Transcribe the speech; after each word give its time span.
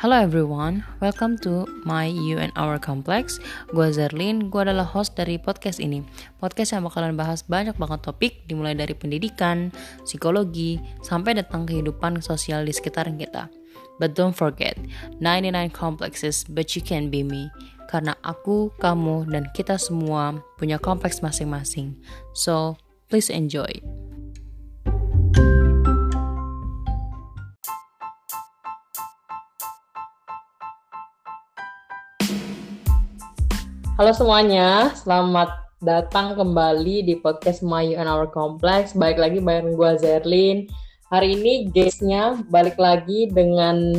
Hello 0.00 0.16
everyone, 0.16 0.80
welcome 1.04 1.36
to 1.44 1.68
my 1.84 2.08
You 2.08 2.40
and 2.40 2.56
Our 2.56 2.80
Complex. 2.80 3.36
Gue 3.68 3.92
Zerlin, 3.92 4.48
gue 4.48 4.64
adalah 4.64 4.88
host 4.88 5.12
dari 5.12 5.36
podcast 5.36 5.76
ini. 5.76 6.00
Podcast 6.40 6.72
yang 6.72 6.88
bakalan 6.88 7.20
bahas 7.20 7.44
banyak 7.44 7.76
banget 7.76 8.00
topik, 8.08 8.48
dimulai 8.48 8.72
dari 8.72 8.96
pendidikan, 8.96 9.68
psikologi, 10.08 10.80
sampai 11.04 11.36
tentang 11.36 11.68
kehidupan 11.68 12.24
sosial 12.24 12.64
di 12.64 12.72
sekitar 12.72 13.12
kita. 13.12 13.52
But 14.00 14.16
don't 14.16 14.32
forget, 14.32 14.80
99 15.20 15.68
complexes, 15.68 16.48
but 16.48 16.72
you 16.72 16.80
can 16.80 17.12
be 17.12 17.20
me. 17.20 17.52
Karena 17.92 18.16
aku, 18.24 18.72
kamu, 18.80 19.28
dan 19.28 19.52
kita 19.52 19.76
semua 19.76 20.32
punya 20.56 20.80
kompleks 20.80 21.20
masing-masing. 21.20 21.92
So, 22.32 22.80
please 23.12 23.28
enjoy. 23.28 23.68
Halo 34.00 34.16
semuanya, 34.16 34.96
selamat 34.96 35.76
datang 35.84 36.32
kembali 36.32 37.04
di 37.04 37.20
podcast 37.20 37.60
My 37.60 37.84
You 37.84 38.00
and 38.00 38.08
Our 38.08 38.32
Complex. 38.32 38.96
Baik 38.96 39.20
lagi 39.20 39.44
bareng 39.44 39.76
gue 39.76 39.92
Zerlin. 40.00 40.64
Hari 41.12 41.36
ini 41.36 41.68
guestnya 41.68 42.40
balik 42.48 42.80
lagi 42.80 43.28
dengan 43.28 43.92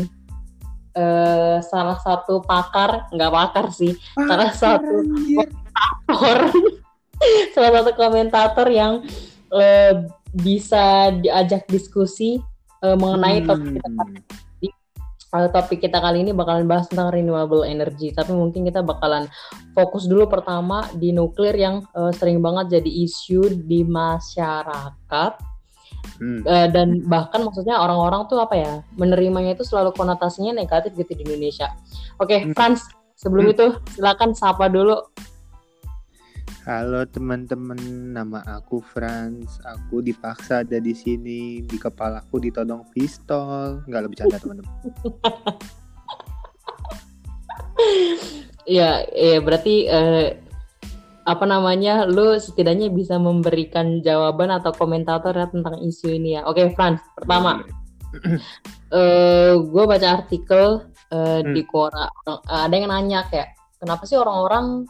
uh, 0.98 1.62
salah 1.62 2.02
satu 2.02 2.42
pakar, 2.42 3.14
nggak 3.14 3.30
pakar 3.30 3.70
sih, 3.70 3.94
pakar, 4.18 4.26
salah 4.26 4.52
satu 4.58 5.06
komentator, 5.06 6.38
salah 7.54 7.72
satu 7.78 7.92
komentator 7.94 8.68
yang 8.74 9.06
uh, 9.54 10.10
bisa 10.34 11.14
diajak 11.22 11.70
diskusi 11.70 12.42
uh, 12.82 12.98
mengenai 12.98 13.46
hmm. 13.46 13.48
topik 13.54 13.70
kita 13.78 13.90
uh, 15.32 15.48
topik 15.50 15.84
kita 15.84 15.98
kali 15.98 16.24
ini 16.24 16.32
bakalan 16.36 16.68
bahas 16.68 16.88
tentang 16.92 17.12
renewable 17.12 17.64
energy. 17.64 18.12
Tapi 18.12 18.36
mungkin 18.36 18.68
kita 18.68 18.84
bakalan 18.84 19.28
fokus 19.74 20.06
dulu 20.06 20.28
pertama 20.28 20.88
di 20.96 21.16
nuklir 21.16 21.56
yang 21.56 21.84
uh, 21.96 22.12
sering 22.14 22.44
banget 22.44 22.80
jadi 22.80 22.92
isu 23.08 23.64
di 23.66 23.88
masyarakat. 23.88 25.34
Hmm. 26.22 26.42
Uh, 26.46 26.68
dan 26.70 27.02
bahkan 27.06 27.46
maksudnya 27.46 27.78
orang-orang 27.78 28.26
tuh 28.30 28.42
apa 28.42 28.56
ya 28.58 28.72
menerimanya 28.98 29.54
itu 29.58 29.66
selalu 29.66 29.94
konotasinya 29.94 30.54
negatif 30.54 30.94
gitu 30.98 31.18
di 31.18 31.24
Indonesia. 31.26 31.74
Oke, 32.18 32.38
okay, 32.38 32.40
hmm. 32.46 32.54
Frans, 32.54 32.86
sebelum 33.18 33.50
hmm. 33.50 33.54
itu 33.54 33.66
silakan 33.98 34.34
sapa 34.34 34.66
dulu 34.70 35.11
Halo 36.62 37.02
teman-teman, 37.10 38.14
nama 38.14 38.46
aku 38.46 38.86
Franz. 38.86 39.58
Aku 39.66 40.06
dipaksa 40.06 40.62
ada 40.62 40.78
di 40.78 40.94
sini. 40.94 41.66
Di 41.66 41.74
kepalaku 41.82 42.38
ditodong 42.38 42.86
pistol. 42.94 43.82
Nggak 43.90 44.02
lebih 44.06 44.18
canda 44.22 44.38
teman-teman. 44.38 44.78
ya, 48.78 49.02
ya 49.10 49.42
berarti 49.42 49.90
eh, 49.90 50.38
apa 51.26 51.50
namanya? 51.50 52.06
Lu 52.06 52.38
setidaknya 52.38 52.94
bisa 52.94 53.18
memberikan 53.18 54.06
jawaban 54.06 54.54
atau 54.54 54.70
komentator 54.70 55.34
ya 55.34 55.50
tentang 55.50 55.82
isu 55.82 56.14
ini 56.14 56.38
ya. 56.38 56.46
Oke, 56.46 56.70
Franz. 56.78 57.02
Pertama, 57.18 57.66
eh, 59.02 59.58
gue 59.58 59.84
baca 59.90 60.08
artikel 60.14 60.86
eh, 61.10 61.42
hmm. 61.42 61.58
di 61.58 61.66
Quora. 61.66 62.06
Ada 62.46 62.76
yang 62.78 62.94
nanya 62.94 63.26
kayak, 63.34 63.50
kenapa 63.82 64.06
sih 64.06 64.14
orang-orang 64.14 64.86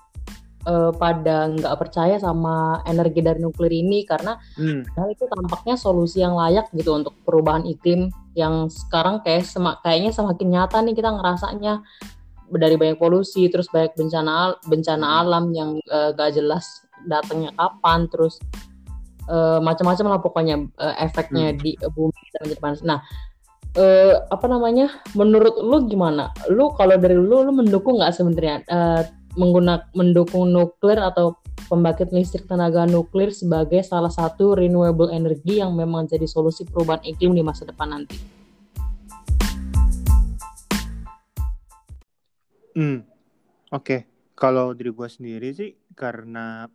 uh, 0.68 0.92
pada 0.94 1.50
nggak 1.52 1.76
percaya 1.78 2.16
sama 2.18 2.82
energi 2.86 3.22
dari 3.22 3.40
nuklir 3.42 3.72
ini 3.72 4.06
karena 4.06 4.38
hmm. 4.58 4.94
itu 5.10 5.26
tampaknya 5.30 5.76
solusi 5.78 6.22
yang 6.22 6.38
layak 6.38 6.70
gitu 6.76 6.94
untuk 6.94 7.16
perubahan 7.26 7.66
iklim 7.66 8.14
yang 8.38 8.68
sekarang 8.72 9.20
kayak 9.26 9.44
semak 9.44 9.82
kayaknya 9.84 10.12
semakin 10.14 10.48
nyata 10.50 10.78
nih 10.82 10.96
kita 10.96 11.10
ngerasanya 11.12 11.84
dari 12.52 12.76
banyak 12.76 13.00
polusi 13.00 13.48
terus 13.48 13.72
banyak 13.72 13.96
bencana 13.96 14.60
bencana 14.68 15.08
hmm. 15.08 15.20
alam 15.24 15.46
yang 15.56 15.70
uh, 15.88 16.12
gak 16.12 16.36
jelas 16.36 16.84
datangnya 17.08 17.56
kapan 17.56 18.06
terus 18.12 18.38
uh, 19.32 19.60
macam-macam 19.64 20.06
lah 20.12 20.20
pokoknya 20.20 20.56
uh, 20.78 20.96
efeknya 21.00 21.54
hmm. 21.54 21.58
di 21.60 21.72
uh, 21.82 21.92
bumi 21.92 22.22
dan 22.36 22.58
panas. 22.60 22.82
Nah, 22.84 23.00
uh, 23.80 24.16
apa 24.32 24.46
namanya? 24.52 24.92
Menurut 25.16 25.56
lu 25.60 25.88
gimana? 25.88 26.36
Lu 26.52 26.74
kalau 26.76 27.00
dari 27.00 27.16
lu 27.16 27.46
lu 27.46 27.52
mendukung 27.56 28.00
nggak 28.00 28.14
sebenarnya 28.16 28.56
uh, 28.68 29.02
menggunakan 29.40 29.88
mendukung 29.96 30.52
nuklir 30.52 31.00
atau 31.00 31.40
pembangkit 31.72 32.12
listrik 32.12 32.48
tenaga 32.52 32.84
nuklir 32.84 33.32
sebagai 33.32 33.80
salah 33.86 34.12
satu 34.12 34.60
renewable 34.60 35.08
energy 35.08 35.64
yang 35.64 35.72
memang 35.72 36.04
jadi 36.04 36.28
solusi 36.28 36.68
perubahan 36.68 37.00
iklim 37.08 37.32
di 37.32 37.44
masa 37.44 37.64
depan 37.64 37.96
nanti. 37.96 38.18
Hmm, 42.76 43.04
oke. 43.72 43.84
Okay. 43.84 44.00
Kalau 44.36 44.74
dari 44.74 44.90
gue 44.90 45.06
sendiri 45.06 45.54
sih 45.54 45.70
karena 45.94 46.66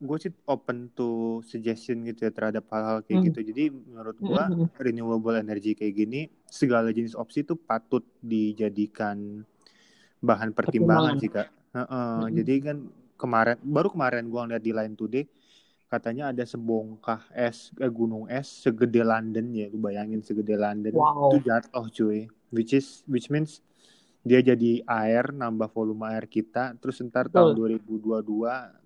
gue 0.00 0.16
sih 0.16 0.32
open 0.48 0.88
to 0.96 1.44
suggestion 1.44 2.00
gitu 2.08 2.24
ya 2.24 2.32
terhadap 2.32 2.64
hal-hal 2.72 3.04
kayak 3.04 3.20
hmm. 3.20 3.26
gitu. 3.28 3.40
Jadi 3.52 3.64
menurut 3.68 4.16
gue 4.16 4.40
hmm. 4.40 4.66
renewable 4.80 5.36
energy 5.36 5.76
kayak 5.76 5.94
gini 5.94 6.32
segala 6.48 6.88
jenis 6.90 7.12
opsi 7.12 7.44
itu 7.44 7.60
patut 7.60 8.02
dijadikan 8.24 9.44
bahan 10.24 10.56
pertimbangan, 10.56 11.20
pertimbangan. 11.20 11.20
sih 11.20 11.30
kak. 11.30 11.59
Uh, 11.70 11.80
uh, 11.86 12.18
hmm. 12.26 12.34
Jadi 12.42 12.54
kan 12.62 12.76
kemarin 13.14 13.56
baru 13.62 13.88
kemarin 13.92 14.26
gua 14.26 14.46
ngeliat 14.48 14.64
di 14.64 14.72
Line 14.74 14.96
Today 14.98 15.24
katanya 15.90 16.30
ada 16.30 16.46
sebongkah 16.46 17.26
es 17.34 17.74
eh, 17.82 17.90
gunung 17.90 18.30
es 18.30 18.46
segede 18.46 19.02
London 19.02 19.50
ya 19.50 19.66
lu 19.66 19.82
bayangin 19.82 20.22
segede 20.22 20.54
London. 20.54 20.94
Wow. 20.94 21.34
itu 21.34 21.50
jatuh 21.50 21.86
cuy. 21.90 22.30
Which 22.54 22.74
is 22.74 23.02
which 23.10 23.26
means 23.26 23.58
dia 24.22 24.38
jadi 24.38 24.86
air 24.86 25.34
nambah 25.34 25.70
volume 25.74 26.06
air 26.14 26.30
kita 26.30 26.78
terus 26.78 27.02
ntar 27.02 27.26
tahun 27.32 27.56
2022 27.56 28.22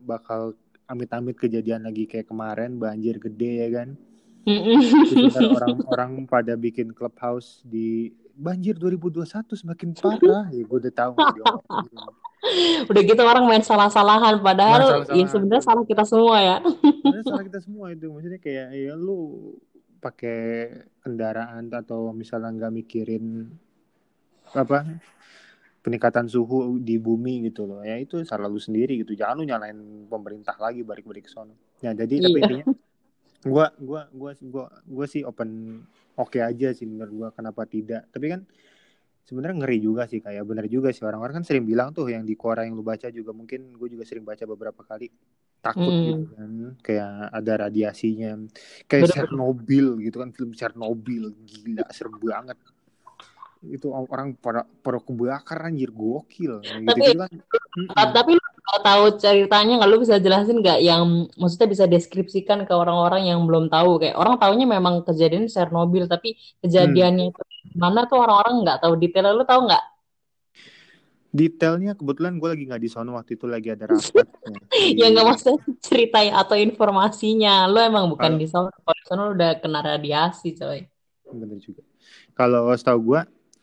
bakal 0.01 0.55
amit-amit 0.89 1.37
kejadian 1.37 1.85
lagi 1.85 2.09
kayak 2.09 2.29
kemarin 2.29 2.81
banjir 2.81 3.21
gede 3.21 3.53
ya 3.65 3.69
kan? 3.69 3.89
Orang-orang 4.45 6.13
pada 6.33 6.57
bikin 6.57 6.93
clubhouse 6.93 7.61
di 7.65 8.13
banjir 8.35 8.75
2021 8.77 9.55
semakin 9.55 9.89
parah. 9.99 10.47
Ya 10.51 10.63
gue 10.63 10.79
udah 10.79 10.95
tahu 10.95 11.13
udah 12.93 13.03
gitu 13.09 13.23
orang 13.25 13.49
main 13.49 13.65
salah-salahan 13.65 14.37
padahal 14.45 15.09
salah 15.09 15.17
ya 15.17 15.25
sebenarnya 15.25 15.65
salah 15.65 15.85
kita 15.89 16.05
semua 16.05 16.37
ya. 16.43 16.57
Sebenarnya 16.61 17.25
salah 17.25 17.45
kita 17.49 17.61
semua 17.65 17.87
itu. 17.95 18.07
Maksudnya 18.13 18.41
kayak 18.43 18.69
ya 18.77 18.93
lu 18.99 19.21
pakai 20.05 20.69
kendaraan 21.01 21.73
atau 21.73 22.13
misalnya 22.13 22.53
nggak 22.53 22.75
mikirin 22.85 23.49
apa 24.53 24.85
peningkatan 25.81 26.29
suhu 26.29 26.77
di 26.81 27.01
bumi 27.01 27.49
gitu 27.49 27.65
loh. 27.65 27.81
Ya 27.81 27.97
itu 27.97 28.21
salah 28.29 28.53
lu 28.53 28.61
sendiri 28.61 29.01
gitu. 29.01 29.17
Jangan 29.17 29.41
lu 29.41 29.45
nyalain 29.49 29.79
pemerintah 30.09 30.57
lagi 30.61 30.85
balik-balik 30.85 31.25
ke 31.25 31.33
sana. 31.33 31.57
Ya 31.81 31.97
jadi 31.97 32.21
iya. 32.21 32.25
tapi 32.29 32.39
intinya 32.45 32.67
gua 33.45 33.67
gua 33.77 34.09
gua 34.11 34.33
gua 34.41 34.67
gua 34.85 35.07
sih 35.07 35.23
open 35.23 35.81
oke 36.17 36.35
okay 36.35 36.43
aja 36.43 36.73
sih 36.73 36.89
menurut 36.89 37.13
gua 37.13 37.29
kenapa 37.31 37.69
tidak. 37.69 38.09
Tapi 38.09 38.27
kan 38.33 38.41
sebenarnya 39.25 39.57
ngeri 39.65 39.79
juga 39.81 40.05
sih 40.05 40.21
kayak 40.21 40.45
bener 40.45 40.69
juga 40.69 40.93
sih 40.93 41.01
orang-orang 41.01 41.41
kan 41.41 41.45
sering 41.49 41.65
bilang 41.65 41.97
tuh 41.97 42.13
yang 42.13 42.29
di 42.29 42.37
Quora 42.37 42.69
yang 42.69 42.77
lu 42.77 42.85
baca 42.85 43.09
juga 43.09 43.33
mungkin 43.33 43.73
gue 43.73 43.89
juga 43.89 44.05
sering 44.05 44.25
baca 44.25 44.45
beberapa 44.45 44.85
kali. 44.85 45.09
Takut 45.65 45.89
hmm. 45.89 46.05
gitu 46.05 46.25
kan 46.37 46.51
kayak 46.85 47.11
ada 47.33 47.53
radiasinya. 47.69 48.37
Kayak 48.85 49.03
Bener. 49.09 49.17
Chernobyl 49.17 49.87
gitu 50.05 50.17
kan 50.21 50.31
film 50.37 50.53
Chernobyl. 50.53 51.33
Gila 51.41 51.89
serem 51.89 52.21
banget. 52.21 52.59
Itu 53.65 53.97
orang 53.97 54.37
pada 54.37 54.69
pada 54.69 55.01
kebakar 55.01 55.73
anjir. 55.73 55.89
Gokil. 55.89 56.61
Gitu, 56.61 56.85
tapi, 56.85 57.01
gitu 57.01 57.17
kan. 57.17 57.33
tapi 58.13 58.31
lu 58.37 58.45
tahu 58.81 59.05
ceritanya 59.21 59.77
nggak 59.77 59.91
lu 59.93 60.01
bisa 60.01 60.17
jelasin 60.17 60.65
nggak 60.65 60.81
yang 60.81 61.29
maksudnya 61.37 61.69
bisa 61.69 61.85
deskripsikan 61.85 62.65
ke 62.65 62.73
orang-orang 62.73 63.29
yang 63.29 63.45
belum 63.45 63.69
tahu? 63.69 64.01
Kayak 64.01 64.17
orang 64.17 64.41
tahunya 64.41 64.67
memang 64.67 65.05
kejadian 65.05 65.53
Chernobyl 65.53 66.09
tapi 66.09 66.41
kejadiannya 66.65 67.29
hmm. 67.29 67.33
itu 67.37 67.43
mana 67.77 68.09
tuh 68.09 68.25
orang-orang 68.25 68.65
nggak 68.65 68.79
tahu? 68.81 68.97
Detail 68.97 69.37
lu 69.37 69.45
tahu 69.45 69.69
nggak? 69.69 69.85
Detailnya 71.35 71.93
kebetulan 71.99 72.39
gue 72.39 72.49
lagi 72.49 72.65
nggak 72.71 72.83
di 72.83 72.91
sana 72.91 73.11
waktu 73.13 73.37
itu 73.37 73.45
lagi 73.45 73.69
ada 73.75 73.85
rapat. 73.91 74.27
Ya 74.99 75.13
nggak 75.13 75.27
maksudnya 75.29 75.61
ceritain 75.85 76.33
atau 76.33 76.57
informasinya. 76.57 77.69
Lo 77.69 77.85
emang 77.85 78.09
bukan 78.09 78.41
di 78.41 78.49
sana 78.49 78.73
kalau 78.73 78.97
di 78.97 79.05
sana 79.05 79.21
lo 79.29 79.33
udah 79.37 79.51
kena 79.61 79.81
radiasi 79.85 80.57
coy. 80.57 80.89
Bener 81.29 81.59
juga. 81.61 81.83
Kalau 82.33 82.73
setahu 82.73 83.13
gue 83.13 83.21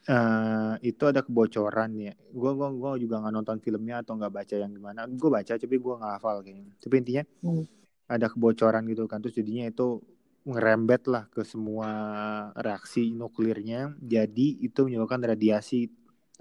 uh, 0.08 0.74
itu 0.82 1.04
ada 1.06 1.22
kebocoran 1.22 1.92
ya. 2.00 2.14
Gue 2.32 2.52
gua 2.56 2.70
gua 2.74 2.92
juga 2.98 3.22
nggak 3.22 3.34
nonton 3.34 3.58
filmnya 3.62 4.02
atau 4.02 4.18
nggak 4.18 4.34
baca 4.34 4.56
yang 4.58 4.72
gimana. 4.74 5.06
Gue 5.10 5.30
baca 5.30 5.54
tapi 5.58 5.76
gue 5.78 5.94
nggak 5.98 6.14
hafal 6.18 6.42
kayaknya. 6.42 6.74
Tapi 6.80 6.96
intinya 6.98 7.24
hmm. 7.46 7.64
ada 8.10 8.26
kebocoran 8.32 8.84
gitu 8.90 9.04
kan. 9.06 9.22
Terus 9.22 9.36
jadinya 9.38 9.66
itu 9.70 10.02
ngerembet 10.42 11.06
lah 11.06 11.30
ke 11.30 11.46
semua 11.46 11.90
reaksi 12.58 13.14
nuklirnya. 13.14 13.94
Jadi 14.02 14.64
itu 14.66 14.88
menyebabkan 14.88 15.22
radiasi 15.22 15.92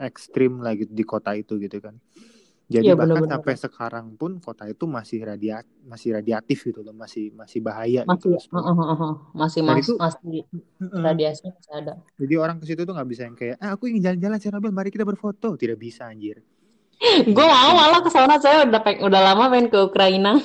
ekstrim 0.01 0.65
lah 0.65 0.73
gitu 0.73 0.97
di 0.97 1.05
kota 1.05 1.37
itu 1.37 1.61
gitu 1.61 1.77
kan 1.85 2.01
Jadi 2.71 2.87
Iya 2.87 2.95
bahkan 2.95 3.19
benar-benar. 3.19 3.35
sampai 3.43 3.55
sekarang 3.59 4.07
pun 4.15 4.39
kota 4.39 4.63
itu 4.71 4.87
masih 4.87 5.19
radia 5.27 5.67
masih 5.83 6.15
radiatif 6.15 6.59
gitu 6.71 6.87
loh, 6.87 6.95
masih 6.95 7.35
masih 7.35 7.59
bahaya 7.59 8.07
gitu 8.07 8.31
Masih, 8.31 8.47
loh 8.55 8.63
uh, 8.63 8.71
uh, 8.71 8.79
uh, 8.79 8.95
uh. 8.95 9.13
masih 9.35 9.61
mas, 9.67 9.83
itu 9.83 9.99
masih 9.99 10.47
Heeh. 10.79 11.03
radiasinya 11.03 11.51
masih 11.59 11.73
ada. 11.75 11.93
Jadi 12.15 12.35
orang 12.39 12.57
ke 12.63 12.65
situ 12.71 12.87
tuh 12.87 12.95
nggak 12.95 13.11
bisa 13.11 13.23
yang 13.27 13.35
kayak, 13.35 13.57
ah 13.59 13.75
aku 13.75 13.91
ingin 13.91 14.03
jalan-jalan 14.07 14.39
Chernobyl, 14.39 14.71
mari 14.71 14.95
kita 14.95 15.03
berfoto. 15.03 15.59
Tidak 15.59 15.75
bisa 15.75 16.07
anjir. 16.07 16.39
Gue 17.35 17.47
mau 17.49 17.73
malah 17.75 18.07
ke 18.07 18.11
sana 18.13 18.39
saya 18.39 18.63
udah 18.69 18.81
peng- 18.87 19.03
udah 19.03 19.21
lama 19.33 19.51
main 19.51 19.67
ke 19.67 19.79
Ukraina. 19.81 20.39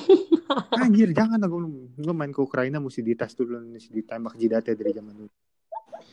Anjir, 0.72 1.14
jangan 1.14 1.38
aku 1.46 1.56
gue 1.94 2.14
main 2.16 2.32
ke 2.32 2.40
Ukraina 2.42 2.82
mesti 2.82 3.04
dites 3.04 3.38
dulu, 3.38 3.60
mesti 3.60 3.92
ditembak 3.92 4.34
jidatnya 4.34 4.74
dari 4.74 4.90
zaman 4.90 5.14
dulu. 5.14 5.30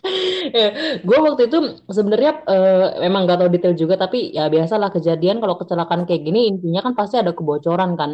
gue 1.08 1.18
waktu 1.26 1.42
itu 1.48 1.58
sebenarnya 1.88 2.32
eh, 2.52 2.88
memang 3.08 3.24
gak 3.24 3.40
tahu 3.40 3.50
detail 3.56 3.76
juga 3.78 3.96
tapi 4.04 4.36
ya 4.36 4.52
biasalah 4.52 4.90
kejadian 4.96 5.40
kalau 5.40 5.56
kecelakaan 5.62 6.04
kayak 6.08 6.22
gini 6.28 6.40
intinya 6.52 6.82
kan 6.86 6.94
pasti 7.00 7.16
ada 7.20 7.32
kebocoran 7.38 7.96
kan. 8.00 8.12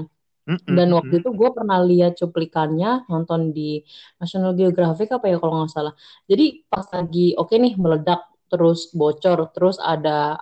Dan 0.70 0.94
waktu 0.98 1.14
itu 1.22 1.30
gue 1.34 1.50
pernah 1.58 1.82
lihat 1.82 2.14
cuplikannya 2.22 3.10
nonton 3.10 3.50
di 3.58 3.82
National 4.22 4.54
Geographic 4.54 5.10
apa 5.10 5.26
ya 5.32 5.38
kalau 5.42 5.54
nggak 5.66 5.74
salah. 5.74 5.94
Jadi 6.30 6.46
pas 6.70 6.86
lagi 6.94 7.34
oke 7.42 7.54
nih 7.58 7.74
meledak 7.82 8.22
terus 8.50 8.80
bocor 8.94 9.50
terus 9.54 9.78
ada 9.82 10.38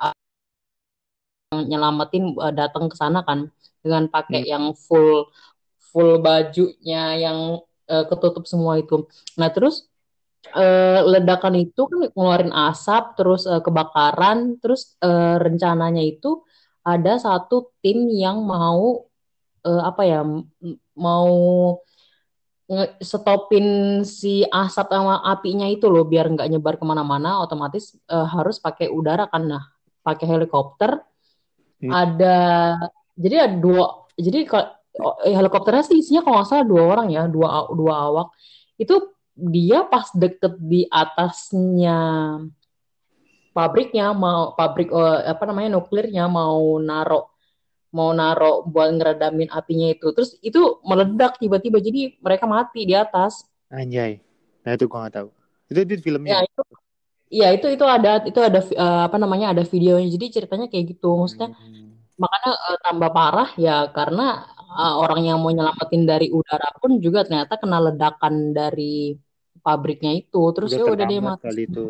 yang 1.51 1.67
nyelamatin 1.71 2.23
eh, 2.35 2.53
datang 2.55 2.85
ke 2.91 2.95
sana 2.99 3.19
kan 3.23 3.39
dengan 3.83 4.03
pakai 4.11 4.43
Hmm. 4.43 4.51
yang 4.51 4.65
full 4.75 5.31
full 5.91 6.19
bajunya 6.19 7.03
yang 7.23 7.39
eh, 7.87 8.05
ketutup 8.09 8.43
semua 8.51 8.79
itu. 8.83 9.07
Nah 9.39 9.49
terus 9.55 9.87
eh, 10.55 11.01
ledakan 11.03 11.55
itu 11.57 11.87
kan 11.89 12.07
ngeluarin 12.13 12.53
asap, 12.53 13.17
terus 13.17 13.43
eh, 13.49 13.61
kebakaran, 13.61 14.59
terus 14.61 14.95
eh, 15.03 15.35
rencananya 15.41 16.03
itu 16.03 16.43
ada 16.87 17.19
satu 17.19 17.75
tim 17.83 18.07
yang 18.11 18.43
mau 18.43 19.07
eh, 19.65 19.81
apa 19.83 20.01
ya, 20.07 20.21
mau 20.95 21.31
stopin 22.99 24.03
si 24.03 24.43
asap 24.43 24.87
sama 24.91 25.23
apinya 25.23 25.67
itu 25.71 25.87
loh, 25.87 26.03
biar 26.03 26.27
nggak 26.35 26.51
nyebar 26.51 26.75
ke 26.75 26.85
mana-mana, 26.87 27.39
otomatis 27.39 27.95
eh, 28.07 28.27
harus 28.27 28.59
pakai 28.59 28.91
udara 28.91 29.27
kan, 29.31 29.47
nah 29.47 29.63
pakai 30.03 30.27
helikopter. 30.27 30.99
Hmm. 31.77 31.93
Ada, 31.93 32.39
jadi 33.13 33.35
ada 33.47 33.55
dua, 33.61 34.09
jadi 34.17 34.49
kalau 34.49 34.73
helikopternya 35.21 35.85
sih 35.85 36.01
isinya 36.01 36.25
kalau 36.25 36.41
nggak 36.41 36.49
salah 36.49 36.65
dua 36.65 36.83
orang 36.89 37.07
ya, 37.13 37.29
dua 37.29 37.69
dua 37.69 37.93
awak. 38.09 38.27
Itu 38.81 39.16
dia 39.37 39.85
pas 39.85 40.09
deket 40.13 40.53
di 40.57 40.89
atasnya 40.89 41.93
pabriknya 43.55 44.13
mau 44.13 44.53
pabrik 44.57 44.89
eh, 44.93 45.19
apa 45.33 45.43
namanya 45.49 45.69
nuklirnya 45.77 46.23
mau 46.29 46.77
naro 46.77 47.33
mau 47.97 48.11
naro 48.13 48.67
buat 48.67 48.89
ngeredamin 48.95 49.49
apinya 49.49 49.87
itu 49.95 50.07
terus 50.15 50.37
itu 50.43 50.59
meledak 50.89 51.31
tiba-tiba 51.41 51.77
jadi 51.81 51.99
mereka 52.25 52.45
mati 52.45 52.85
di 52.89 52.93
atas 52.93 53.33
Anjay. 53.67 54.11
Nah 54.63 54.71
itu 54.75 54.85
gue 54.87 54.99
nggak 55.01 55.15
tahu. 55.17 55.27
Itu 55.71 55.79
ya 55.83 55.97
filmnya. 56.05 56.35
itu 56.47 56.61
ya 57.39 57.47
itu 57.55 57.67
itu 57.75 57.85
ada 57.95 58.09
itu 58.29 58.39
ada 58.47 58.59
eh, 58.63 59.01
apa 59.07 59.17
namanya 59.23 59.45
ada 59.53 59.63
videonya 59.73 60.07
jadi 60.15 60.25
ceritanya 60.35 60.65
kayak 60.71 60.85
gitu 60.95 61.07
maksudnya 61.19 61.49
Hmm. 61.57 61.91
makanya 62.21 62.49
eh, 62.69 62.77
tambah 62.85 63.09
parah 63.17 63.49
ya 63.65 63.71
karena 63.97 64.23
eh, 64.81 64.93
orang 65.01 65.21
yang 65.27 65.37
mau 65.43 65.51
nyelamatin 65.55 66.03
dari 66.11 66.27
udara 66.37 66.67
pun 66.81 66.91
juga 67.05 67.19
ternyata 67.27 67.53
kena 67.61 67.77
ledakan 67.87 68.35
dari 68.57 68.83
pabriknya 69.67 70.15
itu 70.15 70.43
terus 70.55 70.71
Udah 70.71 70.79
ya 70.79 70.93
udah 70.95 71.05
dia 71.11 71.19
mati 71.19 71.43
kali 71.43 71.63
itu. 71.67 71.85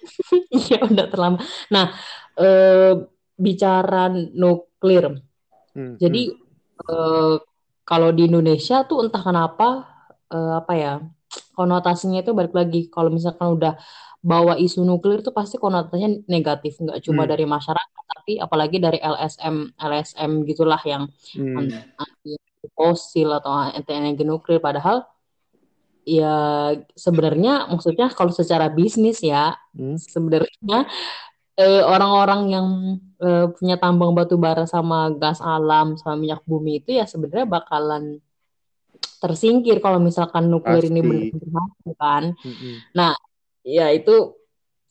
Iya 0.60 0.84
udah 0.88 1.06
terlambat. 1.12 1.44
Nah, 1.72 1.92
eh, 2.36 2.92
bicara 3.36 4.12
nuklir. 4.12 5.20
Hmm, 5.76 5.96
Jadi 5.96 6.28
hmm. 6.28 6.88
eh, 6.92 7.36
kalau 7.88 8.08
di 8.12 8.28
Indonesia 8.28 8.84
tuh 8.84 9.04
entah 9.04 9.20
kenapa 9.24 9.88
eh, 10.28 10.52
apa 10.60 10.72
ya 10.76 10.92
konotasinya 11.56 12.20
itu 12.24 12.32
balik 12.36 12.52
lagi. 12.56 12.88
Kalau 12.92 13.08
misalkan 13.12 13.56
udah 13.56 13.76
bawa 14.20 14.56
isu 14.60 14.84
nuklir 14.84 15.24
tuh 15.24 15.32
pasti 15.32 15.56
konotasinya 15.56 16.28
negatif, 16.28 16.76
nggak 16.76 17.00
cuma 17.00 17.24
Hmm, 17.24 17.30
dari 17.32 17.44
masyarakat, 17.48 18.02
tapi 18.04 18.32
apalagi 18.36 18.76
dari 18.76 19.00
LSM 19.00 19.80
LSM 19.80 20.30
gitulah 20.44 20.80
yang 20.84 21.08
hmm. 21.36 21.96
anti 21.96 22.36
fosil 22.76 23.28
atau 23.32 23.52
anti 23.52 23.92
energi 23.92 24.24
nuklir. 24.28 24.60
Padahal 24.60 25.04
ya 26.04 26.36
sebenarnya 26.96 27.68
maksudnya 27.68 28.08
kalau 28.12 28.32
secara 28.32 28.72
bisnis 28.72 29.20
ya 29.20 29.54
Hmm. 29.70 29.94
sebenarnya 29.94 30.90
eh, 31.60 31.82
orang-orang 31.86 32.40
yang 32.50 32.66
eh, 33.22 33.46
punya 33.54 33.76
tambang 33.78 34.16
batu 34.16 34.34
bara 34.40 34.64
sama 34.66 35.12
gas 35.14 35.38
alam 35.38 35.94
sama 36.00 36.18
minyak 36.18 36.42
bumi 36.48 36.82
itu 36.82 36.96
ya 36.98 37.04
sebenarnya 37.06 37.46
bakalan 37.46 38.18
tersingkir 39.20 39.84
kalau 39.84 40.00
misalkan 40.00 40.48
nuklir 40.48 40.80
ini 40.88 41.00
Pasti. 41.04 41.08
benar-benar 41.08 41.48
mati 41.52 41.90
kan. 42.00 42.24
Mm-mm. 42.40 42.74
Nah, 42.96 43.12
ya 43.60 43.92
itu 43.92 44.32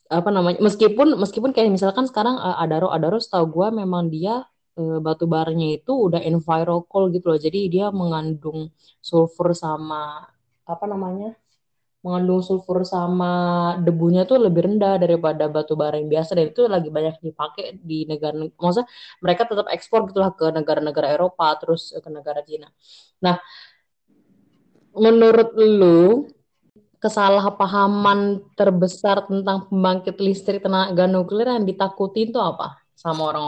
apa 0.06 0.30
namanya? 0.30 0.62
Meskipun 0.62 1.18
meskipun 1.18 1.50
kayak 1.50 1.74
misalkan 1.74 2.06
sekarang 2.06 2.38
eh, 2.38 2.62
Adaro 2.62 2.94
Adaro 2.94 3.18
setahu 3.18 3.50
gua 3.50 3.74
memang 3.74 4.06
dia 4.06 4.46
eh, 4.78 4.98
batu 5.02 5.26
baranya 5.26 5.74
itu 5.74 5.90
udah 5.90 6.22
envirocoal 6.22 7.10
gitu 7.10 7.26
loh. 7.34 7.38
Jadi 7.42 7.66
dia 7.66 7.90
mengandung 7.90 8.70
sulfur 9.02 9.50
sama 9.58 10.29
apa 10.70 10.86
namanya? 10.86 11.34
mengandung 12.00 12.40
sulfur 12.40 12.80
sama 12.88 13.76
debunya 13.84 14.24
tuh 14.24 14.40
lebih 14.40 14.64
rendah 14.64 14.96
daripada 14.96 15.52
batu 15.52 15.76
bara 15.76 16.00
yang 16.00 16.08
biasa 16.08 16.32
dan 16.32 16.48
itu 16.48 16.64
lagi 16.64 16.88
banyak 16.88 17.20
dipakai 17.20 17.76
di 17.76 18.08
negara 18.08 18.32
maksudnya 18.56 18.88
mereka 19.20 19.44
tetap 19.44 19.68
ekspor 19.68 20.08
gitulah 20.08 20.32
ke 20.32 20.48
negara-negara 20.48 21.12
Eropa 21.12 21.52
terus 21.60 21.92
ke 21.92 22.08
negara 22.08 22.40
Cina. 22.40 22.72
Nah, 23.20 23.36
menurut 24.96 25.52
lu 25.60 26.32
kesalahpahaman 27.00 28.48
terbesar 28.56 29.28
tentang 29.28 29.68
pembangkit 29.68 30.16
listrik 30.20 30.64
tenaga 30.64 31.04
nuklir 31.04 31.52
yang 31.52 31.68
ditakutin 31.68 32.32
tuh 32.32 32.44
apa 32.44 32.80
sama 32.96 33.28
orang? 33.28 33.42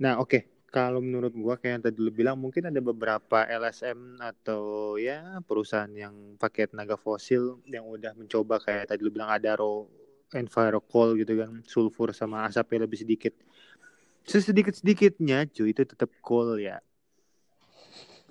Nah, 0.00 0.16
oke. 0.20 0.57
Kalau 0.68 1.00
menurut 1.00 1.32
gua 1.32 1.56
kayak 1.56 1.80
yang 1.80 1.84
tadi 1.88 1.96
lu 1.96 2.12
bilang 2.12 2.36
mungkin 2.36 2.68
ada 2.68 2.76
beberapa 2.84 3.48
LSM 3.48 4.20
atau 4.20 4.94
ya 5.00 5.40
perusahaan 5.40 5.88
yang 5.88 6.36
pakai 6.36 6.68
tenaga 6.68 7.00
fosil 7.00 7.64
yang 7.64 7.88
udah 7.88 8.12
mencoba 8.12 8.60
kayak 8.60 8.92
tadi 8.92 9.00
lu 9.00 9.08
bilang 9.08 9.32
Adaro 9.32 9.88
Envirocoal 10.28 11.16
gitu 11.16 11.40
kan, 11.40 11.64
sulfur 11.64 12.12
sama 12.12 12.44
asapnya 12.44 12.84
lebih 12.84 13.00
sedikit. 13.00 13.32
Sesedikit-sedikitnya 14.28 15.48
cuy 15.48 15.72
itu 15.72 15.88
tetap 15.88 16.12
coal 16.20 16.60
ya. 16.60 16.84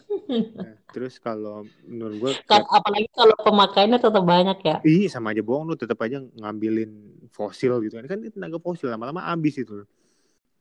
Nah, 0.57 0.73
terus 0.93 1.17
kalau 1.17 1.65
menurut 1.85 2.15
gua 2.21 2.31
Kan 2.45 2.61
kayak 2.61 2.69
apalagi 2.69 3.07
kalau 3.17 3.35
pemakaiannya 3.41 3.97
tetap 3.97 4.23
banyak 4.25 4.57
ya. 4.61 4.77
Ih, 4.85 5.09
sama 5.09 5.33
aja 5.33 5.41
bohong 5.41 5.69
lu 5.69 5.75
tetap 5.77 5.97
aja 6.05 6.21
ngambilin 6.21 7.17
fosil 7.33 7.81
gitu 7.81 7.97
kan. 7.97 8.05
Kan 8.05 8.21
tenaga 8.29 8.61
fosil 8.61 8.93
lama-lama 8.93 9.25
habis 9.25 9.57
itu. 9.57 9.89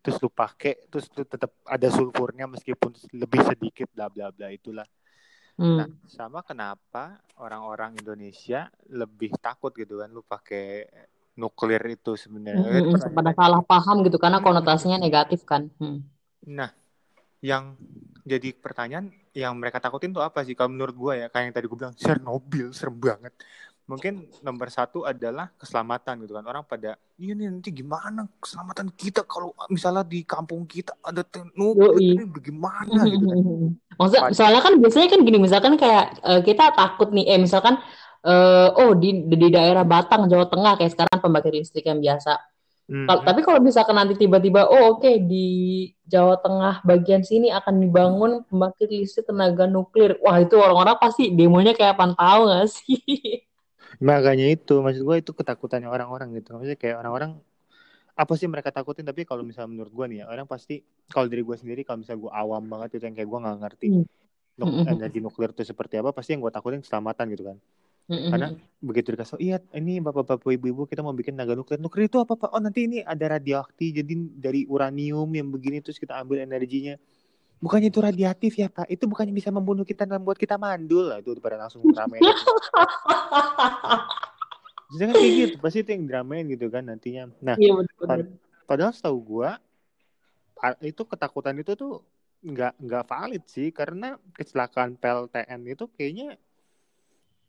Terus 0.07 0.23
lu 0.23 0.31
pakai, 0.31 0.87
terus 0.87 1.11
lu 1.19 1.27
tetap 1.27 1.51
ada 1.67 1.89
sulfurnya 1.91 2.47
meskipun 2.47 2.95
lebih 3.11 3.43
sedikit 3.43 3.91
bla 3.91 4.07
bla 4.07 4.31
bla 4.31 4.55
itulah. 4.55 4.87
Nah, 5.59 5.83
Hmm. 5.83 5.99
sama 6.07 6.47
kenapa 6.47 7.19
orang-orang 7.43 7.99
Indonesia 7.99 8.71
lebih 8.87 9.35
takut 9.43 9.75
gitu 9.75 9.99
kan 9.99 10.15
lu 10.15 10.23
pakai 10.23 10.87
nuklir 11.35 11.83
itu 11.91 12.15
sebenarnya. 12.15 12.87
Kan 12.87 12.87
Mm-mm, 12.87 13.17
pada 13.19 13.33
salah 13.35 13.63
paham 13.67 13.97
gitu 14.07 14.17
karena 14.23 14.39
Hmm. 14.39 14.47
konotasinya 14.47 14.99
negatif 15.03 15.43
kan. 15.43 15.67
Hmm. 15.83 16.07
Nah, 16.47 16.71
yang 17.43 17.75
jadi 18.23 18.55
pertanyaan 18.55 19.11
yang 19.35 19.53
mereka 19.59 19.83
takutin 19.83 20.15
tuh 20.15 20.23
apa 20.23 20.47
sih? 20.47 20.55
Kalau 20.55 20.71
menurut 20.71 20.95
gue 20.95 21.13
ya, 21.25 21.27
kayak 21.29 21.45
yang 21.51 21.55
tadi 21.55 21.67
gue 21.67 21.79
bilang, 21.79 21.97
Chernobyl 21.99 22.71
serem 22.71 22.97
banget. 22.97 23.35
Mungkin 23.87 24.43
nomor 24.43 24.66
satu 24.66 25.07
adalah 25.07 25.47
keselamatan 25.55 26.26
gitu 26.26 26.35
kan. 26.35 26.43
Orang 26.43 26.66
pada, 26.66 26.99
iya 27.23 27.38
nih 27.38 27.47
nanti 27.47 27.71
gimana 27.71 28.26
keselamatan 28.43 28.90
kita 28.90 29.23
kalau 29.23 29.55
misalnya 29.71 30.02
di 30.02 30.26
kampung 30.26 30.66
kita 30.66 30.99
ada 31.07 31.23
nuklir 31.55 32.19
ini 32.19 32.26
bagaimana 32.26 33.07
gitu 33.07 33.25
kan. 33.31 33.38
Maksudnya, 34.02 34.23
Pad- 34.26 34.35
soalnya 34.35 34.61
kan 34.61 34.75
biasanya 34.83 35.09
kan 35.09 35.21
gini, 35.23 35.38
misalkan 35.38 35.75
kayak 35.78 36.19
eh, 36.19 36.40
kita 36.43 36.75
takut 36.75 37.14
nih, 37.14 37.25
eh 37.31 37.38
misalkan 37.38 37.78
eh, 38.26 38.69
oh 38.75 38.90
di 38.99 39.23
di 39.31 39.49
daerah 39.55 39.87
Batang, 39.87 40.26
Jawa 40.26 40.50
Tengah 40.50 40.73
kayak 40.83 40.93
sekarang 40.93 41.19
pembangkit 41.23 41.55
listrik 41.55 41.87
yang 41.87 42.02
biasa. 42.02 42.43
Kal- 42.87 43.23
hmm. 43.23 43.26
tapi 43.26 43.40
kalau 43.47 43.59
misalkan 43.62 43.95
nanti 43.95 44.19
tiba-tiba, 44.19 44.66
oh 44.66 44.99
oke 44.99 45.11
di 45.31 45.47
Jawa 46.07 46.43
Tengah 46.43 46.83
bagian 46.83 47.23
sini 47.23 47.55
akan 47.55 47.83
dibangun 47.83 48.43
pembangkit 48.50 48.90
listrik 48.90 49.31
tenaga 49.31 49.71
nuklir, 49.71 50.19
wah 50.26 50.43
itu 50.43 50.59
orang-orang 50.59 50.99
pasti 50.99 51.31
demonya 51.31 51.71
kayak 51.71 51.95
apa 51.95 52.19
tahu 52.19 52.40
nggak 52.50 52.66
sih? 52.66 52.99
Makanya 54.00 54.47
itu, 54.53 54.73
maksud 54.85 55.03
gue 55.09 55.17
itu 55.23 55.33
ketakutannya 55.33 55.88
orang-orang 55.88 56.29
gitu. 56.37 56.49
Maksudnya 56.57 56.79
kayak 56.79 56.97
orang-orang 57.00 57.33
apa 58.17 58.33
sih 58.41 58.49
mereka 58.49 58.73
takutin 58.73 59.05
tapi 59.05 59.29
kalau 59.29 59.45
misalnya 59.45 59.71
menurut 59.76 59.93
gue 59.93 60.07
nih 60.09 60.19
ya 60.23 60.26
orang 60.33 60.49
pasti 60.49 60.81
kalau 61.12 61.29
dari 61.29 61.45
gue 61.45 61.53
sendiri 61.53 61.85
kalau 61.85 62.00
misalnya 62.00 62.21
gue 62.25 62.33
awam 62.33 62.62
banget 62.65 62.88
itu 62.97 63.05
yang 63.09 63.17
kayak 63.17 63.29
gue 63.29 63.38
nggak 63.45 63.57
ngerti 63.61 63.87
Hmm. 63.93 64.05
nuk- 64.57 64.73
Mm-mm. 64.73 64.88
energi 64.88 65.19
nuklir 65.21 65.50
itu 65.53 65.62
seperti 65.69 65.95
apa 66.00 66.11
pasti 66.17 66.33
yang 66.33 66.41
gue 66.41 66.53
takutin 66.53 66.81
keselamatan 66.81 67.26
gitu 67.37 67.45
kan 67.53 67.57
Mm-mm. 68.09 68.31
karena 68.33 68.49
begitu 68.81 69.09
dikasih 69.12 69.33
tau, 69.37 69.41
iya 69.43 69.57
ini 69.76 70.00
bapak-bapak 70.00 70.49
ibu-ibu 70.49 70.88
kita 70.88 71.05
mau 71.05 71.12
bikin 71.12 71.37
tenaga 71.37 71.53
nuklir 71.61 71.76
nuklir 71.76 72.09
itu 72.09 72.17
apa 72.23 72.35
pak 72.41 72.50
oh 72.57 72.61
nanti 72.62 72.88
ini 72.88 73.05
ada 73.05 73.37
radioaktif 73.37 73.91
jadi 74.00 74.12
dari 74.38 74.65
uranium 74.65 75.29
yang 75.29 75.49
begini 75.53 75.85
terus 75.85 76.00
kita 76.00 76.17
ambil 76.23 76.41
energinya 76.41 76.97
bukannya 77.57 77.89
itu 77.89 78.01
radiatif 78.05 78.53
ya 78.61 78.69
pak 78.69 78.87
itu 78.93 79.05
bukannya 79.09 79.33
bisa 79.33 79.49
membunuh 79.49 79.83
kita 79.83 80.05
dan 80.05 80.21
membuat 80.21 80.37
kita 80.37 80.61
mandul 80.61 81.09
lah 81.09 81.19
itu 81.25 81.33
pada 81.41 81.57
langsung 81.57 81.81
ramen 81.89 82.21
Jangan 84.97 85.15
kayak 85.21 85.33
gitu 85.35 85.55
pasti 85.59 85.79
itu 85.83 85.91
yang 85.97 86.05
dramain 86.07 86.45
gitu 86.47 86.71
kan 86.71 86.87
nantinya. 86.87 87.33
Nah 87.43 87.57
Iya 87.59 87.83
pad 88.05 88.29
padahal 88.69 88.93
setahu 88.93 89.19
gua 89.19 89.59
itu 90.85 91.03
ketakutan 91.05 91.57
itu 91.59 91.73
tuh 91.75 92.05
nggak 92.45 92.79
nggak 92.79 93.05
valid 93.09 93.45
sih 93.49 93.73
karena 93.73 94.21
kecelakaan 94.37 94.95
PLTN 95.01 95.61
itu 95.67 95.85
kayaknya 95.97 96.37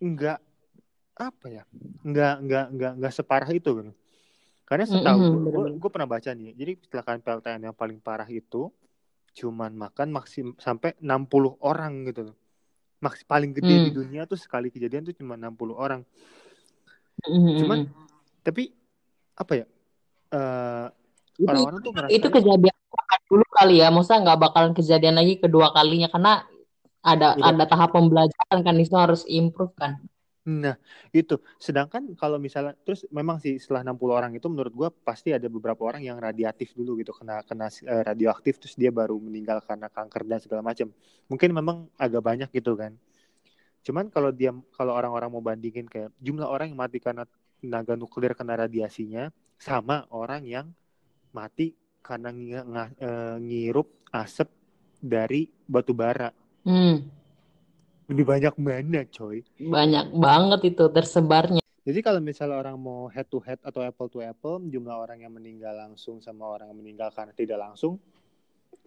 nggak 0.01 0.39
apa 1.17 1.45
ya 1.49 1.63
nggak 2.05 2.35
nggak 2.45 2.65
nggak 2.77 2.91
nggak 3.01 3.13
separah 3.13 3.49
itu 3.49 3.71
kan 3.73 3.87
karena 4.67 4.85
setahu 4.85 5.19
Mm-mm, 5.19 5.31
gue 5.31 5.39
bener-bener. 5.47 5.79
gue 5.79 5.89
pernah 5.91 6.09
baca 6.09 6.29
nih 6.33 6.51
jadi 6.53 6.71
kecelakaan 6.77 7.19
PLTN 7.23 7.61
yang 7.71 7.75
paling 7.77 7.99
parah 8.01 8.27
itu 8.29 8.69
cuman 9.37 9.71
makan 9.77 10.09
maksim 10.09 10.57
sampai 10.57 10.97
60 10.97 11.53
orang 11.61 12.09
gitu 12.09 12.33
loh 12.33 12.37
Maks 12.97 13.21
paling 13.29 13.53
gede 13.53 13.77
di 13.77 13.89
Hmm. 13.93 13.97
dunia 14.01 14.25
tuh 14.25 14.41
sekali 14.41 14.73
kejadian 14.73 15.05
tuh 15.05 15.13
cuma 15.13 15.37
60 15.37 15.77
orang 15.77 16.01
Mm-mm, 17.29 17.61
cuman 17.61 17.77
mm-mm. 17.85 18.41
tapi 18.41 18.73
apa 19.37 19.53
ya 19.53 19.65
eh, 20.33 20.87
Itu 21.37 21.45
orang-orang 21.45 21.77
tuh 21.77 21.81
itu 21.85 21.93
ngerasanya 21.93 22.33
kejadian 22.33 22.77
dulu 23.27 23.45
kali 23.51 23.75
ya, 23.83 23.91
maksudnya 23.91 24.19
nggak 24.23 24.39
bakalan 24.39 24.71
kejadian 24.73 25.15
lagi 25.19 25.35
kedua 25.37 25.75
kalinya 25.75 26.07
karena 26.07 26.47
ada 27.03 27.35
udah 27.35 27.47
ada 27.53 27.63
tahap 27.67 27.91
pembelajaran 27.91 28.59
kan 28.63 28.75
itu 28.79 28.95
harus 28.95 29.21
improve 29.27 29.75
kan. 29.75 29.99
Nah, 30.47 30.79
itu. 31.11 31.35
Sedangkan 31.59 32.15
kalau 32.15 32.39
misalnya 32.39 32.71
terus 32.87 33.03
memang 33.11 33.35
sih 33.43 33.59
setelah 33.59 33.83
60 33.83 34.15
orang 34.15 34.31
itu 34.31 34.47
menurut 34.47 34.71
gua 34.71 34.89
pasti 34.89 35.35
ada 35.35 35.51
beberapa 35.51 35.83
orang 35.83 36.07
yang 36.07 36.15
radiatif 36.15 36.71
dulu 36.71 36.95
gitu, 37.03 37.11
kena 37.11 37.43
kena 37.43 37.67
eh, 37.67 38.03
radioaktif 38.07 38.55
terus 38.63 38.79
dia 38.79 38.87
baru 38.87 39.19
meninggal 39.19 39.59
karena 39.67 39.91
kanker 39.91 40.23
dan 40.23 40.39
segala 40.39 40.63
macam. 40.63 40.87
Mungkin 41.27 41.49
memang 41.51 41.91
agak 41.99 42.23
banyak 42.23 42.49
gitu 42.55 42.79
kan. 42.79 42.95
Cuman 43.83 44.07
kalau 44.07 44.31
dia 44.31 44.55
kalau 44.71 44.95
orang-orang 44.95 45.27
mau 45.27 45.43
bandingin 45.43 45.83
kayak 45.83 46.15
jumlah 46.23 46.47
orang 46.47 46.71
yang 46.71 46.79
mati 46.79 47.03
karena 47.03 47.27
tenaga 47.59 47.99
nuklir 47.99 48.31
kena 48.31 48.55
radiasinya 48.55 49.27
sama 49.59 50.07
orang 50.15 50.47
yang 50.47 50.71
mati 51.35 51.75
karena 51.99 52.31
ngi- 52.31 52.67
nga- 52.71 52.95
eh, 53.03 53.35
ngirup 53.43 53.91
asap 54.15 54.47
dari 55.03 55.51
batu 55.67 55.91
bara. 55.91 56.31
Hmm, 56.63 57.03
Lebih 58.07 58.25
banyak 58.25 58.53
mana, 58.55 59.03
coy? 59.11 59.43
banyak 59.59 60.15
banget 60.15 60.59
itu 60.75 60.83
tersebarnya. 60.87 61.63
Jadi 61.87 61.99
kalau 62.03 62.19
misalnya 62.19 62.59
orang 62.59 62.75
mau 62.75 63.07
head 63.07 63.27
to 63.31 63.39
head 63.39 63.59
atau 63.63 63.79
apple 63.79 64.11
to 64.11 64.19
apple, 64.19 64.59
jumlah 64.59 64.91
orang 64.91 65.23
yang 65.23 65.31
meninggal 65.31 65.71
langsung 65.71 66.19
sama 66.19 66.43
orang 66.43 66.67
yang 66.67 66.79
meninggal 66.79 67.11
karena 67.15 67.31
tidak 67.31 67.59
langsung, 67.63 67.95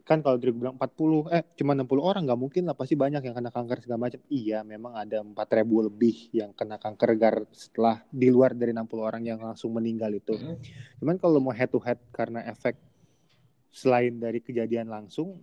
kan 0.04 0.20
kalau 0.20 0.36
Drake 0.36 0.56
bilang 0.56 0.76
40, 0.76 1.32
eh 1.32 1.44
cuma 1.56 1.72
60 1.72 2.02
orang, 2.02 2.22
nggak 2.26 2.40
mungkin 2.40 2.62
lah, 2.68 2.76
pasti 2.76 2.98
banyak 2.98 3.24
yang 3.24 3.32
kena 3.36 3.48
kanker 3.48 3.78
segala 3.84 4.08
macam. 4.08 4.20
Iya, 4.28 4.58
memang 4.66 4.92
ada 4.96 5.24
4000 5.24 5.86
lebih 5.88 6.16
yang 6.34 6.50
kena 6.52 6.76
kanker 6.76 7.10
gar 7.16 7.36
setelah 7.54 8.04
di 8.10 8.28
luar 8.28 8.52
dari 8.52 8.74
60 8.74 9.00
orang 9.00 9.22
yang 9.24 9.40
langsung 9.40 9.70
meninggal 9.72 10.10
itu. 10.12 10.36
Mm. 10.36 10.56
Cuman 11.00 11.16
kalau 11.16 11.40
mau 11.40 11.54
head 11.54 11.70
to 11.70 11.80
head 11.80 12.00
karena 12.12 12.44
efek 12.48 12.76
selain 13.70 14.18
dari 14.18 14.42
kejadian 14.42 14.90
langsung, 14.90 15.38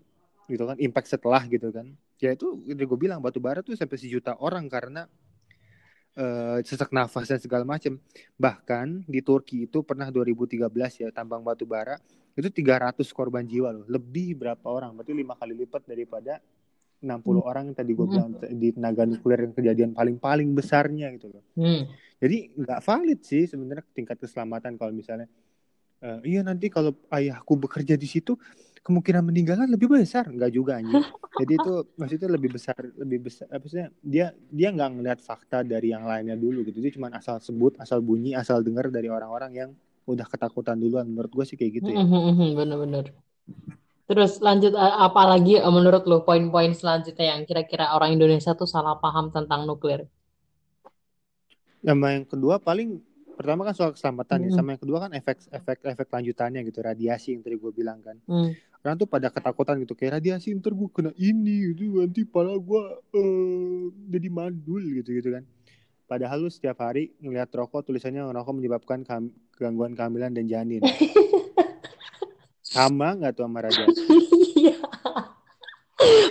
gitu 0.47 0.63
kan, 0.63 0.79
impact 0.79 1.11
setelah 1.11 1.43
gitu 1.45 1.69
kan, 1.69 1.91
ya 2.17 2.33
itu 2.33 2.57
gue 2.65 2.99
bilang 2.99 3.21
batu 3.21 3.37
bara 3.37 3.61
tuh 3.61 3.77
sampai 3.77 3.97
sejuta 3.99 4.33
orang 4.41 4.65
karena 4.71 5.05
eh, 6.17 6.57
sesak 6.65 6.89
nafas 6.89 7.29
dan 7.29 7.39
segala 7.39 7.63
macam. 7.63 8.01
Bahkan 8.35 9.05
di 9.05 9.19
Turki 9.21 9.69
itu 9.69 9.85
pernah 9.85 10.09
2013 10.09 10.65
ya 11.03 11.09
tambang 11.13 11.45
batu 11.45 11.69
bara 11.69 12.01
itu 12.37 12.49
300 12.49 13.01
korban 13.13 13.45
jiwa 13.45 13.73
loh. 13.73 13.85
Lebih 13.89 14.37
berapa 14.37 14.65
orang? 14.65 14.93
Berarti 14.97 15.13
lima 15.13 15.33
kali 15.37 15.53
lipat 15.57 15.89
daripada 15.89 16.41
60 16.97 17.45
orang 17.45 17.69
yang 17.69 17.77
tadi 17.77 17.91
gue 17.93 18.07
bilang 18.09 18.33
di 18.41 18.73
tenaga 18.73 19.05
nuklir 19.05 19.45
yang 19.45 19.53
kejadian 19.53 19.91
paling-paling 19.93 20.49
besarnya 20.57 21.13
gitu 21.13 21.29
loh. 21.29 21.43
Hmm. 21.53 21.85
Jadi 22.17 22.57
nggak 22.57 22.81
valid 22.81 23.19
sih 23.21 23.45
sebenarnya 23.45 23.85
tingkat 23.93 24.17
keselamatan 24.17 24.73
kalau 24.81 24.89
misalnya 24.89 25.29
eh, 26.01 26.19
iya 26.25 26.41
nanti 26.41 26.73
kalau 26.73 26.97
ayahku 27.13 27.53
bekerja 27.57 27.93
di 27.93 28.09
situ 28.09 28.33
kemungkinan 28.87 29.19
meninggalnya 29.19 29.67
lebih 29.67 29.91
besar 29.91 30.31
nggak 30.31 30.51
juga 30.55 30.79
anjing. 30.79 31.03
Jadi 31.39 31.53
itu 31.53 31.73
maksudnya 31.99 32.29
lebih 32.33 32.49
besar 32.55 32.79
lebih 32.97 33.19
besar 33.29 33.45
apa 33.51 33.65
sih 33.69 33.85
dia 34.01 34.33
dia 34.49 34.73
nggak 34.73 34.89
ngeliat 34.97 35.19
fakta 35.21 35.61
dari 35.61 35.91
yang 35.91 36.07
lainnya 36.07 36.39
dulu 36.39 36.63
gitu. 36.65 36.79
Dia 36.79 36.95
cuma 36.95 37.11
asal 37.13 37.37
sebut, 37.43 37.75
asal 37.77 37.99
bunyi, 38.01 38.33
asal 38.33 38.63
dengar 38.65 38.89
dari 38.89 39.11
orang-orang 39.11 39.51
yang 39.53 39.69
udah 40.07 40.25
ketakutan 40.25 40.79
duluan. 40.79 41.05
Menurut 41.05 41.29
gue 41.29 41.45
sih 41.45 41.59
kayak 41.59 41.83
gitu 41.83 41.89
ya. 41.91 41.99
Mhm, 42.01 42.55
Bener-bener. 42.55 43.11
Terus 44.07 44.39
lanjut 44.39 44.71
eh, 44.71 44.95
apa 45.03 45.21
lagi 45.27 45.59
eh, 45.59 45.67
menurut 45.67 46.07
lo 46.07 46.23
poin-poin 46.23 46.71
selanjutnya 46.71 47.35
yang 47.35 47.43
kira-kira 47.43 47.91
orang 47.91 48.15
Indonesia 48.15 48.55
tuh 48.55 48.65
salah 48.65 48.95
paham 48.97 49.35
tentang 49.35 49.67
nuklir? 49.67 50.07
Sama 51.83 52.15
yang 52.15 52.23
kedua 52.23 52.57
paling 52.57 53.03
pertama 53.37 53.67
kan 53.67 53.75
soal 53.75 53.91
keselamatan 53.93 54.47
ya. 54.47 54.49
Hmm. 54.49 54.57
Sama 54.57 54.69
yang 54.73 54.81
kedua 54.81 54.97
kan 55.05 55.11
efek 55.13 55.37
efek 55.51 55.77
efek 55.85 56.07
lanjutannya 56.09 56.65
gitu 56.65 56.79
radiasi 56.81 57.37
yang 57.37 57.43
tadi 57.43 57.55
gue 57.59 57.71
bilang 57.75 57.99
kan. 58.01 58.17
Hmm. 58.25 58.55
Orang 58.85 58.95
tuh 58.97 59.09
pada 59.09 59.27
ketakutan 59.33 59.79
gitu 59.81 59.93
kayak 59.97 60.21
radiasi 60.21 60.53
ntar 60.57 60.73
gue 60.73 60.89
kena 60.93 61.11
ini 61.17 61.73
gitu 61.73 62.01
nanti 62.01 62.25
pala 62.25 62.53
gue 62.57 62.83
eh 63.17 63.83
jadi 64.13 64.27
mandul 64.29 64.83
gitu 65.01 65.09
gitu 65.17 65.29
kan 65.33 65.43
padahal 66.07 66.47
lu 66.47 66.49
setiap 66.49 66.79
hari 66.81 67.11
ngeliat 67.19 67.51
rokok 67.51 67.83
tulisannya 67.87 68.23
rokok 68.31 68.53
menyebabkan 68.55 69.03
kam- 69.03 69.33
gangguan 69.57 69.97
kehamilan 69.97 70.31
dan 70.31 70.45
janin 70.47 70.81
sama 72.77 73.17
nggak 73.17 73.33
tuh 73.33 73.47
sama 73.47 73.59
radiasi. 73.63 74.01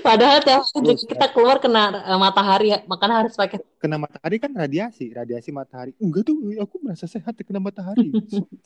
Padahal 0.00 0.38
tiap 0.46 0.62
hari 0.62 0.94
Terus, 0.94 1.02
kita 1.10 1.26
keluar 1.34 1.58
kena 1.58 1.90
eh, 2.06 2.18
matahari, 2.18 2.70
makanya 2.86 3.26
harus 3.26 3.34
pakai. 3.34 3.58
kena 3.76 3.98
matahari 3.98 4.36
kan 4.38 4.50
radiasi 4.50 5.12
radiasi 5.12 5.50
matahari 5.54 5.92
enggak 6.00 6.26
tuh 6.26 6.34
aku 6.58 6.80
merasa 6.82 7.04
sehat 7.06 7.36
kena 7.44 7.58
matahari 7.60 8.08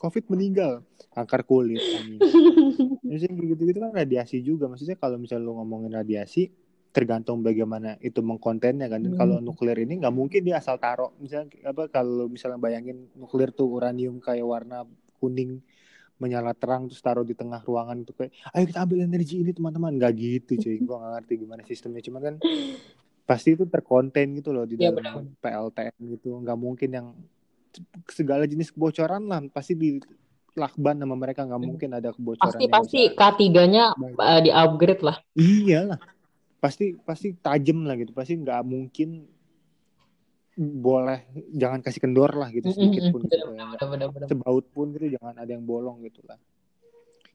covid 0.01 0.25
meninggal 0.29 0.85
kanker 1.13 1.43
kulit. 1.49 1.81
Maksudnya 3.01 3.33
gitu-gitu 3.33 3.79
kan 3.81 3.93
radiasi 3.97 4.45
juga. 4.45 4.69
Maksudnya 4.69 4.97
kalau 5.01 5.17
misalnya 5.17 5.45
lu 5.49 5.57
ngomongin 5.59 5.93
radiasi, 5.97 6.53
tergantung 6.93 7.41
bagaimana 7.41 7.97
itu 8.05 8.21
mengkontennya 8.21 8.87
kan. 8.87 9.01
Dan 9.03 9.13
Hmm. 9.17 9.21
kalau 9.21 9.37
nuklir 9.41 9.77
ini 9.81 9.99
nggak 9.99 10.15
mungkin 10.15 10.41
dia 10.45 10.61
asal 10.61 10.77
taruh. 10.79 11.11
Misalnya 11.19 11.49
apa 11.65 11.89
kalau 11.89 12.29
misalnya 12.29 12.61
bayangin 12.61 13.09
nuklir 13.17 13.51
tuh 13.51 13.67
uranium 13.67 14.21
kayak 14.21 14.45
warna 14.47 14.85
kuning 15.19 15.61
menyala 16.21 16.53
terang 16.53 16.85
terus 16.87 17.01
taruh 17.01 17.25
di 17.25 17.33
tengah 17.33 17.65
ruangan 17.65 17.97
itu 17.99 18.13
kayak 18.13 18.31
ayo 18.53 18.65
kita 18.69 18.79
ambil 18.85 18.99
energi 19.03 19.41
ini 19.41 19.51
teman-teman. 19.51 19.97
Nggak 19.97 20.13
gitu 20.15 20.53
cuy. 20.61 20.77
Gua 20.85 20.97
nggak 21.01 21.13
ngerti 21.17 21.33
gimana 21.41 21.63
sistemnya. 21.65 22.03
Cuman 22.05 22.21
kan 22.23 22.35
pasti 23.25 23.55
itu 23.55 23.65
terkonten 23.65 24.27
gitu 24.37 24.53
loh 24.53 24.69
di 24.69 24.77
Iya, 24.77 24.93
dalam 24.93 25.33
PLTN 25.35 25.97
gitu. 26.13 26.39
Nggak 26.39 26.59
mungkin 26.61 26.89
yang 26.93 27.07
segala 28.07 28.45
jenis 28.45 28.71
kebocoran 28.71 29.25
lah 29.25 29.41
pasti 29.49 29.73
di 29.73 29.97
lakban 30.53 31.01
sama 31.01 31.17
mereka. 31.17 31.43
Nggak 31.43 31.63
mungkin 31.63 31.89
ada 31.91 32.13
kebocoran 32.13 32.53
Pasti 32.53 32.67
pasti. 32.69 33.01
K3-nya 33.11 33.97
Baik. 33.97 34.15
eh, 34.19 34.41
di 34.45 34.51
upgrade 34.53 35.03
lah. 35.03 35.17
iyalah. 35.33 35.99
Pasti 36.61 36.93
pasti 37.01 37.33
tajam 37.35 37.89
lah 37.89 37.97
gitu. 37.97 38.13
Pasti 38.13 38.37
nggak 38.37 38.61
mungkin 38.63 39.25
boleh 40.61 41.25
jangan 41.57 41.81
kasih 41.81 42.05
kendor 42.05 42.37
lah 42.37 42.53
gitu 42.53 42.69
sedikit 42.69 43.09
pun 43.09 43.25
gitu 43.25 43.49
Bener-bener. 43.89 44.29
sebaut 44.29 44.65
pun 44.69 44.93
gitu 44.93 45.17
jangan 45.17 45.41
ada 45.41 45.49
yang 45.49 45.65
bolong 45.65 46.05
gitu 46.05 46.21
lah 46.29 46.37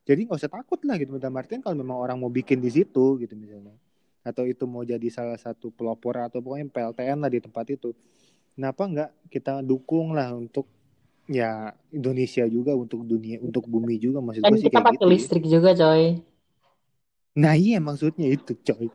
jadi 0.06 0.30
nggak 0.30 0.38
usah 0.38 0.52
takut 0.54 0.78
lah 0.86 1.02
gitu 1.02 1.18
dalam 1.18 1.34
artian 1.34 1.66
kalau 1.66 1.74
memang 1.74 1.98
orang 1.98 2.22
mau 2.22 2.30
bikin 2.30 2.62
di 2.62 2.70
situ 2.70 3.18
gitu 3.18 3.34
misalnya 3.34 3.74
atau 4.22 4.46
itu 4.46 4.70
mau 4.70 4.86
jadi 4.86 5.06
salah 5.10 5.42
satu 5.42 5.74
pelopor 5.74 6.22
atau 6.22 6.38
pokoknya 6.38 6.70
PLTN 6.70 7.18
lah 7.26 7.30
di 7.34 7.42
tempat 7.42 7.66
itu 7.74 7.98
kenapa 8.54 8.86
nggak 8.86 9.10
kita 9.34 9.66
dukung 9.66 10.14
lah 10.14 10.30
untuk 10.34 10.70
ya 11.26 11.74
Indonesia 11.90 12.46
juga 12.46 12.78
untuk 12.78 13.02
dunia 13.02 13.42
untuk 13.42 13.66
bumi 13.66 13.98
juga 13.98 14.22
maksud 14.22 14.46
Dan 14.46 14.54
gue 14.54 14.62
sih 14.62 14.70
kita 14.70 14.86
pakai 14.86 14.98
gitu 15.02 15.06
ya. 15.06 15.10
listrik 15.10 15.46
juga, 15.50 15.74
coy. 15.74 16.22
Nah 17.36 17.54
iya 17.58 17.82
maksudnya 17.82 18.30
itu 18.30 18.54
coy. 18.62 18.88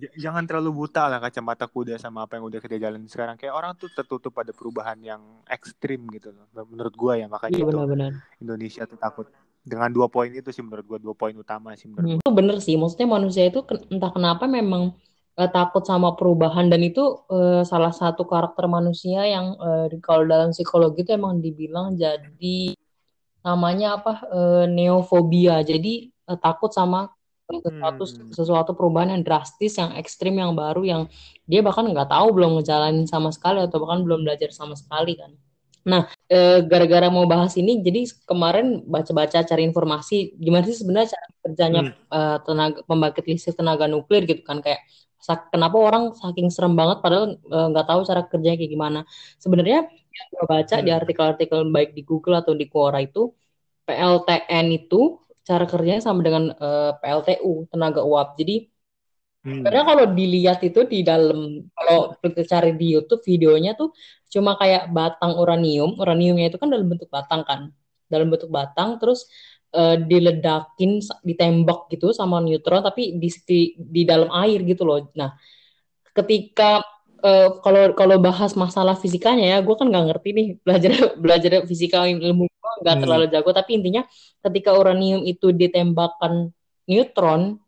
J- 0.00 0.14
Jangan 0.24 0.44
terlalu 0.48 0.70
buta 0.86 1.02
lah 1.10 1.18
kacamata 1.24 1.66
kuda 1.74 1.94
sama 2.04 2.18
apa 2.24 2.38
yang 2.38 2.44
udah 2.50 2.60
kita 2.64 2.76
jalanin 2.84 3.10
sekarang. 3.10 3.36
Kayak 3.40 3.54
orang 3.58 3.72
tuh 3.80 3.90
tertutup 3.96 4.32
pada 4.38 4.52
perubahan 4.54 4.98
yang 5.02 5.22
ekstrim 5.50 6.00
gitu 6.14 6.28
loh. 6.36 6.46
Menurut 6.70 6.94
gua 6.94 7.12
ya 7.20 7.26
makanya 7.26 7.58
Iya 7.58 7.64
itu 7.66 7.76
benar-benar. 7.76 8.12
Indonesia 8.42 8.82
tuh 8.90 8.98
takut. 9.04 9.26
Dengan 9.66 9.90
dua 9.92 10.06
poin 10.08 10.30
itu 10.32 10.48
sih 10.54 10.62
menurut 10.64 10.86
gua 10.86 10.98
dua 11.02 11.14
poin 11.18 11.34
utama 11.34 11.74
sih 11.80 11.88
menurut 11.90 12.10
Hmm, 12.10 12.18
itu 12.18 12.30
bener 12.38 12.56
sih. 12.64 12.74
Maksudnya 12.80 13.08
manusia 13.16 13.42
itu 13.50 13.58
entah 13.94 14.10
kenapa 14.14 14.44
memang 14.46 14.82
eh, 15.38 15.50
takut 15.50 15.82
sama 15.90 16.14
perubahan 16.18 16.66
dan 16.72 16.80
itu 16.86 17.00
eh, 17.32 17.62
salah 17.66 17.90
satu 18.00 18.22
karakter 18.32 18.64
manusia 18.70 19.26
yang 19.26 19.46
eh, 19.58 19.98
kalau 20.06 20.22
dalam 20.32 20.50
psikologi 20.54 21.02
itu 21.02 21.10
emang 21.18 21.42
dibilang 21.44 21.86
jadi 21.98 22.74
namanya 23.46 23.86
apa 24.00 24.12
eh, 24.36 24.64
neofobia. 24.70 25.62
Jadi 25.70 26.10
takut 26.44 26.70
sama 26.74 27.08
sesuatu 27.48 28.04
Hmm. 28.04 28.32
sesuatu 28.36 28.70
perubahan 28.76 29.16
yang 29.16 29.24
drastis, 29.24 29.80
yang 29.80 29.96
ekstrim, 29.96 30.36
yang 30.36 30.52
baru, 30.52 30.84
yang 30.84 31.02
dia 31.48 31.64
bahkan 31.64 31.88
nggak 31.88 32.12
tahu 32.12 32.36
belum 32.36 32.60
ngejalanin 32.60 33.08
sama 33.08 33.32
sekali 33.32 33.64
atau 33.64 33.80
bahkan 33.80 34.04
belum 34.04 34.28
belajar 34.28 34.52
sama 34.52 34.76
sekali 34.76 35.16
kan. 35.16 35.32
Nah, 35.88 36.04
e, 36.28 36.60
gara-gara 36.68 37.08
mau 37.08 37.24
bahas 37.24 37.56
ini, 37.56 37.80
jadi 37.80 38.04
kemarin 38.28 38.84
baca-baca 38.84 39.40
cari 39.40 39.64
informasi 39.64 40.36
gimana 40.36 40.68
sih 40.68 40.76
sebenarnya 40.76 41.16
cara 41.16 41.26
kerjanya 41.48 41.80
hmm. 41.88 42.12
e, 42.12 42.18
tenaga 42.44 42.78
pembangkit 42.84 43.24
listrik 43.24 43.56
tenaga 43.56 43.88
nuklir 43.88 44.28
gitu 44.28 44.44
kan 44.44 44.60
kayak 44.60 44.84
kenapa 45.52 45.76
orang 45.76 46.14
saking 46.14 46.48
serem 46.48 46.78
banget 46.78 47.02
padahal 47.02 47.36
eh, 47.36 47.66
nggak 47.74 47.86
uh, 47.86 47.88
tahu 47.90 48.00
cara 48.06 48.22
kerjanya 48.30 48.56
kayak 48.56 48.72
gimana. 48.72 49.00
Sebenarnya 49.42 49.78
gue 50.34 50.44
baca 50.46 50.76
hmm. 50.78 50.84
di 50.86 50.90
artikel-artikel 50.94 51.58
baik 51.70 51.90
di 51.94 52.02
Google 52.06 52.38
atau 52.40 52.54
di 52.54 52.66
Quora 52.70 53.02
itu 53.02 53.34
PLTN 53.86 54.66
itu 54.72 55.18
cara 55.48 55.64
kerjanya 55.64 56.02
sama 56.04 56.20
dengan 56.26 56.52
uh, 56.52 56.92
eh, 56.92 56.92
PLTU 57.00 57.52
tenaga 57.72 58.00
uap. 58.04 58.36
Jadi 58.36 58.68
hmm. 59.48 59.62
karena 59.64 59.82
kalau 59.88 60.04
dilihat 60.12 60.60
itu 60.68 60.80
di 60.84 61.00
dalam 61.00 61.64
kalau 61.72 62.12
kita 62.20 62.42
cari 62.44 62.70
di 62.76 62.86
YouTube 62.94 63.22
videonya 63.24 63.72
tuh 63.80 63.96
cuma 64.28 64.60
kayak 64.60 64.92
batang 64.92 65.32
uranium. 65.40 65.96
Uraniumnya 65.96 66.52
itu 66.52 66.58
kan 66.60 66.68
dalam 66.68 66.86
bentuk 66.92 67.08
batang 67.08 67.42
kan, 67.48 67.60
dalam 68.12 68.28
bentuk 68.28 68.52
batang 68.52 69.00
terus 69.00 69.24
uh, 69.72 69.96
diledakin 70.00 71.00
ditembak 71.24 71.88
gitu 71.92 72.12
sama 72.16 72.40
neutron 72.40 72.80
tapi 72.84 73.16
di, 73.20 73.28
di 73.44 73.60
di 73.76 74.02
dalam 74.08 74.28
air 74.32 74.64
gitu 74.64 74.84
loh 74.88 75.08
nah 75.12 75.36
ketika 76.16 76.80
uh, 77.22 77.60
kalau 77.60 77.92
kalau 77.94 78.16
bahas 78.18 78.52
masalah 78.56 78.96
fisikanya 78.96 79.44
ya 79.52 79.58
gue 79.60 79.74
kan 79.76 79.86
nggak 79.90 80.04
ngerti 80.12 80.28
nih 80.34 80.46
belajar 80.64 80.92
belajar 81.22 81.50
fisika 81.68 82.08
ilmu 82.08 82.48
nggak 82.80 82.96
hmm. 82.98 83.02
terlalu 83.04 83.24
jago 83.30 83.50
tapi 83.52 83.70
intinya 83.78 84.02
ketika 84.42 84.74
uranium 84.74 85.22
itu 85.26 85.50
ditembakkan 85.52 86.54
neutron 86.88 87.60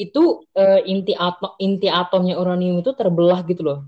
itu 0.00 0.48
uh, 0.56 0.80
inti 0.88 1.12
atom 1.12 1.52
inti 1.60 1.92
atomnya 1.92 2.40
uranium 2.40 2.80
itu 2.80 2.96
terbelah 2.96 3.44
gitu 3.44 3.62
loh 3.66 3.80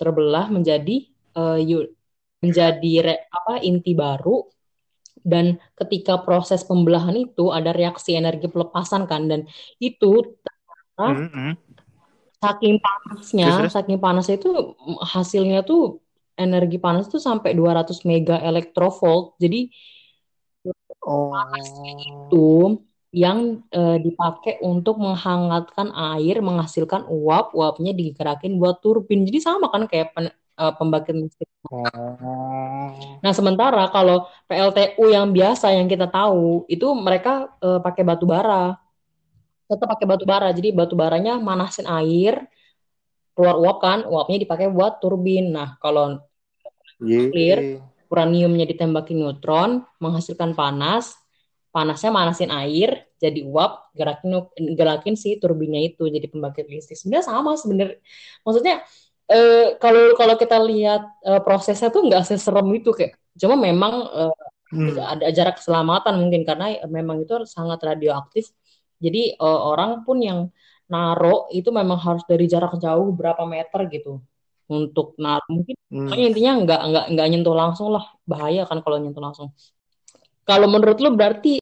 terbelah 0.00 0.48
menjadi 0.48 1.04
uh, 1.36 1.60
menjadi 2.40 2.92
re, 3.04 3.14
apa 3.28 3.60
inti 3.60 3.92
baru 3.92 4.46
dan 5.20 5.60
ketika 5.76 6.22
proses 6.22 6.64
pembelahan 6.64 7.12
itu 7.18 7.50
ada 7.50 7.74
reaksi 7.74 8.14
energi 8.16 8.48
pelepasan 8.48 9.04
kan 9.04 9.28
dan 9.28 9.44
itu 9.82 10.38
mm 10.96 11.28
-hmm. 11.28 11.52
saking 12.38 12.78
panasnya 12.78 13.48
terus, 13.60 13.74
saking 13.74 13.98
panasnya 13.98 14.38
itu 14.38 14.72
hasilnya 15.04 15.66
tuh 15.66 16.00
energi 16.38 16.78
panas 16.78 17.10
itu 17.10 17.18
sampai 17.18 17.52
200 17.52 18.08
mega 18.08 18.38
elektrovolt 18.40 19.34
jadi 19.42 19.68
oh. 21.04 21.34
itu 21.98 22.48
yang 23.08 23.64
uh, 23.72 23.96
dipakai 23.98 24.60
untuk 24.62 25.00
menghangatkan 25.00 25.90
air 26.14 26.38
menghasilkan 26.44 27.08
uap 27.08 27.56
uapnya 27.56 27.92
digerakin 27.96 28.60
buat 28.60 28.78
turbin 28.84 29.26
jadi 29.26 29.40
sama 29.42 29.72
kan 29.72 29.90
kayak 29.90 30.14
uh, 30.58 30.74
pembangkit 30.74 31.14
listrik. 31.14 31.48
Oh. 31.70 32.90
Nah, 33.22 33.32
sementara 33.32 33.86
kalau 33.94 34.26
PLTU 34.50 35.06
yang 35.08 35.30
biasa 35.30 35.70
yang 35.72 35.86
kita 35.86 36.10
tahu 36.10 36.66
itu 36.66 36.86
mereka 36.98 37.54
uh, 37.62 37.78
pakai 37.78 38.02
batu 38.02 38.26
bara. 38.26 38.74
Tetap 39.70 39.86
pakai 39.86 40.06
batu 40.08 40.24
bara. 40.26 40.50
Jadi 40.50 40.74
batu 40.74 40.98
baranya 40.98 41.38
manasin 41.38 41.86
air, 41.86 42.42
keluar 43.38 43.56
uap 43.62 43.78
kan, 43.78 43.98
uapnya 44.04 44.42
dipakai 44.42 44.66
buat 44.68 44.98
turbin. 44.98 45.54
Nah, 45.54 45.78
kalau 45.78 46.18
clear 47.00 47.58
uraniumnya 48.08 48.64
ditembakin 48.64 49.20
neutron, 49.20 49.84
menghasilkan 50.00 50.56
panas, 50.56 51.12
panasnya 51.70 52.08
manasin 52.08 52.48
air, 52.48 53.04
jadi 53.20 53.44
uap, 53.44 53.92
gerakin 53.92 54.48
gerakin 54.74 55.14
si 55.14 55.36
turbinnya 55.36 55.84
itu 55.84 56.08
jadi 56.08 56.24
pembangkit 56.26 56.66
listrik. 56.66 56.96
Sebenarnya 56.96 57.26
sama 57.28 57.52
sebenarnya. 57.60 58.00
Maksudnya 58.42 58.80
Eh, 59.28 59.76
kalau 59.76 60.16
kalau 60.16 60.34
kita 60.40 60.56
lihat 60.56 61.04
uh, 61.28 61.40
prosesnya 61.44 61.92
tuh 61.92 62.00
nggak 62.08 62.24
seserem 62.24 62.64
itu 62.72 62.96
kayak 62.96 63.12
cuma 63.36 63.60
memang 63.60 63.94
uh, 64.08 64.32
hmm. 64.72 64.96
ada 64.96 65.28
jarak 65.36 65.60
keselamatan 65.60 66.16
mungkin 66.16 66.48
karena 66.48 66.80
memang 66.88 67.28
itu 67.28 67.44
sangat 67.44 67.76
radioaktif 67.84 68.48
jadi 68.96 69.36
orang 69.44 70.00
pun 70.08 70.24
yang 70.24 70.48
naro 70.88 71.44
itu 71.52 71.68
memang 71.68 72.00
harus 72.00 72.24
dari 72.24 72.48
jarak 72.48 72.80
jauh 72.80 73.12
berapa 73.12 73.44
meter 73.44 73.80
gitu 73.92 74.24
untuk 74.68 75.16
naro 75.16 75.48
mungkin 75.48 75.74
hmm. 75.88 76.12
intinya 76.12 76.52
nggak 76.62 76.80
nggak 76.92 77.04
nggak 77.16 77.26
nyentuh 77.32 77.56
langsung 77.56 77.88
lah. 77.92 78.04
Bahaya 78.28 78.68
kan 78.68 78.84
kalau 78.84 79.00
nyentuh 79.00 79.24
langsung. 79.24 79.48
Kalau 80.44 80.68
menurut 80.68 81.00
lu 81.00 81.12
berarti 81.16 81.60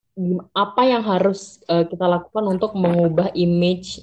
apa 0.55 0.83
yang 0.87 1.03
harus 1.07 1.62
uh, 1.71 1.87
kita 1.87 2.07
lakukan 2.07 2.45
untuk 2.51 2.75
mengubah 2.75 3.35
image 3.35 4.03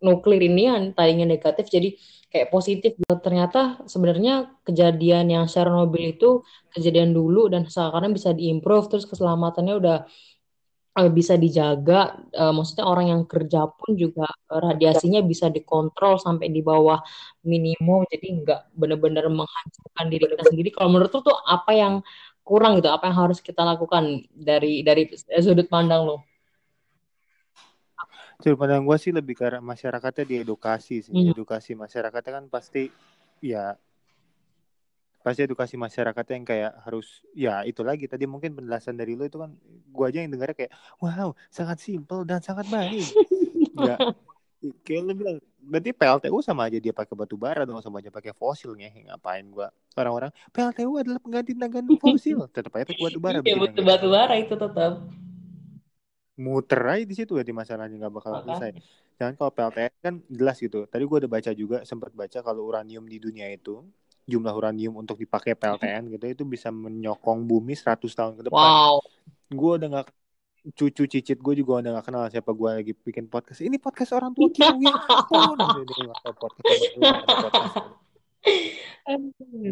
nuklir 0.00 0.44
ini 0.44 0.68
yang 0.68 0.82
tadinya 0.92 1.26
negatif 1.26 1.70
jadi 1.70 1.94
kayak 2.30 2.50
positif? 2.50 2.94
Ternyata 3.06 3.86
sebenarnya 3.86 4.50
kejadian 4.66 5.30
yang 5.30 5.44
Chernobyl 5.46 6.14
itu 6.14 6.42
kejadian 6.74 7.14
dulu 7.14 7.48
dan 7.50 7.66
sekarang 7.70 8.12
bisa 8.12 8.34
diimprove 8.34 8.90
terus 8.90 9.06
keselamatannya 9.06 9.74
udah 9.78 9.98
uh, 10.96 11.10
bisa 11.12 11.36
dijaga 11.36 12.16
uh, 12.32 12.52
maksudnya 12.56 12.88
orang 12.88 13.06
yang 13.12 13.22
kerja 13.28 13.68
pun 13.68 13.94
juga 13.94 14.24
uh, 14.26 14.60
radiasinya 14.72 15.20
bisa 15.20 15.52
dikontrol 15.52 16.16
sampai 16.16 16.48
di 16.48 16.64
bawah 16.64 16.98
minimum 17.44 18.08
jadi 18.08 18.26
nggak 18.42 18.60
benar-benar 18.72 19.28
menghancurkan 19.28 20.06
diri 20.08 20.24
kita 20.32 20.44
sendiri 20.48 20.68
kalau 20.72 20.88
menurut 20.96 21.12
lu 21.12 21.20
tuh 21.20 21.36
apa 21.44 21.72
yang 21.76 21.94
kurang 22.40 22.80
gitu 22.80 22.88
apa 22.88 23.12
yang 23.12 23.16
harus 23.28 23.38
kita 23.44 23.60
lakukan 23.62 24.24
dari 24.32 24.80
dari 24.80 25.12
sudut 25.42 25.68
pandang 25.68 26.08
lo 26.08 26.24
Sudut 28.36 28.60
pandang 28.60 28.84
gue 28.84 28.96
sih 29.00 29.16
lebih 29.16 29.32
ke 29.32 29.48
arah 29.48 29.64
masyarakatnya 29.64 30.28
diedukasi 30.28 31.00
sih. 31.00 31.08
Hmm. 31.08 31.32
Edukasi 31.32 31.72
masyarakatnya 31.72 32.32
kan 32.36 32.44
pasti 32.52 32.92
ya 33.40 33.72
pasti 35.26 35.42
edukasi 35.42 35.74
masyarakat 35.74 36.22
yang 36.38 36.46
kayak 36.46 36.72
harus 36.86 37.18
ya 37.34 37.66
itu 37.66 37.82
lagi 37.82 38.06
tadi 38.06 38.30
mungkin 38.30 38.54
penjelasan 38.54 38.94
dari 38.94 39.18
lo 39.18 39.26
itu 39.26 39.42
kan 39.42 39.50
gua 39.90 40.06
aja 40.06 40.22
yang 40.22 40.30
dengarnya 40.30 40.54
kayak 40.54 40.72
wow 41.02 41.34
sangat 41.50 41.82
simpel 41.82 42.22
dan 42.22 42.38
sangat 42.38 42.70
baik. 42.70 43.10
Ya 43.74 43.98
kayak 44.86 45.02
lo 45.02 45.12
bilang 45.18 45.36
berarti 45.58 45.90
PLTU 45.90 46.38
sama 46.46 46.70
aja 46.70 46.78
dia 46.78 46.94
pakai 46.94 47.18
batu 47.18 47.34
bara 47.34 47.66
dong 47.66 47.82
sama 47.82 47.98
aja 47.98 48.14
pakai 48.14 48.30
fosilnya 48.38 48.86
ngapain 49.10 49.42
gua? 49.50 49.74
Orang-orang 49.98 50.30
PLTU 50.54 50.94
adalah 50.94 51.18
pengganti 51.18 51.58
tenaga 51.58 51.82
fosil. 51.98 52.46
Tetap 52.46 52.70
aja 52.78 52.86
pakai 52.86 53.02
batu 53.02 53.18
bara 53.18 53.38
iya 53.42 53.58
batu 53.58 53.82
batu 53.82 54.06
bara 54.06 54.34
itu 54.38 54.54
tetap 54.54 55.10
muter 56.38 56.80
aja 56.86 57.02
di 57.02 57.14
situ 57.18 57.34
ya 57.34 57.42
di 57.42 57.50
masalahnya 57.50 57.98
nggak 57.98 58.14
bakal 58.14 58.46
selesai. 58.46 58.78
Jangan 59.18 59.34
kalau 59.34 59.50
PLTN 59.50 59.92
kan 59.98 60.14
jelas 60.30 60.62
gitu. 60.62 60.86
Tadi 60.86 61.02
gue 61.02 61.18
udah 61.26 61.30
baca 61.34 61.50
juga 61.50 61.82
sempat 61.82 62.14
baca 62.14 62.38
kalau 62.46 62.62
uranium 62.70 63.10
di 63.10 63.18
dunia 63.18 63.50
itu 63.50 63.82
jumlah 64.26 64.50
uranium 64.50 64.98
untuk 64.98 65.22
dipakai 65.22 65.54
PLTN 65.54 66.10
gitu 66.18 66.26
itu 66.26 66.42
bisa 66.42 66.74
menyokong 66.74 67.46
bumi 67.46 67.78
100 67.78 68.02
tahun 68.02 68.34
ke 68.36 68.42
depan. 68.50 68.58
Wow. 68.58 68.98
Gue 69.54 69.78
udah 69.78 69.88
nggak 69.88 70.10
cucu 70.74 71.06
cicit 71.06 71.38
gue 71.38 71.54
juga 71.54 71.78
udah 71.78 72.02
gak 72.02 72.10
kenal 72.10 72.26
siapa 72.26 72.50
gue 72.50 72.82
lagi 72.82 72.90
bikin 72.90 73.30
podcast. 73.30 73.62
Ini 73.62 73.78
podcast 73.78 74.18
orang 74.18 74.34
tua 74.34 74.50
kita. 74.50 74.74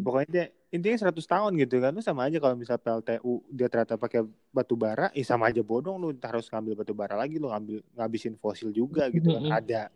Pokoknya 0.06 0.30
dia, 0.30 0.46
intinya 0.70 1.10
100 1.10 1.18
tahun 1.18 1.58
gitu 1.58 1.82
kan. 1.82 1.90
Lu 1.90 1.98
sama 1.98 2.30
aja 2.30 2.38
kalau 2.38 2.54
misal 2.54 2.78
PLTU 2.78 3.42
dia 3.50 3.66
ternyata 3.66 3.98
pakai 3.98 4.22
batu 4.54 4.78
bara, 4.78 5.10
ya 5.10 5.26
sama 5.26 5.50
aja 5.50 5.66
bodong 5.66 5.98
lu 5.98 6.14
harus 6.22 6.46
ngambil 6.46 6.78
batu 6.78 6.94
bara 6.94 7.18
lagi 7.18 7.42
lu 7.42 7.50
ngambil 7.50 7.82
ngabisin 7.98 8.38
fosil 8.38 8.70
juga 8.70 9.10
gitu 9.10 9.34
kan. 9.34 9.50
Ada 9.50 9.90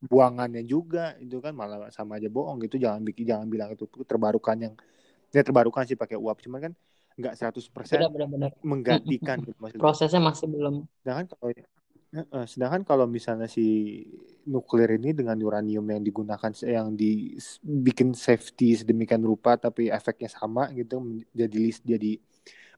buangannya 0.00 0.64
juga 0.64 1.16
itu 1.20 1.38
kan 1.44 1.52
malah 1.52 1.92
sama 1.92 2.16
aja 2.16 2.32
bohong 2.32 2.60
gitu. 2.64 2.80
Jangan 2.80 3.04
bikin 3.04 3.24
jangan 3.28 3.46
bilang 3.48 3.72
itu 3.72 3.84
terbarukan 4.04 4.56
yang 4.56 4.74
ya 5.30 5.44
terbarukan 5.44 5.86
sih 5.86 5.94
pakai 5.94 6.18
uap 6.18 6.40
cuman 6.42 6.70
kan 6.70 6.72
nggak 7.20 7.34
100% 7.36 7.68
benar, 7.68 8.10
benar, 8.10 8.28
benar. 8.32 8.50
menggantikan 8.64 9.36
gitu 9.44 9.58
maksudnya. 9.60 9.82
Prosesnya 9.82 10.20
masih 10.24 10.46
belum. 10.48 10.88
Jangan 11.04 11.24
kalau 11.28 11.52
sedangkan 12.42 12.82
kalau 12.82 13.06
misalnya 13.06 13.46
si 13.46 14.02
nuklir 14.50 14.98
ini 14.98 15.14
dengan 15.14 15.38
uranium 15.38 15.86
yang 15.86 16.02
digunakan 16.02 16.50
yang 16.66 16.98
dibikin 16.98 18.18
safety 18.18 18.74
sedemikian 18.74 19.22
rupa 19.22 19.54
tapi 19.54 19.86
efeknya 19.94 20.26
sama 20.26 20.74
gitu 20.74 21.22
jadi 21.30 21.54
list 21.54 21.86
jadi 21.86 22.18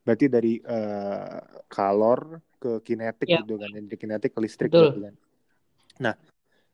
berarti 0.05 0.27
dari 0.29 0.61
uh, 0.61 1.65
kalor 1.65 2.45
ke 2.61 2.85
kinetik 2.85 3.25
yeah. 3.31 3.41
gitu 3.41 3.57
kan 3.57 3.73
dari 3.73 3.97
kinetik 3.97 4.37
ke 4.37 4.41
listrik 4.45 4.69
Betul. 4.69 4.85
gitu 4.93 5.01
kan 5.09 5.15
nah 5.97 6.15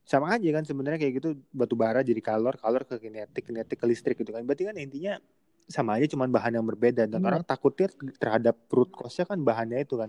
sama 0.08 0.32
aja 0.32 0.48
kan 0.56 0.64
sebenarnya 0.64 0.96
kayak 1.04 1.14
gitu 1.20 1.28
batu 1.52 1.76
bara 1.76 2.00
jadi 2.00 2.24
kalor 2.24 2.56
kalor 2.56 2.80
ke 2.88 2.96
kinetik 2.96 3.44
kinetik 3.44 3.76
ke 3.76 3.84
listrik 3.84 4.16
gitu 4.16 4.32
kan. 4.32 4.40
Berarti 4.40 4.64
kan 4.64 4.76
intinya 4.80 5.20
sama 5.68 6.00
aja 6.00 6.08
cuman 6.16 6.32
bahan 6.32 6.56
yang 6.56 6.64
berbeda. 6.64 7.04
Dan 7.04 7.20
hmm. 7.20 7.28
orang 7.28 7.42
takutnya 7.44 7.92
terhadap 8.16 8.56
root 8.72 8.88
cause-nya 8.88 9.28
kan 9.28 9.36
bahannya 9.44 9.84
itu 9.84 10.00
kan. 10.00 10.08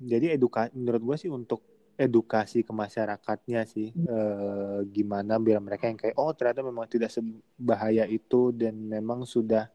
Jadi 0.00 0.32
eduka 0.32 0.72
menurut 0.72 1.02
gue 1.04 1.16
sih 1.20 1.28
untuk 1.28 1.60
edukasi 2.00 2.64
ke 2.64 2.72
masyarakatnya 2.72 3.64
sih 3.68 3.92
hmm. 3.92 4.04
e, 4.04 4.18
gimana 4.92 5.40
biar 5.40 5.64
mereka 5.64 5.88
yang 5.88 5.96
kayak 5.96 6.16
oh 6.20 6.28
ternyata 6.36 6.60
memang 6.60 6.84
tidak 6.88 7.08
sebahaya 7.08 8.04
itu 8.04 8.52
dan 8.52 8.76
memang 8.76 9.24
sudah 9.24 9.68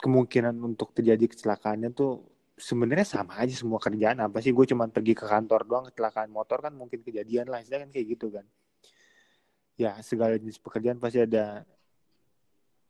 kemungkinan 0.00 0.52
untuk 0.60 0.92
terjadi 0.96 1.28
kecelakaannya 1.28 1.92
tuh 1.92 2.24
sebenarnya 2.56 3.04
sama 3.04 3.36
aja 3.36 3.52
semua 3.52 3.76
kerjaan. 3.76 4.16
Apa 4.24 4.40
sih 4.40 4.56
gue 4.56 4.64
cuma 4.64 4.88
pergi 4.88 5.12
ke 5.12 5.28
kantor 5.28 5.60
doang 5.68 5.84
kecelakaan 5.92 6.32
motor 6.32 6.64
kan 6.64 6.72
mungkin 6.72 7.04
kejadian 7.04 7.52
lah 7.52 7.60
kan 7.60 7.92
kayak 7.92 8.16
gitu 8.16 8.32
kan 8.32 8.48
ya 9.76 9.96
segala 10.04 10.36
jenis 10.36 10.60
pekerjaan 10.60 11.00
pasti 11.00 11.24
ada 11.24 11.64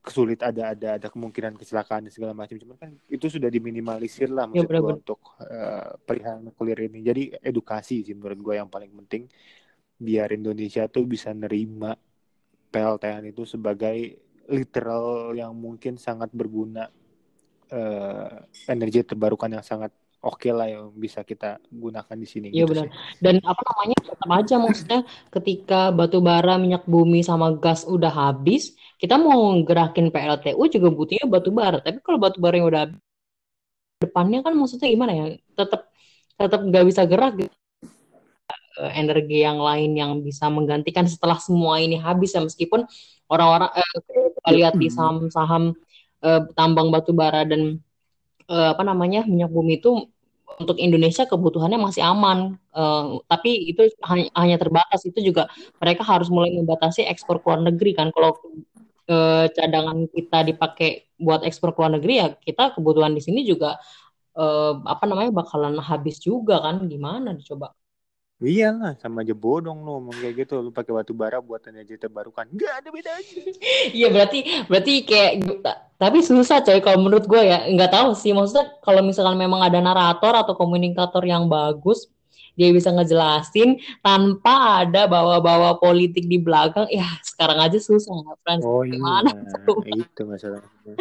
kesulit 0.02 0.42
ada 0.42 0.74
ada 0.74 0.88
ada 0.98 1.06
kemungkinan 1.06 1.54
kecelakaan 1.54 2.10
dan 2.10 2.12
segala 2.12 2.34
macam. 2.34 2.58
Cuman 2.58 2.76
kan 2.76 2.90
itu 3.06 3.30
sudah 3.30 3.46
diminimalisir 3.46 4.34
lah 4.34 4.50
Ya, 4.50 4.66
gue 4.66 4.66
benar-benar. 4.66 4.98
untuk 4.98 5.20
uh, 5.38 5.94
perihal 6.02 6.42
nuklir 6.42 6.90
ini. 6.90 7.06
Jadi 7.06 7.22
edukasi 7.38 8.02
sih 8.02 8.14
menurut 8.18 8.38
gue 8.42 8.54
yang 8.58 8.66
paling 8.66 8.90
penting. 9.06 9.30
Biar 10.02 10.34
Indonesia 10.34 10.90
tuh 10.90 11.06
bisa 11.06 11.30
nerima 11.30 11.94
PLTN 12.74 13.30
itu 13.30 13.46
sebagai 13.46 14.18
literal 14.50 15.30
yang 15.38 15.54
mungkin 15.54 15.94
sangat 16.02 16.34
berguna 16.34 16.90
uh, 17.70 18.36
energi 18.66 19.06
terbarukan 19.06 19.54
yang 19.54 19.62
sangat 19.62 19.94
oke 20.22 20.48
lah 20.58 20.66
yang 20.74 20.84
bisa 21.04 21.20
kita 21.30 21.58
gunakan 21.82 22.16
di 22.22 22.28
sini 22.32 22.48
Iya 22.54 22.64
gitu 22.64 22.70
benar. 22.70 22.86
sih 22.86 22.90
Dan 23.24 23.34
apa 23.50 23.60
namanya 23.68 23.96
tetap 24.08 24.30
aja 24.38 24.54
maksudnya 24.64 24.98
ketika 25.34 25.80
batu 25.98 26.18
bara, 26.28 26.52
minyak 26.64 26.84
bumi 26.94 27.20
sama 27.24 27.46
gas 27.62 27.80
udah 27.94 28.12
habis, 28.22 28.62
kita 29.00 29.14
mau 29.16 29.40
gerakin 29.68 30.06
PLTU 30.12 30.62
juga 30.74 30.88
butuhnya 30.96 31.24
batu 31.34 31.50
bara. 31.58 31.78
Tapi 31.84 31.98
kalau 32.04 32.18
batu 32.24 32.38
bara 32.44 32.54
yang 32.60 32.68
udah 32.70 32.80
habis, 32.84 33.00
depannya 34.02 34.38
kan 34.44 34.52
maksudnya 34.58 34.88
gimana 34.94 35.12
ya? 35.20 35.24
Tetap 35.58 35.80
tetap 36.40 36.60
nggak 36.68 36.84
bisa 36.90 37.02
gerak 37.10 37.32
gitu. 37.40 37.54
Eh, 38.80 38.92
energi 39.04 39.44
yang 39.44 39.60
lain 39.60 39.92
yang 40.00 40.12
bisa 40.24 40.48
menggantikan 40.48 41.04
setelah 41.04 41.36
semua 41.36 41.76
ini 41.84 42.00
habis 42.00 42.32
ya 42.32 42.40
meskipun 42.40 42.88
orang-orang 43.28 43.68
eh, 43.76 43.88
lihat 44.56 44.74
di 44.80 44.88
saham-saham 44.88 45.76
eh, 46.24 46.40
tambang 46.56 46.88
batu 46.88 47.12
bara 47.12 47.44
dan 47.44 47.76
eh, 48.52 48.68
apa 48.76 48.82
namanya 48.84 49.24
minyak 49.24 49.48
bumi 49.48 49.80
itu 49.80 50.12
untuk 50.60 50.76
Indonesia 50.76 51.24
kebutuhannya 51.24 51.80
masih 51.80 52.04
aman, 52.04 52.60
uh, 52.76 53.18
tapi 53.30 53.72
itu 53.72 53.88
hanya, 54.04 54.28
hanya 54.36 54.56
terbatas. 54.60 55.00
Itu 55.08 55.24
juga 55.24 55.48
mereka 55.80 56.04
harus 56.04 56.28
mulai 56.28 56.52
membatasi 56.52 57.08
ekspor 57.08 57.40
ke 57.40 57.46
luar 57.48 57.60
negeri 57.64 57.96
kan. 57.96 58.12
Kalau 58.12 58.36
uh, 59.08 59.46
cadangan 59.48 60.06
kita 60.12 60.38
dipakai 60.52 61.08
buat 61.16 61.46
ekspor 61.46 61.72
ke 61.72 61.78
luar 61.80 61.92
negeri 61.96 62.14
ya 62.18 62.26
kita 62.34 62.74
kebutuhan 62.74 63.14
di 63.14 63.22
sini 63.22 63.46
juga 63.46 63.78
uh, 64.34 64.82
apa 64.84 65.04
namanya 65.06 65.32
bakalan 65.32 65.78
habis 65.80 66.20
juga 66.20 66.60
kan. 66.60 66.84
Gimana 66.84 67.32
dicoba? 67.32 67.72
Iya 68.42 68.74
lah, 68.74 68.92
sama 68.98 69.22
aja 69.22 69.32
bodong 69.38 69.86
lu 69.86 70.02
ngomong 70.02 70.18
kayak 70.18 70.34
gitu. 70.44 70.58
Lu 70.58 70.74
pakai 70.74 70.90
batu 70.90 71.14
bara 71.14 71.38
buat 71.38 71.62
energi 71.70 71.94
terbarukan. 71.94 72.50
Nggak 72.50 72.74
ada 72.82 72.88
bedanya. 72.90 73.34
Iya 73.98 74.08
berarti 74.10 74.38
berarti 74.66 74.94
kayak 75.06 75.32
tapi 76.02 76.18
susah 76.18 76.66
coy 76.66 76.82
kalau 76.82 76.98
menurut 76.98 77.30
gue 77.30 77.38
ya 77.38 77.70
nggak 77.70 77.92
tahu 77.94 78.10
sih 78.18 78.34
maksudnya 78.34 78.74
kalau 78.82 79.06
misalkan 79.06 79.38
memang 79.38 79.62
ada 79.62 79.78
narator 79.78 80.34
atau 80.34 80.58
komunikator 80.58 81.22
yang 81.22 81.46
bagus 81.46 82.10
dia 82.58 82.68
bisa 82.74 82.92
ngejelasin 82.92 83.80
tanpa 84.04 84.84
ada 84.84 85.08
bawa-bawa 85.08 85.78
politik 85.80 86.26
di 86.28 86.42
belakang 86.42 86.90
ya 86.90 87.06
sekarang 87.24 87.58
aja 87.62 87.78
susah 87.78 88.12
Frans 88.42 88.66
Oh 88.66 88.82
gimana 88.82 89.30
iya, 89.30 90.02
itu 90.04 90.22
masalahnya. 90.26 90.92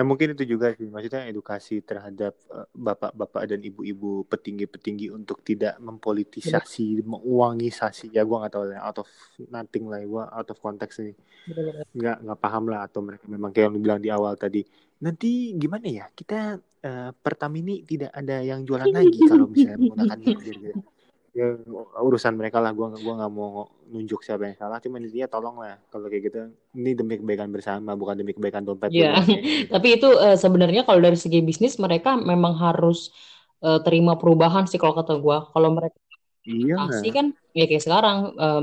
Nah 0.00 0.08
mungkin 0.08 0.32
itu 0.32 0.56
juga 0.56 0.72
sih, 0.72 0.88
maksudnya 0.88 1.28
edukasi 1.28 1.84
terhadap 1.84 2.32
uh, 2.48 2.64
bapak-bapak 2.72 3.52
dan 3.52 3.60
ibu-ibu 3.60 4.24
petinggi-petinggi 4.32 5.12
untuk 5.12 5.44
tidak 5.44 5.76
mempolitisasi, 5.76 7.04
menguangisasi. 7.04 8.08
Ya 8.08 8.24
gue 8.24 8.32
nggak 8.32 8.48
tahu 8.48 8.64
lah, 8.72 8.80
out 8.80 9.04
of 9.04 9.08
nothing 9.52 9.92
lah, 9.92 10.00
gue 10.00 10.24
out 10.24 10.48
of 10.48 10.56
context 10.64 11.04
nih. 11.04 11.12
Nggak 11.92 12.16
nggak 12.16 12.40
paham 12.40 12.64
lah 12.72 12.88
atau 12.88 13.04
mereka 13.04 13.28
memang 13.28 13.52
kayak 13.52 13.68
yang 13.68 13.76
bilang 13.76 14.00
di 14.00 14.08
awal 14.08 14.40
tadi. 14.40 14.64
Nanti 15.04 15.52
gimana 15.60 15.84
ya 15.84 16.08
kita 16.08 16.56
uh, 16.56 17.12
Pertamini 17.12 17.84
tidak 17.84 18.16
ada 18.16 18.40
yang 18.40 18.64
jualan 18.64 18.88
lagi 18.88 19.20
kalau 19.28 19.52
misalnya 19.52 19.84
menggunakan 19.84 20.16
gitu. 20.40 20.80
Ya 21.30 21.54
urusan 22.02 22.34
mereka 22.34 22.58
lah, 22.58 22.74
gue 22.74 22.90
gua 23.06 23.14
nggak 23.22 23.32
mau 23.32 23.70
nunjuk 23.86 24.26
siapa 24.26 24.50
yang 24.50 24.58
salah, 24.58 24.82
cuma 24.82 24.98
intinya 24.98 25.30
tolong 25.30 25.62
lah 25.62 25.78
kalau 25.94 26.10
kayak 26.10 26.26
gitu. 26.26 26.50
Ini 26.74 26.90
demi 26.98 27.22
kebaikan 27.22 27.54
bersama, 27.54 27.94
bukan 27.94 28.18
demi 28.18 28.34
kebaikan 28.34 28.66
dompet. 28.66 28.90
Iya, 28.90 29.14
gitu. 29.22 29.70
tapi 29.70 29.88
itu 29.94 30.08
uh, 30.10 30.34
sebenarnya 30.34 30.82
kalau 30.82 30.98
dari 30.98 31.14
segi 31.14 31.38
bisnis 31.38 31.78
mereka 31.78 32.18
memang 32.18 32.58
harus 32.58 33.14
uh, 33.62 33.78
terima 33.86 34.18
perubahan 34.18 34.66
sih 34.66 34.78
kalau 34.82 34.98
kata 34.98 35.22
gue. 35.22 35.38
Kalau 35.54 35.70
mereka 35.70 35.98
iya 36.48 36.88
pasti 36.88 37.08
kan 37.12 37.36
ya 37.52 37.68
kayak 37.68 37.84
sekarang 37.84 38.18
uh, 38.34 38.62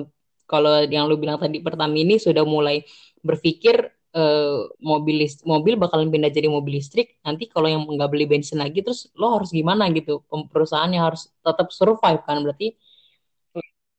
kalau 0.49 0.81
yang 0.87 1.05
lu 1.05 1.19
bilang 1.19 1.37
tadi 1.37 1.59
Pertamini 1.59 2.17
sudah 2.17 2.47
mulai 2.47 2.81
berpikir 3.21 3.96
uh, 4.17 4.65
mobil 4.81 5.21
list, 5.21 5.45
mobil 5.45 5.77
bakalan 5.77 6.09
pindah 6.09 6.33
jadi 6.33 6.49
mobil 6.49 6.81
listrik. 6.81 7.21
Nanti 7.21 7.45
kalau 7.45 7.69
yang 7.69 7.85
nggak 7.85 8.09
beli 8.09 8.25
bensin 8.25 8.57
lagi, 8.57 8.81
terus 8.81 9.13
lo 9.13 9.37
harus 9.37 9.53
gimana 9.53 9.85
gitu? 9.93 10.25
Perusahaannya 10.25 10.97
harus 10.97 11.29
tetap 11.45 11.69
survive 11.69 12.21
kan? 12.25 12.41
Berarti 12.41 12.73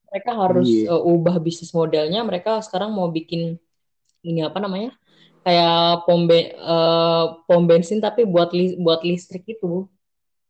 mereka 0.09 0.31
harus 0.35 0.69
Iya. 0.69 0.97
uh, 0.97 1.03
ubah 1.05 1.37
bisnis 1.39 1.71
modelnya. 1.71 2.21
Mereka 2.27 2.65
sekarang 2.67 2.91
mau 2.97 3.07
bikin 3.13 3.61
ini 4.25 4.41
apa 4.43 4.59
namanya? 4.59 4.97
Kayak 5.47 6.05
pom 6.05 6.27
be- 6.27 6.53
uh, 6.59 7.39
pom 7.47 7.63
bensin 7.65 8.03
tapi 8.03 8.27
buat 8.27 8.51
li- 8.53 8.77
buat 8.77 9.01
listrik 9.07 9.47
itu 9.47 9.87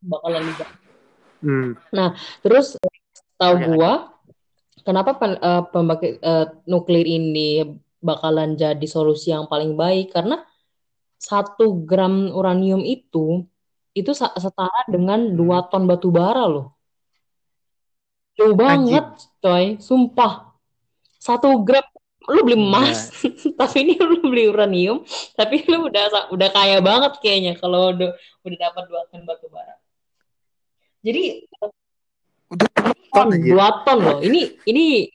bakalan 0.02 0.42
diganti. 0.46 0.86
Hmm. 1.38 1.70
Nah, 1.94 2.18
terus 2.42 2.74
tahu 3.38 3.54
gua 3.74 4.10
kenapa 4.82 5.14
pen- 5.18 5.38
uh, 5.42 5.62
pembangkit 5.70 6.18
uh, 6.22 6.46
nuklir 6.66 7.06
ini 7.06 7.78
bakalan 7.98 8.54
jadi 8.54 8.86
solusi 8.86 9.34
yang 9.34 9.50
paling 9.50 9.74
baik 9.74 10.14
karena 10.14 10.42
satu 11.18 11.82
gram 11.82 12.30
uranium 12.30 12.86
itu 12.86 13.42
itu 13.98 14.14
setara 14.14 14.86
dengan 14.86 15.34
dua 15.34 15.66
ton 15.66 15.84
batu 15.90 16.14
bara 16.14 16.46
loh. 16.46 16.78
Jauh 18.38 18.54
banget, 18.54 19.18
coy. 19.42 19.82
Sumpah. 19.82 20.54
Satu 21.18 21.58
gram 21.66 21.82
lu 22.28 22.46
beli 22.46 22.54
emas, 22.54 23.10
tapi 23.58 23.82
ini 23.82 23.98
lu 23.98 24.22
beli 24.22 24.46
uranium, 24.46 25.02
tapi 25.34 25.66
lu 25.66 25.90
udah 25.90 26.30
udah 26.30 26.48
kaya 26.54 26.78
banget 26.78 27.18
kayaknya 27.18 27.56
kalau 27.58 27.90
udah 27.90 28.14
udah 28.46 28.58
dapat 28.62 28.84
dua 28.86 29.02
ton 29.10 29.26
batu 29.26 29.50
bara. 29.50 29.74
Jadi 31.02 31.48
udah 32.52 32.68
ton, 33.10 33.28
dua 33.34 33.66
ton 33.82 33.98
loh. 33.98 34.18
Ini 34.22 34.62
ini 34.70 35.08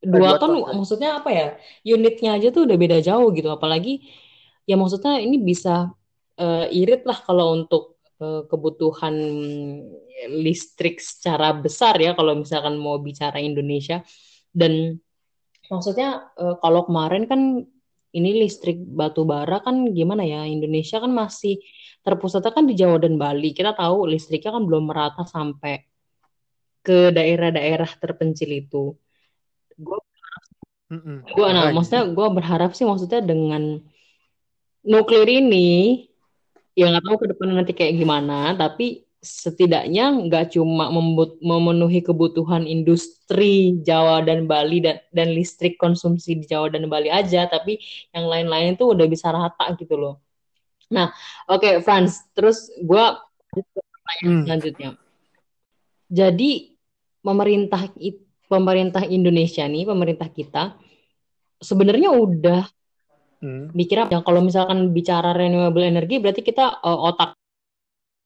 dua, 0.00 0.36
dua 0.36 0.40
ton, 0.40 0.64
ton, 0.64 0.74
maksudnya 0.80 1.20
apa 1.20 1.30
ya? 1.30 1.46
Unitnya 1.84 2.36
aja 2.40 2.48
tuh 2.50 2.64
udah 2.64 2.76
beda 2.76 2.98
jauh 3.04 3.28
gitu. 3.36 3.48
Apalagi 3.52 4.04
ya 4.64 4.74
maksudnya 4.80 5.20
ini 5.20 5.40
bisa 5.40 5.92
uh, 6.40 6.66
irit 6.72 7.04
lah 7.04 7.18
kalau 7.20 7.56
untuk 7.56 8.00
uh, 8.20 8.44
kebutuhan 8.48 9.14
listrik 10.28 11.00
secara 11.00 11.56
besar 11.56 11.96
ya 12.00 12.12
kalau 12.12 12.36
misalkan 12.36 12.76
mau 12.76 13.00
bicara 13.00 13.40
Indonesia 13.40 14.04
dan 14.52 15.00
maksudnya 15.72 16.28
uh, 16.36 16.60
kalau 16.60 16.84
kemarin 16.88 17.24
kan 17.24 17.64
ini 18.10 18.42
listrik 18.42 18.78
batu 18.82 19.22
bara 19.22 19.62
kan 19.62 19.86
gimana 19.94 20.26
ya 20.26 20.42
Indonesia 20.44 20.98
kan 20.98 21.14
masih 21.14 21.62
terpusatnya 22.02 22.50
kan 22.50 22.66
di 22.66 22.74
Jawa 22.74 22.98
dan 22.98 23.14
Bali 23.20 23.54
kita 23.54 23.76
tahu 23.76 24.10
listriknya 24.10 24.50
kan 24.58 24.66
belum 24.66 24.90
merata 24.90 25.22
sampai 25.22 25.86
ke 26.80 27.12
daerah-daerah 27.12 27.90
terpencil 28.00 28.50
itu 28.50 28.96
gue 29.80 30.00
gue 31.24 31.48
nah 31.54 31.70
maksudnya 31.70 32.04
gue 32.10 32.26
berharap 32.34 32.70
sih 32.74 32.84
maksudnya 32.84 33.22
dengan 33.22 33.78
nuklir 34.82 35.28
ini 35.28 36.06
ya 36.74 36.90
nggak 36.90 37.04
tahu 37.06 37.16
ke 37.20 37.26
depan 37.34 37.46
nanti 37.54 37.72
kayak 37.72 37.94
gimana 37.98 38.54
tapi 38.58 39.06
setidaknya 39.20 40.16
nggak 40.26 40.56
cuma 40.56 40.88
memenuhi 41.44 42.00
kebutuhan 42.00 42.64
industri 42.64 43.76
Jawa 43.84 44.24
dan 44.24 44.48
Bali 44.48 44.80
dan, 44.80 44.96
dan 45.12 45.36
listrik 45.36 45.76
konsumsi 45.76 46.40
di 46.40 46.48
Jawa 46.48 46.72
dan 46.72 46.88
Bali 46.88 47.12
aja, 47.12 47.44
tapi 47.44 47.76
yang 48.16 48.32
lain-lain 48.32 48.80
tuh 48.80 48.96
udah 48.96 49.04
bisa 49.04 49.28
rata 49.28 49.76
gitu 49.76 50.00
loh. 50.00 50.24
Nah, 50.88 51.12
oke 51.52 51.60
okay, 51.60 51.74
Franz, 51.84 52.24
terus 52.32 52.72
gue 52.80 53.04
pertanyaan 53.52 54.24
hmm. 54.24 54.44
selanjutnya. 54.48 54.90
Jadi 56.10 56.50
pemerintah 57.20 57.92
pemerintah 58.50 59.06
Indonesia 59.06 59.62
nih, 59.70 59.86
pemerintah 59.86 60.26
kita 60.26 60.74
sebenarnya 61.62 62.10
udah 62.10 62.66
hmm. 63.38 63.70
mikir 63.70 64.02
apa? 64.02 64.18
Kalau 64.26 64.42
misalkan 64.42 64.90
bicara 64.90 65.30
renewable 65.30 65.86
energy, 65.86 66.18
berarti 66.18 66.42
kita 66.42 66.82
uh, 66.82 66.98
otak 67.06 67.38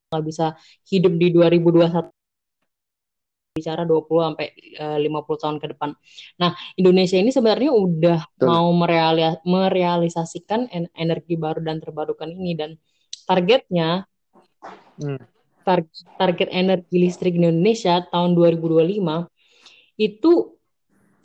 nggak 0.09 0.23
bisa 0.25 0.57
hidup 0.89 1.13
di 1.21 1.29
2021 1.29 2.09
bicara 3.55 3.87
20 3.87 4.03
sampai 4.03 4.47
uh, 4.83 4.99
50 4.99 5.41
tahun 5.47 5.57
ke 5.63 5.67
depan. 5.71 5.95
Nah, 6.43 6.51
Indonesia 6.75 7.15
ini 7.15 7.31
sebenarnya 7.31 7.71
udah 7.71 8.19
Betul. 8.35 8.47
mau 8.51 8.67
merealis 8.75 9.39
merealisasikan 9.47 10.67
en 10.75 10.91
energi 10.91 11.39
baru 11.39 11.63
dan 11.63 11.79
terbarukan 11.79 12.27
ini 12.35 12.51
dan 12.51 12.75
targetnya 13.23 14.03
hmm. 14.99 15.23
tar 15.63 15.87
target 16.19 16.51
energi 16.51 16.99
listrik 16.99 17.39
di 17.39 17.47
Indonesia 17.47 18.03
tahun 18.11 18.35
2025 18.35 19.34
itu 19.95 20.55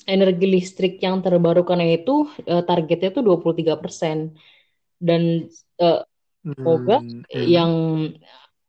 energi 0.07 0.47
listrik 0.47 0.99
yang 1.03 1.21
terbarukan 1.21 1.79
itu 1.85 2.27
uh, 2.49 2.63
targetnya 2.65 3.13
itu 3.15 3.23
23 3.23 3.83
persen 3.83 4.35
dan 4.97 5.47
uh, 5.83 6.03
semoga 6.41 7.05
hmm. 7.05 7.25
yang 7.31 7.73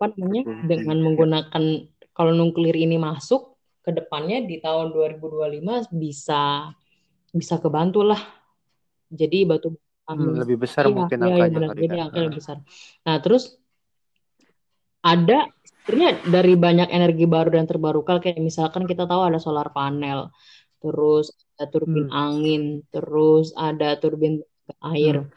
apa 0.02 0.18
namanya 0.18 0.44
dengan 0.66 0.98
menggunakan 1.06 1.64
kalau 2.12 2.34
nuklir 2.34 2.74
ini 2.74 2.98
masuk 2.98 3.56
ke 3.82 3.94
depannya 3.94 4.44
di 4.46 4.58
tahun 4.62 4.94
2025 4.94 5.94
bisa 5.94 6.74
bisa 7.32 7.56
kebantu 7.62 8.02
lah. 8.04 8.22
Jadi 9.12 9.46
batu 9.46 9.78
Hmm, 10.10 10.36
lebih 10.36 10.58
besar 10.68 10.90
iya, 10.90 10.96
mungkin 10.96 11.18
iya, 11.22 11.24
iya, 11.24 11.32
angkanya 11.32 11.56
benar. 11.56 11.70
kali 11.70 11.82
Jadi 11.82 11.98
angkanya 12.00 12.26
lebih 12.28 12.40
besar. 12.42 12.58
Nah, 13.06 13.18
terus 13.22 13.44
ada 15.02 15.40
sebenarnya 15.86 16.12
dari 16.30 16.54
banyak 16.56 16.90
energi 16.94 17.26
baru 17.26 17.58
dan 17.58 17.66
terbarukan 17.66 18.22
kayak 18.22 18.40
misalkan 18.40 18.86
kita 18.86 19.10
tahu 19.10 19.22
ada 19.26 19.42
solar 19.42 19.74
panel, 19.74 20.30
terus 20.82 21.34
ada 21.58 21.70
turbin 21.70 22.08
Hmm. 22.10 22.14
angin, 22.16 22.64
terus 22.94 23.54
ada 23.58 23.98
turbin 23.98 24.42
air. 24.94 25.26
Hmm. 25.26 25.30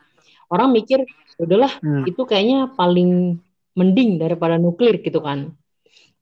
Orang 0.53 0.77
mikir 0.77 1.03
udahlah 1.41 1.73
Hmm. 1.81 2.05
itu 2.07 2.23
kayaknya 2.29 2.71
paling 2.77 3.41
mending 3.75 4.21
daripada 4.21 4.61
nuklir 4.61 5.01
gitu 5.03 5.19
kan. 5.25 5.53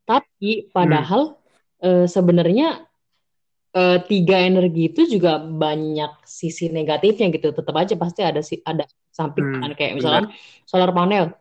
Tapi 0.06 0.70
padahal 0.72 1.36
eh, 1.82 2.06
sebenarnya 2.06 2.86
eh, 3.74 3.98
tiga 4.06 4.38
energi 4.38 4.92
itu 4.92 5.18
juga 5.18 5.42
banyak 5.42 6.22
sisi 6.22 6.70
negatifnya 6.70 7.32
gitu. 7.34 7.50
Tetap 7.50 7.74
aja 7.74 7.94
pasti 7.98 8.20
ada 8.22 8.40
si 8.44 8.60
ada 8.62 8.86
samping 9.10 9.44
Hmm, 9.44 9.60
kan 9.60 9.70
kayak 9.74 9.92
misalkan 9.98 10.30
solar 10.64 10.94
panel. 10.94 11.34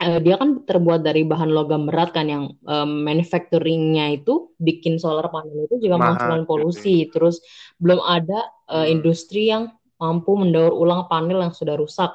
Eh, 0.00 0.16
dia 0.24 0.40
kan 0.40 0.64
terbuat 0.64 1.04
dari 1.04 1.28
bahan 1.28 1.52
logam 1.52 1.84
berat 1.84 2.16
kan 2.16 2.24
yang 2.24 2.44
eh, 2.56 2.88
manufacturingnya 2.88 4.16
itu 4.16 4.48
bikin 4.56 4.96
solar 4.96 5.28
panel 5.28 5.68
itu 5.68 5.76
juga 5.76 6.00
menghasilkan 6.00 6.44
polusi. 6.48 7.04
Terus 7.12 7.44
belum 7.76 8.00
ada 8.00 8.48
Hmm. 8.70 8.86
industri 8.88 9.52
yang 9.52 9.68
mampu 10.00 10.32
mendaur 10.40 10.72
ulang 10.72 11.04
panel 11.10 11.44
yang 11.44 11.52
sudah 11.52 11.76
rusak. 11.76 12.08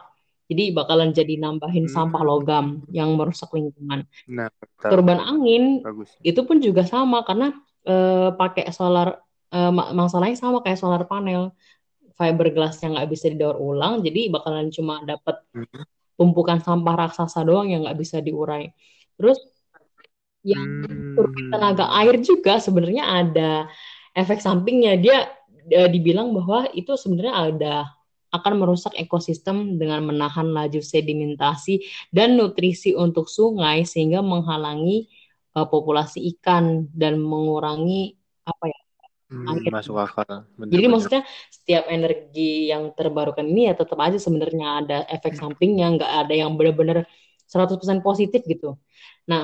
Jadi 0.50 0.74
bakalan 0.74 1.14
jadi 1.14 1.38
nambahin 1.38 1.86
Hmm. 1.86 1.94
sampah 1.94 2.22
logam 2.26 2.66
yang 2.90 3.14
merusak 3.14 3.54
lingkungan. 3.54 4.10
Nah, 4.26 4.50
betul. 4.58 4.90
Turban 4.90 5.20
angin 5.22 5.86
bagus. 5.86 6.10
itu 6.26 6.42
pun 6.42 6.58
juga 6.58 6.82
sama 6.90 7.22
karena 7.22 7.54
eh, 7.86 8.30
pakai 8.34 8.66
solar 8.74 9.22
ma- 9.56 9.94
masalahnya 9.96 10.36
sama 10.36 10.60
kayak 10.66 10.76
solar 10.82 11.06
panel 11.08 11.54
fiberglass 12.18 12.82
yang 12.84 12.98
nggak 12.98 13.08
bisa 13.14 13.26
didaur 13.32 13.56
ulang 13.56 14.02
jadi 14.04 14.28
bakalan 14.34 14.68
cuma 14.74 15.00
dapat 15.08 15.40
Hmm. 15.54 15.86
Tumpukan 16.20 16.60
sampah 16.64 16.96
raksasa 17.08 17.44
doang 17.48 17.72
yang 17.72 17.84
nggak 17.86 18.00
bisa 18.00 18.18
diurai 18.24 18.72
terus 19.20 19.40
yang 20.46 20.64
turbin 21.18 21.46
Hmm. 21.50 21.52
tenaga 21.54 21.86
air 22.02 22.16
juga 22.22 22.62
sebenarnya 22.62 23.04
ada 23.06 23.52
efek 24.14 24.40
sampingnya 24.44 24.94
dia 25.02 25.18
eh, 25.74 25.90
dibilang 25.90 26.30
bahwa 26.38 26.70
itu 26.78 26.94
sebenarnya 26.94 27.36
ada 27.50 27.76
akan 28.36 28.54
merusak 28.62 28.94
ekosistem 29.00 29.80
dengan 29.80 30.04
menahan 30.06 30.52
laju 30.52 30.80
sedimentasi 30.84 31.82
dan 32.12 32.36
nutrisi 32.38 32.92
untuk 32.94 33.26
sungai 33.32 33.88
sehingga 33.88 34.22
menghalangi 34.22 35.10
eh, 35.58 35.68
populasi 35.68 36.20
ikan 36.38 36.86
dan 36.94 37.18
mengurangi 37.22 38.14
apa 38.46 38.66
ya 38.70 38.80
Hmm, 39.30 39.58
masuk 39.74 39.96
akal. 40.06 40.38
Jadi 40.74 40.86
Bener-bener. 40.86 40.92
maksudnya 40.92 41.22
setiap 41.54 41.84
energi 41.94 42.42
yang 42.74 42.84
terbarukan 42.98 43.46
ini 43.46 43.70
ya 43.70 43.74
tetap 43.78 43.98
aja 44.02 44.18
sebenarnya 44.18 44.66
ada 44.82 44.96
efek 45.14 45.34
sampingnya, 45.38 45.86
nggak 45.96 46.12
ada 46.26 46.34
yang 46.42 46.52
benar-benar 46.58 46.98
100% 47.46 48.02
positif 48.02 48.42
gitu. 48.50 48.74
Nah, 49.30 49.44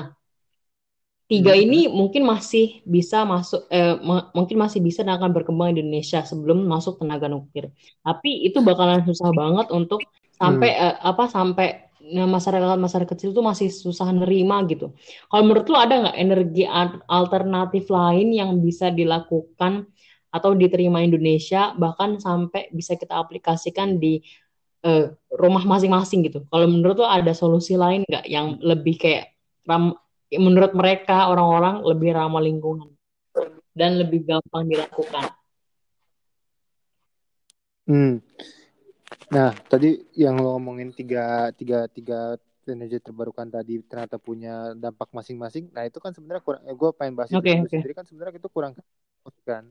tiga 1.30 1.52
Hmm. 1.52 1.62
ini 1.64 1.88
mungkin 1.88 2.22
masih 2.32 2.64
bisa 2.84 3.24
masuk, 3.32 3.60
eh, 3.72 3.94
mungkin 4.36 4.56
masih 4.64 4.80
bisa 4.84 5.00
dan 5.06 5.16
akan 5.18 5.30
berkembang 5.36 5.72
di 5.74 5.80
Indonesia 5.82 6.20
sebelum 6.30 6.58
masuk 6.68 7.00
tenaga 7.00 7.26
nuklir. 7.32 7.72
Tapi 8.04 8.30
itu 8.46 8.58
bakalan 8.68 9.00
susah 9.08 9.30
banget 9.40 9.66
untuk 9.72 10.00
sampai 10.36 10.68
eh, 10.76 10.94
apa 11.00 11.24
sampai 11.32 11.66
nah, 12.10 12.26
masyarakat 12.26 12.78
masyarakat 12.78 13.10
kecil 13.14 13.30
tuh 13.30 13.44
masih 13.46 13.70
susah 13.70 14.10
nerima 14.10 14.58
gitu. 14.66 14.90
Kalau 15.30 15.42
menurut 15.46 15.66
lu 15.70 15.78
ada 15.78 15.94
nggak 16.08 16.18
energi 16.18 16.64
al- 16.66 17.02
alternatif 17.06 17.86
lain 17.92 18.34
yang 18.34 18.58
bisa 18.58 18.90
dilakukan 18.90 19.86
atau 20.32 20.56
diterima 20.56 21.04
Indonesia 21.04 21.76
bahkan 21.76 22.16
sampai 22.18 22.72
bisa 22.72 22.96
kita 22.96 23.14
aplikasikan 23.20 24.00
di 24.00 24.24
eh, 24.82 25.12
rumah 25.30 25.62
masing-masing 25.62 26.26
gitu. 26.26 26.42
Kalau 26.50 26.66
menurut 26.66 26.98
lu 26.98 27.06
ada 27.06 27.30
solusi 27.36 27.78
lain 27.78 28.02
nggak 28.08 28.26
yang 28.26 28.58
lebih 28.58 28.98
kayak 28.98 29.36
ram, 29.68 29.94
menurut 30.32 30.72
mereka 30.74 31.30
orang-orang 31.30 31.84
lebih 31.86 32.16
ramah 32.16 32.42
lingkungan 32.42 32.90
dan 33.76 34.00
lebih 34.00 34.26
gampang 34.26 34.68
dilakukan? 34.68 35.30
Hmm. 37.86 38.22
Nah, 39.32 39.50
tadi 39.70 39.88
yang 40.12 40.36
lo 40.36 40.56
ngomongin 40.60 40.92
tiga, 40.92 41.48
tiga, 41.56 41.88
tiga 41.88 42.36
energi 42.68 42.98
terbarukan 43.02 43.48
tadi 43.48 43.80
ternyata 43.88 44.16
punya 44.20 44.76
dampak 44.76 45.08
masing-masing. 45.16 45.72
Nah, 45.74 45.82
itu 45.88 45.98
kan 46.04 46.12
sebenarnya 46.12 46.42
kurang, 46.44 46.62
eh, 46.68 46.76
gue 46.76 46.90
pengen 46.98 47.14
bahas 47.18 47.30
itu 47.32 47.40
Oke, 47.40 47.48
dulu 47.48 47.64
oke. 47.64 47.78
sendiri 47.80 47.92
kan 47.96 48.04
sebenarnya 48.04 48.38
itu 48.38 48.50
kurang 48.52 48.72
kan. 49.48 49.64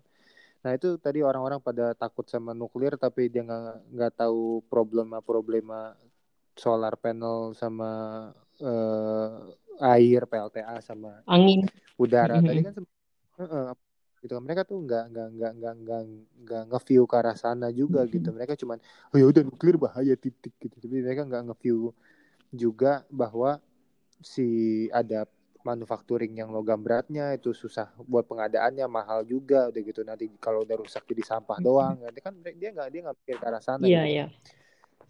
Nah, 0.63 0.71
itu 0.77 0.87
tadi 1.01 1.19
orang-orang 1.25 1.59
pada 1.61 1.93
takut 1.97 2.25
sama 2.29 2.51
nuklir 2.57 2.93
tapi 2.97 3.29
dia 3.33 3.41
nggak 3.45 3.95
nggak 3.95 4.11
tahu 4.21 4.61
problema-problema 4.71 5.93
solar 6.57 6.93
panel 6.99 7.53
sama 7.57 7.89
eh, 8.61 9.29
air, 9.81 10.21
PLTA 10.29 10.77
sama 10.83 11.21
Angin. 11.25 11.65
udara 12.01 12.41
tadi 12.41 12.59
Mhm. 12.61 12.65
kan 12.65 12.73
se- 12.77 12.93
Heeh, 13.41 13.67
gitu 14.21 14.37
kan. 14.37 14.43
Mereka 14.45 14.61
tuh 14.63 14.77
nggak 14.85 15.03
nggak 15.11 15.27
nggak 15.35 15.51
nggak 15.57 15.73
nggak 15.81 16.01
nggak 16.45 16.63
nge-view 16.71 17.03
ke 17.09 17.15
arah 17.17 17.35
sana 17.37 17.67
juga 17.73 18.05
gitu. 18.05 18.29
Mereka 18.31 18.53
cuman 18.55 18.77
oh 19.11 19.17
ya 19.17 19.25
udah 19.27 19.41
nuklir 19.41 19.75
bahaya 19.81 20.13
titik 20.13 20.53
gitu. 20.61 20.75
Tapi 20.77 20.95
mereka 21.01 21.25
nggak 21.25 21.43
nge-view 21.51 21.91
juga 22.53 23.03
bahwa 23.09 23.57
si 24.21 24.85
ada 24.93 25.25
manufacturing 25.61 26.33
yang 26.41 26.49
logam 26.49 26.81
beratnya 26.81 27.37
itu 27.37 27.53
susah 27.53 27.93
buat 28.09 28.25
pengadaannya 28.25 28.85
mahal 28.89 29.25
juga 29.25 29.69
udah 29.69 29.81
gitu. 29.81 30.01
Nanti 30.05 30.25
kalau 30.41 30.65
udah 30.65 30.77
rusak 30.77 31.05
jadi 31.09 31.21
sampah 31.25 31.57
doang. 31.61 32.01
Nanti 32.01 32.21
kan 32.21 32.33
dia 32.41 32.69
nggak 32.73 32.87
dia 32.93 32.99
nggak 33.05 33.17
pikir 33.25 33.35
ke 33.41 33.45
arah 33.45 33.61
sana 33.61 33.85
Iya, 33.85 34.05
gitu. 34.05 34.13
iya. 34.13 34.25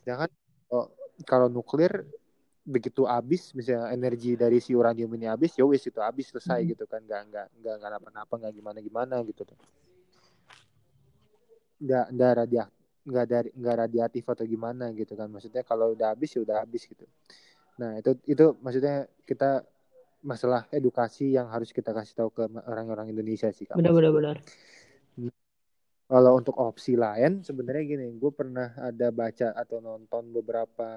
sedangkan 0.02 0.30
oh, 0.74 0.88
kalau 1.28 1.46
nuklir 1.52 2.10
begitu 2.62 3.04
habis 3.10 3.52
misalnya 3.58 3.90
energi 3.92 4.38
dari 4.38 4.62
si 4.62 4.72
uranium 4.78 5.10
ini 5.18 5.26
habis 5.26 5.58
ya 5.58 5.66
wis 5.66 5.82
itu 5.86 5.98
habis 6.02 6.30
selesai 6.30 6.62
Hmm. 6.62 6.72
gitu 6.74 6.86
kan. 6.86 7.02
Nggak 7.04 7.22
nggak 7.30 7.46
nggak 7.62 7.76
nggak 7.82 7.92
apa-apa 8.06 8.36
nggak 8.48 8.54
gimana 8.54 8.80
gimana 8.80 9.16
gitu 9.26 9.42
tuh. 9.46 9.58
Nggak 11.82 12.06
nggak 12.14 12.32
radia 12.38 12.66
nggak 13.02 13.26
dari 13.26 13.50
nggak 13.58 13.76
radiatif 13.88 14.24
atau 14.30 14.46
gimana 14.46 14.94
gitu 14.94 15.14
kan. 15.18 15.28
Maksudnya 15.30 15.66
kalau 15.66 15.98
udah 15.98 16.14
habis 16.14 16.30
ya 16.38 16.42
udah 16.46 16.62
habis 16.62 16.86
gitu. 16.86 17.06
Nah 17.82 17.98
itu 17.98 18.14
itu 18.30 18.46
maksudnya 18.62 19.10
kita 19.26 19.66
masalah 20.22 20.70
edukasi 20.70 21.34
yang 21.34 21.50
harus 21.50 21.74
kita 21.74 21.90
kasih 21.98 22.14
tahu 22.14 22.30
ke 22.30 22.44
orang-orang 22.70 23.10
Indonesia 23.10 23.50
sih 23.50 23.66
kak 23.66 23.82
Benar, 23.82 23.94
benar, 23.98 24.12
benar. 24.14 24.38
kalau 26.06 26.38
untuk 26.38 26.54
opsi 26.62 26.94
lain 26.94 27.42
sebenarnya 27.42 27.84
gini 27.98 28.08
gue 28.22 28.32
pernah 28.36 28.70
ada 28.78 29.10
baca 29.10 29.56
atau 29.58 29.82
nonton 29.82 30.30
beberapa 30.30 30.90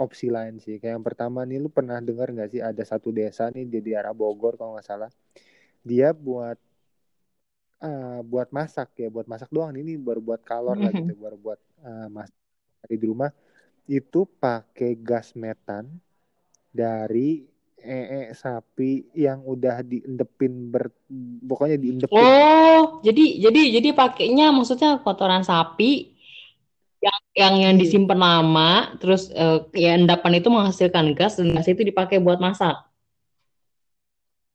opsi 0.00 0.32
lain 0.32 0.56
sih. 0.56 0.80
Kayak 0.80 0.96
yang 0.96 1.04
pertama 1.04 1.44
nih 1.44 1.60
lu 1.60 1.68
pernah 1.68 2.00
dengar 2.00 2.32
nggak 2.32 2.50
sih 2.56 2.60
ada 2.64 2.80
satu 2.80 3.12
desa 3.12 3.52
nih 3.52 3.68
di 3.68 3.78
daerah 3.84 4.16
Bogor 4.16 4.56
kalau 4.56 4.74
nggak 4.74 4.88
salah. 4.88 5.10
Dia 5.84 6.16
buat 6.16 6.56
eh, 7.84 8.20
buat 8.24 8.48
masak 8.48 8.96
ya 8.96 9.12
buat 9.12 9.28
masak 9.28 9.52
doang. 9.52 9.76
Ini 9.76 10.00
baru 10.00 10.24
buat 10.24 10.40
kalor 10.40 10.80
lah 10.80 10.90
gitu 10.96 11.12
baru 11.20 11.36
buat 11.36 11.60
eh, 11.84 12.08
masak 12.08 12.36
di 12.88 12.96
rumah. 13.04 13.30
Itu 13.84 14.24
pakai 14.24 14.96
gas 14.96 15.36
metan 15.36 16.00
dari 16.72 17.44
ee 17.80 18.36
sapi 18.36 19.08
yang 19.16 19.40
udah 19.40 19.80
diendepin 19.80 20.68
ber 20.68 20.92
pokoknya 21.48 21.80
diendepin. 21.80 22.20
Oh, 22.20 23.00
jadi 23.00 23.40
jadi 23.40 23.80
jadi 23.80 23.88
pakainya 23.96 24.52
maksudnya 24.52 25.00
kotoran 25.00 25.40
sapi 25.40 26.12
yang 27.06 27.18
yang 27.42 27.54
yang 27.64 27.74
Iya. 27.76 27.80
disimpan 27.82 28.18
lama, 28.20 28.70
terus 29.00 29.22
eh, 29.32 29.58
ya 29.84 29.90
endapan 29.98 30.32
itu 30.38 30.48
menghasilkan 30.52 31.06
gas 31.18 31.32
dan 31.40 31.48
gas 31.56 31.66
itu 31.72 31.82
dipakai 31.90 32.16
buat 32.20 32.38
masak. 32.46 32.76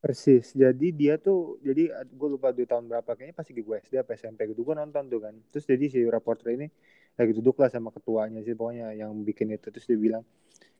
Persis. 0.04 0.54
Jadi 0.54 0.94
dia 0.94 1.18
tuh, 1.18 1.58
jadi 1.66 1.90
gue 2.14 2.30
lupa 2.30 2.54
di 2.54 2.70
tahun 2.70 2.86
berapa 2.86 3.10
kayaknya 3.18 3.34
pasti 3.34 3.58
di 3.58 3.66
gue 3.66 3.74
SD 3.82 3.98
apa 3.98 4.14
SMP 4.14 4.46
gitu 4.54 4.62
gue 4.62 4.76
nonton 4.78 5.10
tuh 5.10 5.18
kan. 5.18 5.34
Terus 5.50 5.66
jadi 5.66 5.86
si 5.90 6.00
reporter 6.06 6.54
ini 6.54 6.70
lagi 7.18 7.32
duduk 7.34 7.58
lah 7.58 7.74
sama 7.74 7.90
ketuanya 7.90 8.40
sih 8.46 8.54
pokoknya 8.54 8.94
yang 8.94 9.12
bikin 9.26 9.56
itu 9.58 9.72
terus 9.74 9.88
dia 9.90 9.98
bilang 9.98 10.22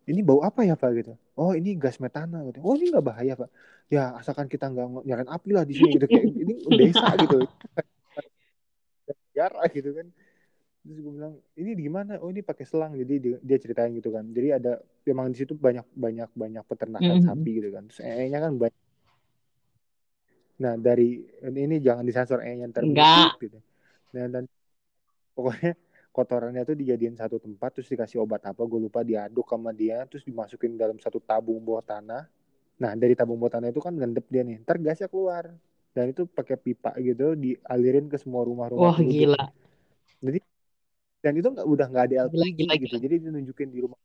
ini 0.10 0.22
bau 0.22 0.42
apa 0.46 0.62
ya 0.70 0.76
pak 0.78 0.92
gitu. 1.02 1.14
Oh 1.38 1.52
ini 1.58 1.74
gas 1.78 1.98
metana 2.04 2.46
gitu. 2.50 2.60
Oh 2.62 2.74
ini 2.78 2.94
nggak 2.94 3.06
bahaya 3.06 3.34
pak. 3.34 3.50
Ya 3.90 4.14
asalkan 4.20 4.48
kita 4.50 4.70
nggak 4.70 4.86
ng- 4.90 5.06
nyalain 5.10 5.30
api 5.32 5.50
lah 5.58 5.64
di 5.66 5.74
sini 5.78 5.90
gitu 5.98 6.06
kayak 6.10 6.28
ini 6.36 6.54
desa 6.78 7.10
gitu. 7.18 7.38
Jarak 9.38 9.70
gitu 9.76 9.90
kan. 9.98 10.08
Terus 10.86 11.00
gue 11.02 11.14
bilang 11.18 11.34
ini 11.58 11.72
di 11.74 11.88
mana? 11.90 12.22
Oh 12.22 12.30
ini 12.30 12.46
pakai 12.46 12.66
selang. 12.70 12.94
Jadi 12.94 13.14
dia, 13.18 13.38
dia 13.42 13.58
ceritain 13.58 13.90
gitu 13.98 14.14
kan. 14.14 14.22
Jadi 14.30 14.48
ada 14.54 14.72
memang 15.10 15.34
di 15.34 15.38
situ 15.42 15.58
banyak 15.58 15.86
banyak 15.98 16.30
banyak 16.38 16.64
peternakan 16.70 17.18
Mhm. 17.20 17.26
sapi 17.26 17.50
gitu 17.58 17.70
kan. 17.74 17.84
Terus 17.90 18.02
ee-nya 18.06 18.38
kan 18.46 18.54
banyak. 18.62 18.82
Nah 20.62 20.74
dari 20.80 21.20
ini 21.44 21.76
jangan 21.84 22.06
disensor 22.08 22.40
e-nya 22.46 22.70
ntar 22.72 22.86
gitu. 23.42 23.60
Nah 24.16 24.26
dan 24.32 24.44
pokoknya 25.36 25.74
kotorannya 26.16 26.64
tuh 26.64 26.76
dijadiin 26.80 27.16
satu 27.20 27.38
tempat 27.44 27.70
terus 27.80 27.90
dikasih 27.92 28.24
obat 28.24 28.42
apa 28.48 28.62
gue 28.64 28.80
lupa 28.88 29.04
diaduk 29.04 29.48
sama 29.52 29.76
dia 29.76 30.08
terus 30.08 30.24
dimasukin 30.24 30.80
dalam 30.80 30.96
satu 31.02 31.20
tabung 31.20 31.60
bawah 31.60 31.84
tanah. 31.84 32.24
Nah 32.80 32.92
dari 32.96 33.14
tabung 33.20 33.36
bawah 33.42 33.60
tanah 33.60 33.70
itu 33.74 33.82
kan 33.84 33.94
ngendep 33.98 34.26
dia 34.32 34.44
nih. 34.48 34.64
Ntar 34.64 34.78
gasnya 34.80 35.10
keluar 35.12 35.52
dan 35.96 36.12
itu 36.12 36.24
pakai 36.28 36.56
pipa 36.60 36.92
gitu 37.04 37.36
dialirin 37.36 38.08
ke 38.08 38.16
semua 38.20 38.44
rumah-rumah 38.48 38.96
Wah, 38.96 39.00
gila. 39.00 39.44
Jadi 40.24 40.40
dan 41.26 41.34
itu 41.34 41.50
nggak 41.50 41.66
udah 41.66 41.90
nggak 41.90 42.06
ada 42.06 42.16
LPG 42.30 42.38
Gila, 42.38 42.46
gila, 42.54 42.74
gitu. 42.78 42.94
Gila. 42.94 43.02
jadi 43.02 43.16
ditunjukin 43.18 43.70
di 43.74 43.80
rumah. 43.82 43.98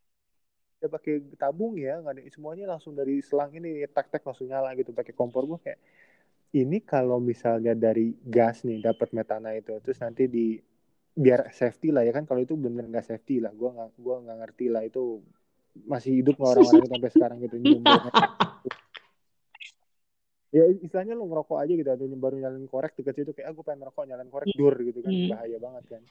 Udah 0.81 0.89
pakai 0.97 1.21
tabung 1.37 1.77
ya 1.77 2.01
nggak 2.01 2.17
ada 2.17 2.23
semuanya 2.33 2.65
langsung 2.73 2.97
dari 2.97 3.21
selang 3.21 3.53
ini 3.53 3.85
tak 3.93 4.09
tak 4.09 4.25
langsung 4.25 4.49
nyala 4.49 4.73
gitu. 4.73 4.97
Pakai 4.97 5.13
kompor 5.13 5.45
gue 5.45 5.61
kayak 5.61 5.77
ini 6.57 6.81
kalau 6.81 7.21
misalnya 7.21 7.77
dari 7.77 8.17
gas 8.25 8.65
nih 8.65 8.81
dapat 8.81 9.13
metana 9.13 9.53
itu 9.53 9.77
terus 9.85 10.01
nanti 10.01 10.33
di 10.33 10.57
biar 11.13 11.53
safety 11.53 11.93
lah 11.93 12.09
ya 12.09 12.17
kan. 12.17 12.25
Kalau 12.25 12.41
itu 12.41 12.57
bener 12.57 12.89
nggak 12.89 13.05
safety 13.05 13.45
lah 13.45 13.53
gue 13.53 13.69
nggak 13.69 14.01
gua 14.01 14.25
nggak 14.25 14.39
ngerti 14.41 14.67
lah 14.73 14.81
itu 14.81 15.21
masih 15.85 16.25
hidup 16.25 16.41
nggak 16.41 16.51
orang-orang 16.57 16.81
itu 16.81 16.89
sampai 16.89 17.11
sekarang 17.13 17.39
gitu 17.45 17.57
ya 20.51 20.67
istilahnya 20.67 21.15
lu 21.15 21.31
ngerokok 21.31 21.63
aja 21.63 21.73
gitu 21.79 21.87
atau 21.95 22.11
baru 22.11 22.43
nyalain 22.43 22.67
korek 22.67 22.99
deket 22.99 23.23
situ 23.23 23.31
kayak 23.39 23.55
aku 23.55 23.63
pengen 23.63 23.87
ngerokok 23.87 24.03
nyalain 24.03 24.27
korek 24.27 24.51
dur 24.51 24.75
gitu 24.83 24.99
kan. 24.99 25.15
Hmm. 25.15 25.31
bahaya 25.31 25.59
banget 25.63 25.85
kan 25.87 26.03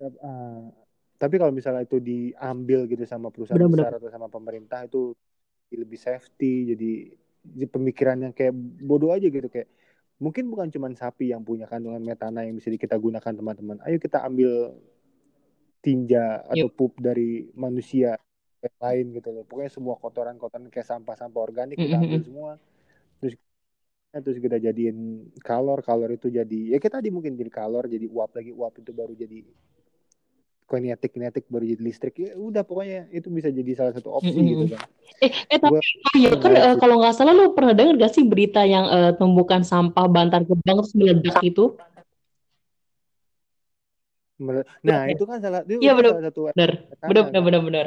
Ah, 0.00 0.68
tapi 1.16 1.40
kalau 1.40 1.52
misalnya 1.52 1.88
itu 1.88 1.96
diambil 1.96 2.84
gitu 2.84 3.08
sama 3.08 3.32
perusahaan 3.32 3.56
Benar-benar. 3.56 3.88
besar 3.88 3.96
atau 3.96 4.10
sama 4.12 4.28
pemerintah 4.28 4.84
itu 4.84 5.16
lebih 5.72 5.98
safety 5.98 6.76
jadi, 6.76 6.90
jadi 7.42 7.66
pemikiran 7.72 8.16
yang 8.28 8.32
kayak 8.36 8.54
bodoh 8.84 9.10
aja 9.10 9.26
gitu 9.26 9.48
kayak 9.48 9.66
mungkin 10.20 10.48
bukan 10.48 10.68
cuma 10.72 10.88
sapi 10.92 11.32
yang 11.32 11.44
punya 11.44 11.68
kandungan 11.68 12.00
metana 12.00 12.44
yang 12.44 12.56
bisa 12.56 12.72
kita 12.72 12.96
gunakan 12.96 13.32
teman-teman. 13.32 13.76
Ayo 13.84 13.96
kita 14.00 14.24
ambil 14.24 14.76
tinja 15.84 16.40
atau 16.44 16.68
pup 16.72 16.96
dari 16.98 17.52
manusia 17.52 18.16
yang 18.64 18.76
lain 18.80 19.04
gitu 19.16 19.28
loh. 19.32 19.44
Pokoknya 19.44 19.72
semua 19.72 19.94
kotoran-kotoran 20.00 20.72
kayak 20.72 20.88
sampah-sampah 20.88 21.40
organik 21.40 21.76
kita 21.76 22.00
ambil 22.00 22.20
semua. 22.24 22.50
Terus 23.20 23.34
terus 24.16 24.38
kita 24.40 24.56
jadiin 24.56 25.28
kalor 25.44 25.84
kalor 25.84 26.08
itu 26.08 26.32
jadi 26.32 26.72
ya 26.72 26.78
kita 26.80 27.04
tadi 27.04 27.12
mungkin 27.12 27.36
jadi 27.36 27.52
kalor 27.52 27.84
jadi 27.84 28.08
uap 28.08 28.32
lagi 28.32 28.48
uap 28.48 28.72
itu 28.80 28.90
baru 28.96 29.12
jadi 29.12 29.44
kinetik 30.66 31.10
kinetik 31.14 31.44
baru 31.46 31.64
jadi 31.64 31.82
listrik 31.82 32.14
ya 32.18 32.34
udah 32.34 32.62
pokoknya 32.66 33.06
itu 33.14 33.28
bisa 33.30 33.48
jadi 33.54 33.70
salah 33.78 33.92
satu 33.94 34.10
opsi 34.18 34.34
Mm-mm. 34.34 34.50
gitu 34.58 34.64
kan 34.74 34.82
Eh, 35.24 35.30
eh 35.48 35.58
tapi 35.62 35.72
Gua- 35.78 35.80
oh 35.80 36.14
iya 36.20 36.30
kan 36.36 36.52
sih. 36.52 36.78
kalau 36.82 36.94
nggak 37.00 37.14
salah 37.16 37.32
lu 37.32 37.54
pernah 37.56 37.72
dengar 37.72 37.94
gak 37.96 38.12
sih 38.12 38.24
berita 38.26 38.60
yang 38.68 38.84
eh, 38.90 39.10
tumbukan 39.16 39.62
sampah 39.64 40.04
Bantar 40.10 40.42
Gebang 40.44 40.76
terus 40.82 40.92
meledak 40.98 41.36
itu? 41.40 41.64
Nah 44.84 45.00
Iya. 45.08 45.14
itu 45.16 45.24
kan 45.24 45.38
salah 45.40 45.60
itu 45.64 45.80
kan 45.80 45.96
bener. 45.96 46.12
salah 46.12 46.24
satu 46.28 46.40
bener, 46.52 46.70
kan? 47.00 47.08
bener, 47.08 47.42
bener, 47.46 47.60
bener. 47.64 47.86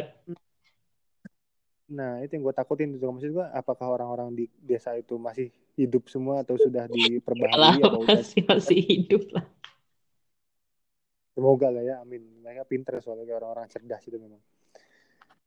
nah 1.89 2.21
itu 2.21 2.37
yang 2.37 2.43
gue 2.45 2.53
takutin 2.53 2.89
itu 2.93 3.01
maksud 3.01 3.29
gue 3.33 3.45
apakah 3.49 3.87
orang-orang 3.89 4.29
di 4.37 4.45
desa 4.61 4.93
itu 4.93 5.17
masih 5.17 5.49
hidup 5.73 6.05
semua 6.05 6.45
atau 6.45 6.53
sudah 6.53 6.85
Lah, 6.93 7.01
diperbaharui 7.17 7.81
atau 7.81 8.01
masih 8.05 8.41
masih 8.45 8.77
hidup 8.85 9.23
lah. 9.33 9.45
Semoga 11.39 11.71
lah 11.71 11.83
ya 11.83 11.95
amin. 12.03 12.43
Mereka 12.43 12.67
pinter 12.67 12.99
soalnya 12.99 13.39
orang-orang 13.39 13.71
cerdas 13.71 14.03
itu 14.03 14.19
memang. 14.19 14.43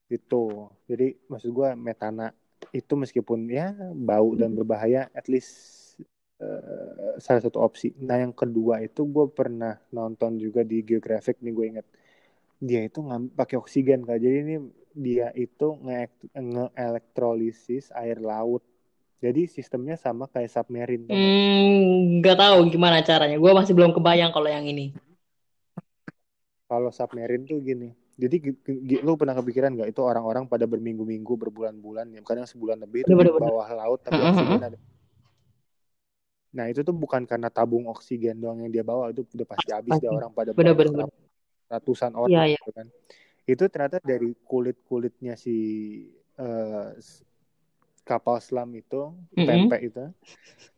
Itu. 0.09 0.72
Jadi 0.88 1.12
maksud 1.28 1.52
gue 1.52 1.68
metana 1.76 2.33
itu 2.72 2.96
meskipun 2.96 3.52
ya 3.52 3.76
bau 3.92 4.33
dan 4.33 4.57
berbahaya 4.57 5.12
at 5.12 5.28
least 5.28 5.52
eh, 6.40 7.20
salah 7.20 7.42
satu 7.44 7.61
opsi. 7.61 7.92
Nah 8.00 8.16
yang 8.24 8.33
kedua 8.33 8.81
itu 8.81 9.05
gue 9.05 9.28
pernah 9.28 9.76
nonton 9.92 10.40
juga 10.40 10.64
di 10.64 10.81
Geographic 10.81 11.44
nih 11.44 11.52
gue 11.52 11.66
inget 11.76 11.87
dia 12.62 12.87
itu 12.87 13.02
pakai 13.35 13.59
oksigen 13.59 14.07
kak. 14.07 14.22
Jadi 14.22 14.37
ini 14.46 14.57
dia 14.94 15.35
itu 15.35 15.74
nge- 15.83 16.31
nge-elektrolisis 16.33 17.90
air 17.98 18.22
laut. 18.22 18.62
Jadi 19.18 19.46
sistemnya 19.46 19.94
sama 19.98 20.26
kayak 20.31 20.50
submarine 20.50 21.07
tau 21.07 21.14
nggak? 21.14 21.35
Hmm, 21.35 21.98
nggak 22.22 22.37
tahu 22.38 22.59
gimana 22.70 22.98
caranya. 23.02 23.38
Gue 23.38 23.52
masih 23.55 23.74
belum 23.74 23.94
kebayang 23.94 24.31
kalau 24.35 24.50
yang 24.50 24.66
ini. 24.66 24.94
Kalau 26.72 26.90
submarine 26.98 27.44
tuh 27.50 27.58
gini. 27.68 27.88
Jadi 28.22 28.37
lu 29.06 29.12
pernah 29.20 29.35
kepikiran 29.40 29.70
nggak 29.76 29.88
itu 29.92 30.00
orang-orang 30.11 30.44
pada 30.52 30.64
berminggu-minggu, 30.72 31.32
berbulan-bulan, 31.42 32.06
ya 32.16 32.20
kadang 32.28 32.46
sebulan 32.52 32.78
lebih 32.85 33.00
itu 33.04 33.12
di 33.20 33.26
bawah 33.42 33.66
laut 33.80 34.00
tapi 34.06 34.20
Heeh, 34.20 34.22
oksigen 34.28 34.61
heeh. 34.61 34.62
ada. 34.68 34.78
Nah 36.56 36.66
itu 36.70 36.80
tuh 36.88 36.92
bukan 37.02 37.22
karena 37.30 37.48
tabung 37.56 37.85
oksigen 37.88 38.37
doang 38.42 38.58
yang 38.62 38.72
dia 38.74 38.85
bawa 38.85 39.08
itu 39.12 39.24
udah 39.37 39.48
pasti 39.48 39.70
habis 39.72 39.96
deh 40.02 40.11
orang 40.12 40.30
pada 40.38 40.52
Bener-bener. 40.56 40.92
banyak 40.92 41.08
ratusan 41.72 42.12
Iya, 42.26 42.40
orang 42.40 42.44
iya. 42.46 42.56
gitu 42.56 42.70
kan. 42.76 42.87
Itu 43.48 43.64
ternyata 43.72 43.98
dari 44.04 44.32
kulit-kulitnya 44.48 45.35
si 45.44 45.56
eh, 46.40 46.88
s- 46.98 47.22
kapal 48.08 48.38
selam 48.42 48.70
itu, 48.76 49.12
Mm-mm. 49.37 49.46
pempek 49.46 49.80
itu, 49.92 50.02
itu 50.61 50.71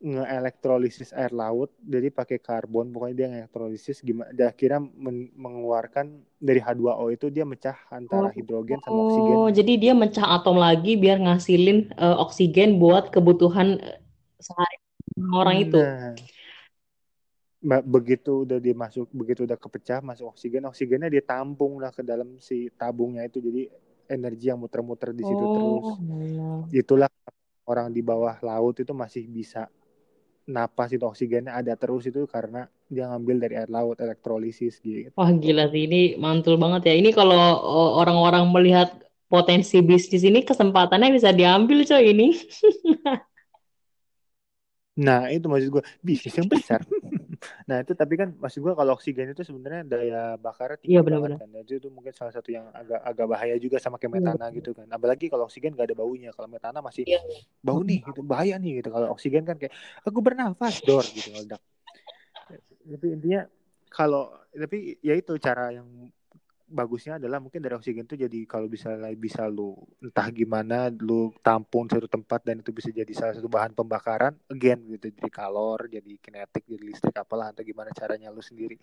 nge-elektrolisis 0.00 1.12
air 1.12 1.28
laut 1.28 1.68
jadi 1.84 2.08
pakai 2.08 2.40
karbon 2.40 2.88
pokoknya 2.88 3.14
dia 3.20 3.26
nge-elektrolisis 3.28 4.00
gimana 4.00 4.32
dia 4.32 4.48
akhirnya 4.48 4.80
men- 4.80 5.28
mengeluarkan 5.36 6.24
dari 6.40 6.56
H2O 6.56 7.12
itu 7.12 7.28
dia 7.28 7.44
mecah 7.44 7.76
antara 7.92 8.32
hidrogen 8.32 8.80
sama 8.80 9.04
oksigen 9.04 9.36
Oh, 9.36 9.52
jadi 9.52 9.72
dia 9.76 9.92
mecah 9.92 10.24
atom 10.40 10.56
lagi 10.56 10.96
biar 10.96 11.20
ngasilin 11.20 11.92
eh, 11.92 12.16
oksigen 12.16 12.80
buat 12.80 13.12
kebutuhan 13.12 13.76
eh, 13.76 14.00
sehari 14.40 14.80
orang 15.36 15.56
itu. 15.68 15.76
nah 17.60 17.84
begitu 17.84 18.48
udah 18.48 18.56
dia 18.56 18.72
masuk 18.72 19.04
begitu 19.12 19.44
udah 19.44 19.60
kepecah 19.60 20.00
masuk 20.00 20.32
oksigen 20.32 20.64
oksigennya 20.64 21.12
dia 21.12 21.20
tampung 21.20 21.76
lah 21.76 21.92
ke 21.92 22.00
dalam 22.00 22.40
si 22.40 22.72
tabungnya 22.72 23.28
itu 23.28 23.36
jadi 23.36 23.68
energi 24.08 24.48
yang 24.48 24.64
muter-muter 24.64 25.12
di 25.12 25.28
situ 25.28 25.44
terus 25.52 25.84
Oh, 25.84 26.00
alah. 26.00 26.64
itulah 26.72 27.12
orang 27.68 27.92
di 27.92 28.00
bawah 28.00 28.32
laut 28.40 28.80
itu 28.80 28.96
masih 28.96 29.28
bisa 29.28 29.68
napas 30.56 30.88
itu 30.96 31.04
oksigennya 31.12 31.52
ada 31.60 31.72
terus 31.82 32.02
itu 32.10 32.20
karena 32.34 32.60
dia 32.94 33.04
ngambil 33.10 33.36
dari 33.44 33.54
air 33.60 33.70
laut 33.76 33.96
elektrolisis 34.04 34.74
gitu 34.82 35.10
Wah, 35.18 35.30
gila 35.42 35.64
sih 35.72 35.82
ini 35.86 35.96
mantul 36.24 36.54
banget 36.62 36.80
ya. 36.88 36.94
Ini 37.00 37.10
kalau 37.18 37.36
eh, 37.76 37.90
orang-orang 38.00 38.44
melihat 38.54 38.88
potensi 39.32 39.76
bisnis 39.90 40.22
ini 40.26 40.40
kesempatannya 40.48 41.08
bisa 41.16 41.30
diambil 41.38 41.78
coy 41.88 42.04
ini. 42.12 42.26
Nah, 45.06 45.20
itu 45.34 45.46
maksud 45.50 45.68
gue 45.74 45.82
bisnis 46.06 46.34
yang 46.38 46.48
besar. 46.50 46.80
nah, 47.64 47.80
itu 47.80 47.92
tapi 47.96 48.14
kan 48.20 48.28
maksud 48.36 48.60
gue 48.60 48.72
kalau 48.76 48.92
oksigen 48.96 49.32
itu 49.32 49.42
sebenarnya 49.42 49.82
daya 49.88 50.22
bakarnya 50.36 50.76
tinggi 50.76 50.96
Iya, 50.96 51.00
banget 51.00 51.08
benar-benar. 51.08 51.38
kan. 51.40 51.48
Dan 51.52 51.62
itu, 51.64 51.72
itu 51.80 51.88
mungkin 51.88 52.12
salah 52.12 52.32
satu 52.36 52.48
yang 52.52 52.68
agak 52.70 53.00
agak 53.00 53.26
bahaya 53.26 53.56
juga 53.56 53.76
sama 53.80 53.96
kayak 53.96 54.12
Iya, 54.12 54.20
metana 54.20 54.46
gitu 54.52 54.70
kan. 54.76 54.86
Apalagi 54.92 55.26
kalau 55.32 55.44
oksigen 55.48 55.72
gak 55.72 55.88
ada 55.88 55.96
baunya. 55.96 56.30
Kalau 56.36 56.48
metana 56.52 56.78
masih 56.84 57.08
Iya. 57.08 57.20
bau 57.64 57.80
nih, 57.80 58.04
gitu 58.04 58.20
bahaya 58.20 58.60
nih 58.60 58.84
gitu. 58.84 58.88
Kalau 58.92 59.08
oksigen 59.16 59.44
kan 59.48 59.56
kayak 59.56 59.72
aku 60.04 60.18
bernafas 60.20 60.84
dor 60.84 61.04
gitu 61.08 61.32
meledak. 61.32 61.60
Tapi 62.84 63.06
intinya 63.08 63.46
kalau 63.88 64.30
tapi 64.52 65.00
ya 65.00 65.14
itu 65.16 65.34
cara 65.40 65.72
yang 65.74 65.86
bagusnya 66.70 67.18
adalah 67.18 67.42
mungkin 67.42 67.58
dari 67.58 67.74
oksigen 67.74 68.06
itu 68.06 68.14
jadi 68.14 68.38
kalau 68.46 68.70
bisa 68.70 68.94
bisa 69.18 69.50
lu 69.50 69.74
entah 69.98 70.30
gimana 70.30 70.86
lu 70.94 71.34
tampung 71.42 71.90
satu 71.90 72.06
tempat 72.06 72.46
dan 72.46 72.62
itu 72.62 72.70
bisa 72.70 72.94
jadi 72.94 73.10
salah 73.10 73.34
satu 73.34 73.50
bahan 73.50 73.74
pembakaran 73.74 74.38
again 74.46 74.78
gitu. 74.86 75.10
Jadi 75.10 75.28
kalor 75.28 75.90
jadi 75.90 76.12
kinetik 76.22 76.64
jadi 76.70 76.84
listrik 76.86 77.18
apalah 77.18 77.50
atau 77.50 77.66
gimana 77.66 77.90
caranya 77.90 78.30
lu 78.30 78.40
sendiri. 78.40 78.78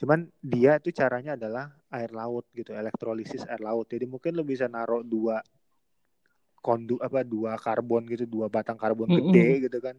Cuman 0.00 0.26
dia 0.40 0.80
itu 0.80 0.90
caranya 0.96 1.36
adalah 1.36 1.68
air 1.92 2.10
laut 2.16 2.48
gitu 2.56 2.72
elektrolisis 2.72 3.44
air 3.44 3.60
laut. 3.60 3.86
Jadi 3.86 4.08
mungkin 4.08 4.32
lu 4.32 4.42
bisa 4.42 4.66
naruh 4.66 5.04
dua 5.04 5.44
kondu 6.58 6.98
apa 6.98 7.22
dua 7.22 7.54
karbon 7.56 8.02
gitu 8.10 8.26
dua 8.26 8.50
batang 8.50 8.76
karbon 8.76 9.08
Mm-mm. 9.08 9.30
gede 9.30 9.68
gitu 9.70 9.78
kan 9.78 9.96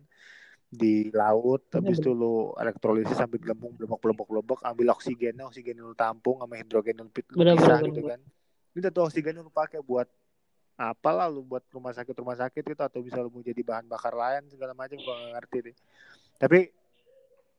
di 0.69 1.09
laut 1.09 1.65
habis 1.73 1.97
itu 1.97 2.13
lu 2.13 2.53
elektrolisis 2.53 3.17
sampai 3.17 3.41
gelembung 3.41 3.73
belebok 3.73 4.61
ambil 4.61 4.93
oksigennya 4.93 5.49
oksigen 5.49 5.81
lu 5.81 5.97
tampung 5.97 6.45
sama 6.45 6.61
hidrogen 6.61 7.01
lu, 7.01 7.09
pisah 7.09 7.81
gitu 7.81 8.05
kan. 8.05 8.21
Itu 8.77 8.87
tuh 8.93 9.03
oksigen 9.09 9.41
lu 9.41 9.49
pakai 9.49 9.81
buat 9.81 10.05
apalah 10.77 11.25
lu 11.25 11.41
buat 11.41 11.65
rumah 11.73 11.91
sakit 11.91 12.13
rumah 12.21 12.37
sakit 12.37 12.63
itu 12.63 12.81
atau 12.85 13.01
bisa 13.01 13.17
lu 13.17 13.33
mau 13.33 13.41
jadi 13.41 13.59
bahan 13.65 13.89
bakar 13.89 14.13
lain 14.13 14.45
segala 14.47 14.77
macam 14.77 14.95
gua 15.01 15.17
nggak 15.17 15.33
ngerti 15.41 15.57
deh. 15.65 15.75
Tapi 16.37 16.59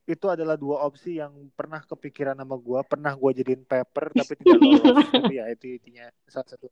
itu 0.07 0.27
adalah 0.31 0.55
dua 0.55 0.87
opsi 0.87 1.19
yang 1.19 1.35
pernah 1.59 1.83
kepikiran 1.83 2.39
sama 2.39 2.55
gua 2.63 2.87
pernah 2.87 3.11
gua 3.19 3.35
jadiin 3.35 3.67
paper 3.67 4.15
tapi 4.15 4.39
tidak 4.39 4.59
lolos. 4.63 5.07
Tapi 5.11 5.35
ya 5.35 5.51
itu 5.51 5.67
intinya 5.67 6.07
salah 6.31 6.47
satu 6.47 6.71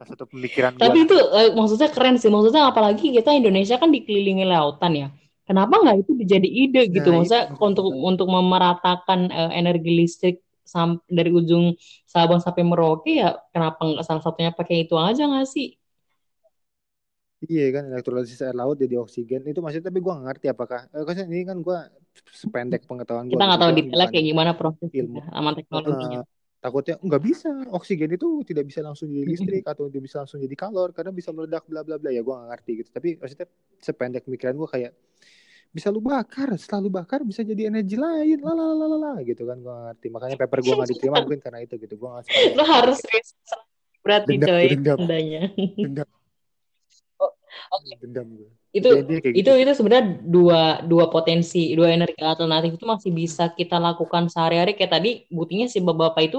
salah 0.00 0.08
satu 0.16 0.24
pemikiran 0.32 0.80
gua 0.80 0.88
Tapi 0.88 0.98
lah. 0.98 1.04
itu 1.04 1.16
eh, 1.36 1.48
maksudnya 1.52 1.88
keren 1.92 2.16
sih. 2.16 2.32
Maksudnya 2.32 2.72
apalagi 2.72 3.12
kita 3.12 3.36
Indonesia 3.36 3.76
kan 3.76 3.92
dikelilingi 3.92 4.48
lautan 4.48 4.96
ya. 4.96 5.08
Kenapa 5.48 5.74
nggak 5.82 5.96
itu 6.04 6.12
jadi 6.32 6.48
ide 6.62 6.80
gitu? 6.94 7.08
nah 7.08 7.16
Maksudnya 7.16 7.44
untuk 7.66 7.86
untuk 8.08 8.28
memeratakan 8.28 9.20
eh, 9.32 9.50
energi 9.60 9.90
listrik 10.00 10.34
sam- 10.72 11.00
dari 11.08 11.30
ujung 11.32 11.72
Sabang 12.04 12.40
sampai 12.44 12.62
Merauke 12.68 13.10
ya 13.22 13.28
kenapa 13.54 13.80
nggak 13.88 14.04
salah 14.06 14.22
satunya 14.24 14.52
pakai 14.52 14.84
itu 14.84 14.94
aja 15.00 15.22
nggak 15.24 15.48
sih? 15.48 15.66
Iya 17.52 17.62
kan 17.74 17.84
elektrolisis 17.94 18.38
air 18.44 18.56
laut 18.60 18.76
jadi 18.82 18.94
oksigen 19.04 19.40
itu 19.50 19.58
maksudnya 19.62 19.86
tapi 19.90 20.00
nggak 20.04 20.18
ngerti 20.26 20.46
apakah 20.54 20.80
eh, 20.94 21.26
ini 21.30 21.44
kan 21.50 21.58
gua 21.66 21.76
sependek 22.42 22.82
pengetahuan 22.90 23.28
Kita 23.30 23.40
gua 23.40 23.44
nggak 23.46 23.60
gitu 23.60 23.62
tahu 23.62 23.72
detailnya 23.78 24.06
kayak 24.12 24.26
gimana 24.30 24.52
ilmu 24.98 25.20
prosesnya 25.20 25.22
sama 25.34 25.50
teknologinya. 25.58 26.18
Eh, 26.18 26.20
takutnya 26.64 26.94
nggak 27.06 27.22
bisa 27.28 27.48
oksigen 27.78 28.10
itu 28.16 28.26
tidak 28.48 28.64
bisa 28.70 28.80
langsung 28.86 29.08
jadi 29.12 29.24
listrik 29.32 29.62
atau 29.70 29.84
tidak 29.92 30.04
bisa 30.08 30.16
langsung 30.24 30.40
jadi 30.46 30.56
kalor 30.62 30.88
karena 30.96 31.12
bisa 31.18 31.30
meledak 31.36 31.62
bla 31.70 31.80
bla 31.86 31.96
bla 32.00 32.10
ya 32.16 32.20
gua 32.26 32.34
nggak 32.42 32.50
ngerti 32.56 32.70
gitu 32.82 32.90
tapi 32.96 33.08
maksudnya 33.20 33.48
sependek 33.86 34.22
pemikiran 34.26 34.54
gua 34.60 34.68
kayak 34.74 34.92
bisa 35.68 35.92
lu 35.92 36.00
bakar 36.00 36.52
setelah 36.56 36.80
lu 36.84 36.90
bakar 36.90 37.22
bisa 37.22 37.44
jadi 37.44 37.68
energi 37.68 37.96
lain. 37.96 38.38
Lah 38.40 38.54
lah 38.54 38.72
lah 38.74 38.98
lah 38.98 39.16
gitu 39.22 39.44
kan 39.44 39.58
gue 39.60 39.74
ngerti. 39.92 40.06
Makanya 40.12 40.36
paper 40.40 40.58
gue 40.64 40.74
nggak 40.74 40.90
diterima 40.90 41.16
mungkin 41.24 41.40
karena 41.40 41.58
itu 41.64 41.74
gitu. 41.76 41.94
Gue 41.96 42.08
nggak 42.08 42.24
lu 42.58 42.64
harus 42.64 42.98
berarti 44.02 44.34
Dendam, 44.38 44.48
coy 44.48 44.64
dendam. 44.72 44.98
dendam. 45.76 46.08
Oh, 47.68 47.80
dendam 48.00 48.28
gue 48.38 48.48
itu 48.68 48.84
kayak 48.84 49.32
itu 49.32 49.48
gitu. 49.48 49.52
itu 49.64 49.72
sebenarnya 49.72 50.20
dua 50.20 50.84
dua 50.84 51.08
potensi 51.08 51.72
dua 51.72 51.88
energi 51.88 52.20
alternatif 52.20 52.76
itu 52.76 52.84
masih 52.84 53.10
bisa 53.16 53.48
kita 53.56 53.80
lakukan 53.80 54.28
sehari-hari. 54.28 54.76
Kayak 54.76 55.00
tadi 55.00 55.10
buktinya 55.32 55.64
si 55.64 55.80
bapak-bapak 55.80 56.22
itu 56.28 56.38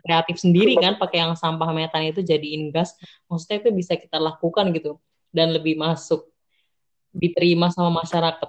kreatif 0.00 0.36
sendiri 0.40 0.80
kan 0.80 0.96
pakai 0.96 1.28
yang 1.28 1.36
sampah 1.36 1.68
metan 1.76 2.08
itu 2.08 2.24
jadiin 2.24 2.72
gas. 2.72 2.96
Maksudnya 3.28 3.60
itu 3.60 3.70
bisa 3.76 4.00
kita 4.00 4.16
lakukan 4.16 4.72
gitu 4.72 4.96
dan 5.28 5.52
lebih 5.52 5.76
masuk 5.76 6.24
diterima 7.18 7.68
sama 7.74 8.02
masyarakat. 8.02 8.48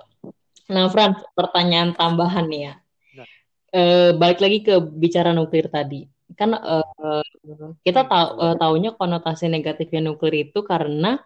Nah 0.70 0.86
Fran 0.94 1.18
pertanyaan 1.34 1.98
tambahan 1.98 2.46
nih 2.46 2.62
ya. 2.70 2.74
Nah. 3.18 3.28
Eh, 3.74 4.10
balik 4.14 4.40
lagi 4.40 4.58
ke 4.62 4.78
bicara 4.80 5.34
nuklir 5.34 5.68
tadi. 5.74 6.06
Kan 6.38 6.54
eh, 6.54 7.26
kita 7.82 8.06
tahu 8.06 8.28
eh, 8.46 8.56
taunya 8.62 8.92
konotasi 8.94 9.50
negatifnya 9.50 10.06
nuklir 10.06 10.48
itu 10.48 10.62
karena 10.62 11.18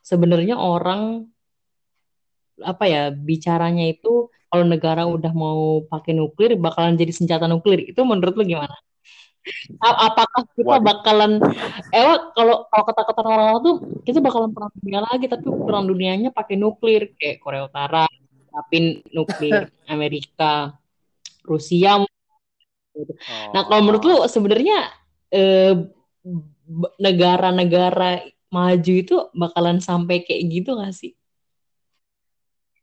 sebenarnya 0.00 0.56
orang 0.56 1.28
apa 2.64 2.84
ya 2.88 3.12
bicaranya 3.12 3.84
itu 3.92 4.32
kalau 4.48 4.64
negara 4.64 5.04
udah 5.04 5.32
mau 5.36 5.84
pakai 5.84 6.16
nuklir 6.16 6.56
bakalan 6.56 6.96
jadi 6.96 7.12
senjata 7.12 7.44
nuklir. 7.44 7.84
Itu 7.92 8.00
menurut 8.08 8.32
lu 8.40 8.44
gimana? 8.48 8.72
Apakah 9.78 10.42
kita 10.58 10.76
Waduh. 10.78 10.82
bakalan 10.82 11.32
eh 11.94 12.16
kalau 12.34 12.66
kalau 12.66 12.84
kata-kata 12.90 13.20
orang-orang 13.22 13.62
tuh 13.62 13.76
kita 14.02 14.18
bakalan 14.18 14.50
perang 14.50 14.72
dunia 14.82 15.00
lagi 15.06 15.26
tapi 15.30 15.46
perang 15.46 15.84
dunianya 15.86 16.30
pakai 16.34 16.58
nuklir 16.58 17.14
kayak 17.14 17.38
Korea 17.38 17.70
Utara, 17.70 18.06
tapi 18.50 19.06
nuklir 19.14 19.70
Amerika, 19.94 20.74
Rusia. 21.46 22.02
Nah 23.54 23.62
kalau 23.68 23.82
menurut 23.86 24.02
lu 24.02 24.16
sebenarnya 24.26 24.90
eh, 25.30 25.74
negara-negara 26.98 28.26
maju 28.50 28.92
itu 28.92 29.16
bakalan 29.34 29.78
sampai 29.78 30.26
kayak 30.26 30.42
gitu 30.50 30.74
gak 30.78 30.94
sih? 30.94 31.12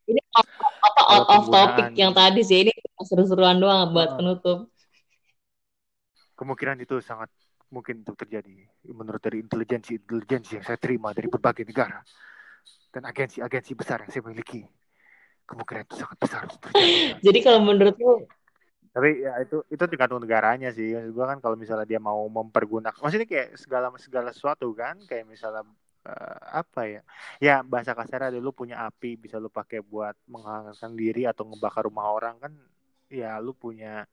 Ini 0.04 0.20
apa 0.36 0.88
Kalau 0.94 1.04
out 1.16 1.28
of 1.32 1.46
topic 1.48 1.88
yang 1.96 2.12
tadi 2.12 2.44
sih 2.44 2.68
ini 2.68 2.74
seru-seruan 3.04 3.60
doang 3.60 3.92
buat 3.96 4.20
penutup. 4.20 4.73
Kemungkinan 6.34 6.78
itu 6.82 7.00
sangat 7.00 7.30
mungkin 7.74 8.06
untuk 8.06 8.18
terjadi. 8.18 8.70
Menurut 8.94 9.22
dari 9.22 9.42
intelijensi 9.42 9.98
intelijensi 9.98 10.62
yang 10.62 10.66
saya 10.66 10.78
terima 10.78 11.10
dari 11.14 11.26
berbagai 11.26 11.66
negara 11.66 12.02
dan 12.94 13.10
agensi-agensi 13.10 13.74
besar 13.74 14.06
yang 14.06 14.12
saya 14.14 14.24
miliki 14.30 14.62
kemungkinan 15.50 15.84
itu 15.90 15.96
sangat 16.00 16.18
besar 16.22 16.42
untuk 16.46 16.60
terjadi. 16.70 17.20
Jadi 17.20 17.40
kalau 17.42 17.60
menurut 17.66 17.96
lu? 17.98 18.24
Tapi 18.94 19.26
ya 19.26 19.42
itu 19.42 19.66
itu 19.74 19.84
tergantung 19.90 20.22
negaranya 20.22 20.70
sih. 20.70 20.94
Maksud 20.94 21.12
gua 21.18 21.34
kan 21.34 21.42
kalau 21.42 21.58
misalnya 21.58 21.90
dia 21.90 21.98
mau 21.98 22.22
mempergunakan 22.30 23.02
maksudnya 23.02 23.26
kayak 23.26 23.58
segala 23.58 23.90
segala 23.98 24.30
sesuatu 24.30 24.70
kan? 24.78 25.02
Kayak 25.10 25.26
misalnya 25.34 25.66
eh, 26.06 26.38
apa 26.54 26.82
ya? 26.86 27.02
Ya 27.42 27.56
bahasa 27.66 27.98
kasarnya 27.98 28.38
lu 28.38 28.54
punya 28.54 28.86
api 28.86 29.18
bisa 29.18 29.42
lu 29.42 29.50
pakai 29.50 29.82
buat 29.82 30.14
menghangatkan 30.30 30.94
diri 30.94 31.26
atau 31.26 31.50
ngebakar 31.50 31.90
rumah 31.90 32.14
orang 32.14 32.38
kan? 32.38 32.54
Ya 33.10 33.42
lu 33.42 33.58
punya 33.58 34.06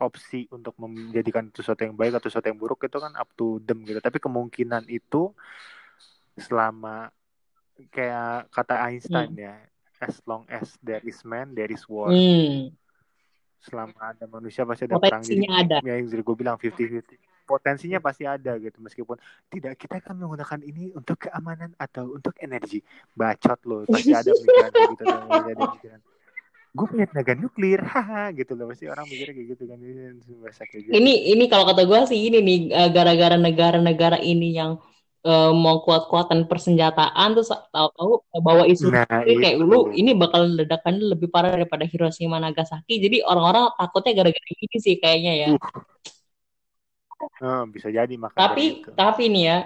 opsi 0.00 0.44
untuk 0.52 0.76
menjadikan 0.76 1.48
itu 1.48 1.64
sesuatu 1.64 1.84
yang 1.88 1.96
baik 1.96 2.20
atau 2.20 2.28
sesuatu 2.28 2.48
yang 2.52 2.60
buruk 2.60 2.84
itu 2.84 2.98
kan 3.00 3.12
up 3.16 3.28
to 3.36 3.60
them 3.64 3.84
gitu. 3.84 3.98
Tapi 4.00 4.18
kemungkinan 4.20 4.84
itu 4.92 5.32
selama 6.36 7.08
kayak 7.92 8.52
kata 8.52 8.74
Einstein 8.88 9.32
ya 9.36 9.56
as 10.00 10.20
long 10.28 10.44
as 10.52 10.76
there 10.84 11.00
is 11.04 11.20
man 11.24 11.56
there 11.56 11.70
is 11.72 11.84
war. 11.88 12.12
Hmm, 12.12 12.72
selama 13.64 13.96
ada 13.98 14.24
manusia 14.28 14.68
pasti 14.68 14.84
ada 14.84 15.00
perang. 15.00 15.24
Jadi 15.24 15.42
potensinya 15.42 15.50
ada. 15.64 15.76
ya 15.80 15.94
yang 15.96 16.06
gue 16.08 16.36
bilang 16.36 16.56
50-50 16.60 17.16
potensinya 17.46 18.02
pasti 18.02 18.26
ada 18.26 18.58
gitu 18.58 18.82
meskipun 18.82 19.22
tidak 19.46 19.78
kita 19.78 20.02
akan 20.02 20.18
menggunakan 20.18 20.60
ini 20.66 20.90
untuk 20.98 21.30
keamanan 21.30 21.72
atau 21.78 22.18
untuk 22.18 22.34
energi. 22.42 22.82
Bacot 23.14 23.62
loh 23.64 23.86
pasti 23.86 24.12
ada 24.12 24.28
pemikiran 24.34 24.70
kayak 24.74 24.90
gitu 24.92 25.02
pasti 25.06 25.50
ada 25.54 25.64
pemikiran 25.70 26.00
gue 26.76 26.86
punya 26.92 27.06
tenaga 27.08 27.32
nuklir 27.32 27.80
haha 27.92 28.30
gitu 28.36 28.52
loh 28.52 28.68
pasti 28.68 28.84
orang 28.92 29.06
mikirnya 29.08 29.34
kayak 29.34 29.48
gitu 29.56 29.62
kan 29.64 29.78
ini 29.80 30.02
bahasa 30.44 30.62
kayak 30.68 30.82
gitu 30.84 30.92
Ini 30.92 31.12
ini 31.32 31.44
kalau 31.48 31.64
kata 31.64 31.82
gua 31.88 32.04
sih 32.04 32.20
ini 32.28 32.38
nih 32.44 32.58
eh, 32.70 32.88
gara-gara 32.92 33.36
negara-negara 33.40 34.18
ini 34.20 34.48
yang 34.52 34.76
eh, 35.24 35.52
mau 35.52 35.80
kuat-kuatan 35.80 36.44
persenjataan 36.50 37.28
terus 37.34 37.50
tahu-tahu 37.50 38.12
bawa 38.44 38.64
isu 38.68 38.92
nah 38.92 39.08
nuklir, 39.08 39.36
kayak 39.40 39.56
itu 39.56 39.64
lu 39.64 39.78
ini 39.96 40.10
bakal 40.12 40.42
ledakannya 40.44 41.16
lebih 41.16 41.28
parah 41.32 41.56
daripada 41.56 41.84
Hiroshima 41.88 42.36
Nagasaki. 42.36 43.00
Jadi 43.00 43.16
orang-orang 43.24 43.72
takutnya 43.80 44.12
gara-gara 44.12 44.48
ini 44.52 44.76
sih 44.78 44.94
kayaknya 45.00 45.32
ya. 45.34 45.48
Eh, 47.16 47.62
bisa 47.72 47.88
jadi 47.88 48.14
makanya 48.20 48.40
Tapi 48.44 48.64
gitu. 48.84 48.90
tapi 48.92 49.22
nih 49.32 49.44
ya 49.48 49.58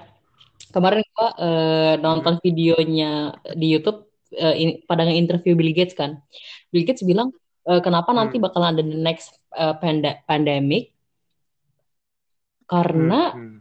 kemarin 0.70 1.02
gua 1.14 1.28
eh, 1.38 1.92
nonton 1.98 2.34
videonya 2.38 3.34
di 3.58 3.66
YouTube 3.74 4.09
eh, 4.34 4.54
in- 4.58 4.78
pada 4.86 5.06
interview 5.08 5.54
Bill 5.58 5.74
Gates 5.74 5.94
kan. 5.96 6.20
Bill 6.70 6.86
Gates 6.86 7.02
bilang 7.02 7.34
eh, 7.66 7.80
kenapa 7.82 8.10
nanti 8.14 8.38
Hmm. 8.38 8.44
bakalan 8.46 8.78
ada 8.78 8.82
the 8.84 8.98
next 8.98 9.34
eh, 9.56 9.74
panda- 9.78 10.20
pandemic 10.26 10.94
karena 12.70 13.34
Hmm, 13.34 13.40
hmm. 13.40 13.58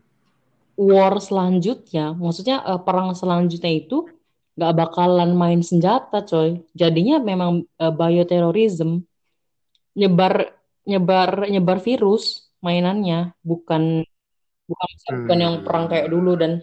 war 0.80 1.18
selanjutnya, 1.20 2.14
maksudnya 2.16 2.62
eh, 2.64 2.80
perang 2.86 3.12
selanjutnya 3.18 3.72
itu 3.74 4.08
nggak 4.56 4.74
bakalan 4.76 5.32
main 5.36 5.62
senjata, 5.64 6.22
coy. 6.24 6.62
Jadinya 6.78 7.18
memang 7.20 7.66
eh, 7.80 7.94
bioterorism, 7.94 9.02
nyebar 9.98 10.34
nyebar 10.86 11.50
nyebar 11.50 11.78
virus 11.82 12.50
mainannya, 12.62 13.34
bukan 13.42 14.04
bukan 14.70 14.90
bukan 15.26 15.38
yang 15.42 15.56
perang 15.66 15.86
kayak 15.90 16.08
dulu 16.14 16.38
dan 16.38 16.62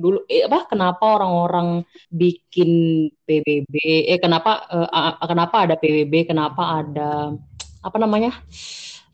dulu 0.00 0.24
eh, 0.26 0.48
apa 0.48 0.64
kenapa 0.64 1.04
orang-orang 1.20 1.84
bikin 2.08 2.70
PBB 3.22 3.74
eh 4.08 4.16
kenapa 4.16 4.64
eh, 4.66 4.88
kenapa 5.28 5.56
ada 5.68 5.74
PBB 5.76 6.26
kenapa 6.26 6.80
ada 6.80 7.36
apa 7.80 7.96
namanya 8.00 8.32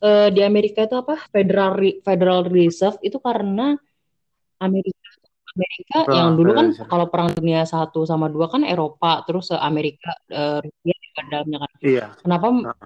eh, 0.01 0.31
di 0.31 0.41
Amerika 0.41 0.87
itu 0.87 0.95
apa 0.95 1.19
Federal 1.29 1.75
Re- 1.75 1.99
Federal 2.01 2.47
Reserve 2.47 2.97
itu 3.03 3.19
karena 3.19 3.75
Amerika 4.57 5.05
Amerika 5.57 5.99
Perang 6.05 6.17
yang 6.17 6.29
dulu 6.37 6.51
kan 6.53 6.67
Reserve. 6.69 6.89
kalau 6.89 7.07
perang 7.09 7.29
dunia 7.33 7.65
satu 7.65 8.05
sama 8.05 8.29
dua 8.29 8.47
kan 8.47 8.61
Eropa 8.63 9.25
terus 9.25 9.51
eh, 9.51 9.61
Amerika 9.61 10.13
eh, 10.29 10.61
Rusia 10.63 10.95
juga 10.95 11.23
dalamnya 11.33 11.59
kan 11.65 11.71
iya 11.83 12.07
Kenapa 12.21 12.47
Nah. 12.53 12.77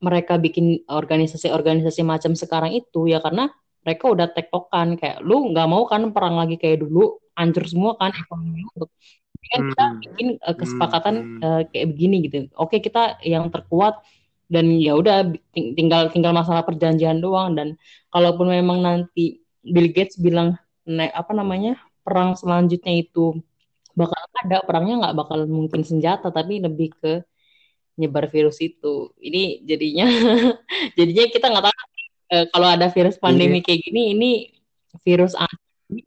mereka 0.00 0.40
bikin 0.40 0.80
organisasi-organisasi 0.88 2.00
macam 2.02 2.32
sekarang 2.32 2.72
itu 2.72 3.04
ya 3.04 3.20
karena 3.20 3.52
mereka 3.84 4.04
udah 4.12 4.26
tektokan 4.30 5.00
kayak 5.00 5.24
lu 5.24 5.50
nggak 5.52 5.68
mau 5.68 5.84
kan 5.88 6.12
perang 6.12 6.36
lagi 6.36 6.60
kayak 6.60 6.84
dulu 6.84 7.16
hancur 7.32 7.64
semua 7.64 7.96
kan 7.96 8.12
ekonomi 8.12 8.64
lu. 8.76 8.86
Kan 9.50 9.60
kita 9.72 9.84
Hmm. 9.88 9.98
bikin 10.04 10.28
uh, 10.44 10.54
kesepakatan 10.54 11.14
uh, 11.42 11.62
kayak 11.72 11.86
begini 11.96 12.16
gitu. 12.28 12.36
Oke 12.54 12.78
kita 12.78 13.18
yang 13.24 13.48
terkuat 13.48 13.98
dan 14.50 14.66
ya 14.78 14.94
udah 14.98 15.30
ting- 15.54 15.72
tinggal 15.78 16.10
tinggal 16.12 16.36
masalah 16.36 16.62
perjanjian 16.66 17.18
doang 17.22 17.56
dan 17.56 17.78
kalaupun 18.12 18.50
memang 18.52 18.82
nanti 18.82 19.40
Bill 19.64 19.90
Gates 19.90 20.20
bilang 20.20 20.58
ne- 20.84 21.10
apa 21.14 21.32
namanya 21.32 21.80
perang 22.04 22.36
selanjutnya 22.36 22.94
itu 23.00 23.40
bakal 23.96 24.20
ada 24.44 24.62
perangnya 24.62 24.94
nggak 25.08 25.16
bakal 25.18 25.38
mungkin 25.50 25.82
senjata 25.82 26.30
tapi 26.30 26.60
lebih 26.62 26.94
ke 27.00 27.12
nyebar 28.00 28.28
virus 28.28 28.60
itu. 28.60 29.12
Ini 29.18 29.64
jadinya 29.66 30.06
jadinya 30.98 31.24
kita 31.32 31.46
nggak 31.48 31.64
tahu 31.64 31.74
eh, 32.30 32.46
kalau 32.54 32.68
ada 32.70 32.86
virus 32.88 33.18
pandemi 33.18 33.60
kayak 33.60 33.82
gini 33.84 34.14
ini 34.14 34.30
virus 35.02 35.34
asli 35.34 36.06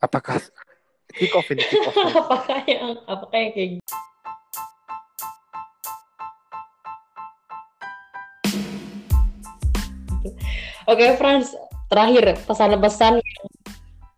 apakah 0.00 0.40
kick 1.12 1.32
off 1.36 1.48
ini 1.52 1.62
kick 1.68 1.84
off 1.84 1.94
ini. 1.94 2.12
apakah 2.24 2.58
yang 2.64 2.86
apakah 3.04 3.38
yang 3.38 3.52
kayak 3.54 3.68
gitu? 3.76 3.86
Oke, 10.88 11.04
Franz, 11.20 11.52
terakhir 11.92 12.32
pesan-pesan 12.48 13.20
yang 13.20 13.44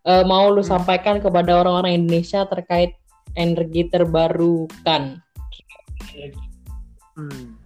eh, 0.07 0.23
mau 0.23 0.55
lu 0.55 0.63
sampaikan 0.63 1.19
kepada 1.19 1.67
orang-orang 1.67 1.99
Indonesia 1.99 2.47
terkait 2.47 2.95
energi 3.35 3.91
terbarukan. 3.91 5.19
Hmm. 7.19 7.60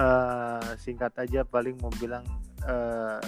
Eh, 0.00 0.70
singkat 0.80 1.12
aja 1.20 1.44
paling 1.44 1.76
mau 1.76 1.92
bilang 2.00 2.24
eh, 2.64 3.20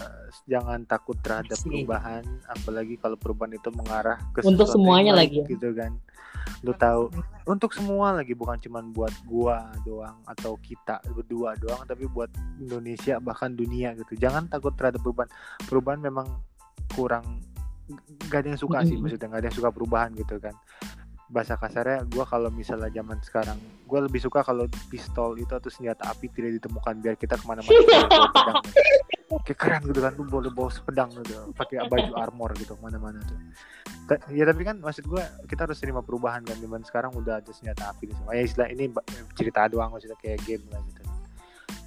jangan 0.49 0.81
takut 0.89 1.20
terhadap 1.20 1.61
Asik. 1.61 1.68
perubahan 1.68 2.25
apalagi 2.49 2.97
kalau 2.97 3.16
perubahan 3.20 3.53
itu 3.53 3.68
mengarah 3.77 4.16
ke 4.33 4.41
Untuk 4.41 4.73
semuanya 4.73 5.12
lagi 5.12 5.45
ya? 5.45 5.47
gitu 5.53 5.68
kan. 5.77 5.93
Lu 6.64 6.73
tahu 6.73 7.12
untuk 7.45 7.77
semua 7.77 8.16
lagi 8.16 8.33
bukan 8.33 8.57
cuman 8.57 8.89
buat 8.89 9.12
gua 9.29 9.68
doang 9.85 10.16
atau 10.25 10.57
kita 10.64 11.05
berdua 11.12 11.61
doang 11.61 11.85
tapi 11.85 12.09
buat 12.09 12.33
Indonesia 12.57 13.20
bahkan 13.20 13.53
dunia 13.53 13.93
gitu. 14.01 14.16
Jangan 14.16 14.49
takut 14.49 14.73
terhadap 14.73 15.05
perubahan. 15.05 15.29
Perubahan 15.68 16.01
memang 16.01 16.41
kurang 16.97 17.45
gak 18.33 18.49
ada 18.49 18.57
yang 18.57 18.61
suka 18.61 18.81
sih 18.89 18.97
maksudnya. 18.97 19.29
Gak 19.29 19.41
ada 19.45 19.49
yang 19.53 19.59
suka 19.61 19.68
perubahan 19.68 20.16
gitu 20.16 20.41
kan 20.41 20.57
bahasa 21.33 21.57
kasarnya 21.57 22.05
gue 22.05 22.24
kalau 22.28 22.53
misalnya 22.53 22.93
zaman 22.93 23.16
sekarang 23.24 23.57
gue 23.89 24.01
lebih 24.05 24.20
suka 24.20 24.45
kalau 24.45 24.68
pistol 24.93 25.41
itu 25.41 25.49
atau 25.49 25.72
senjata 25.72 26.12
api 26.12 26.28
tidak 26.28 26.61
ditemukan 26.61 26.95
biar 27.01 27.16
kita 27.16 27.41
ke 27.41 27.45
mana-mana 27.49 27.72
bawa 27.72 28.28
pedang. 28.37 28.62
Kayak 29.49 29.59
keren 29.59 29.83
gitu 29.89 30.01
kan 30.05 30.12
tuh 30.12 30.28
boleh 30.28 30.53
bawa 30.53 30.68
pedang 30.68 31.09
gitu 31.24 31.33
pakai 31.57 31.89
baju 31.89 32.12
armor 32.20 32.53
gitu 32.61 32.76
ke 32.76 32.83
mana-mana 32.85 33.18
tuh. 33.24 33.39
Ya 34.28 34.45
tapi 34.45 34.61
kan 34.61 34.76
maksud 34.76 35.09
gue 35.09 35.24
kita 35.49 35.64
harus 35.64 35.80
terima 35.80 36.05
perubahan 36.05 36.45
kan 36.45 36.61
zaman 36.61 36.85
sekarang 36.85 37.16
udah 37.16 37.41
ada 37.41 37.49
senjata 37.49 37.97
api 37.97 38.12
semua. 38.12 38.37
Ya 38.37 38.45
istilah 38.45 38.68
ini 38.68 38.93
cerita 39.33 39.64
doang 39.72 39.89
maksudnya 39.89 40.20
kayak 40.20 40.45
game 40.45 40.68
lah 40.68 40.85
gitu 40.85 41.02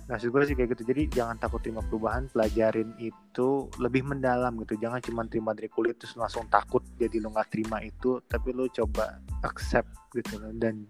Nah, 0.05 0.21
gue 0.21 0.41
sih 0.45 0.53
kayak 0.53 0.77
gitu. 0.77 0.83
Jadi 0.85 1.09
jangan 1.09 1.41
takut 1.41 1.65
terima 1.65 1.81
perubahan, 1.81 2.29
pelajarin 2.29 2.93
itu 3.01 3.65
lebih 3.81 4.05
mendalam 4.05 4.53
gitu. 4.61 4.77
Jangan 4.77 5.01
cuma 5.01 5.25
terima 5.25 5.57
dari 5.57 5.65
kulit 5.65 5.97
terus 5.97 6.13
langsung 6.13 6.45
takut 6.45 6.85
jadi 7.01 7.17
lo 7.17 7.33
nggak 7.33 7.49
terima 7.49 7.81
itu, 7.81 8.21
tapi 8.29 8.53
lo 8.53 8.69
coba 8.69 9.17
accept 9.41 9.89
gitu 10.13 10.37
loh 10.37 10.53
dan 10.61 10.85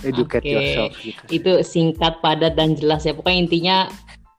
educate 0.00 0.48
okay. 0.48 0.52
yourself 0.56 0.92
gitu. 1.04 1.22
Sih. 1.28 1.36
Itu 1.36 1.52
singkat, 1.60 2.24
padat 2.24 2.56
dan 2.56 2.72
jelas 2.72 3.04
ya. 3.04 3.12
Pokoknya 3.12 3.38
intinya 3.44 3.76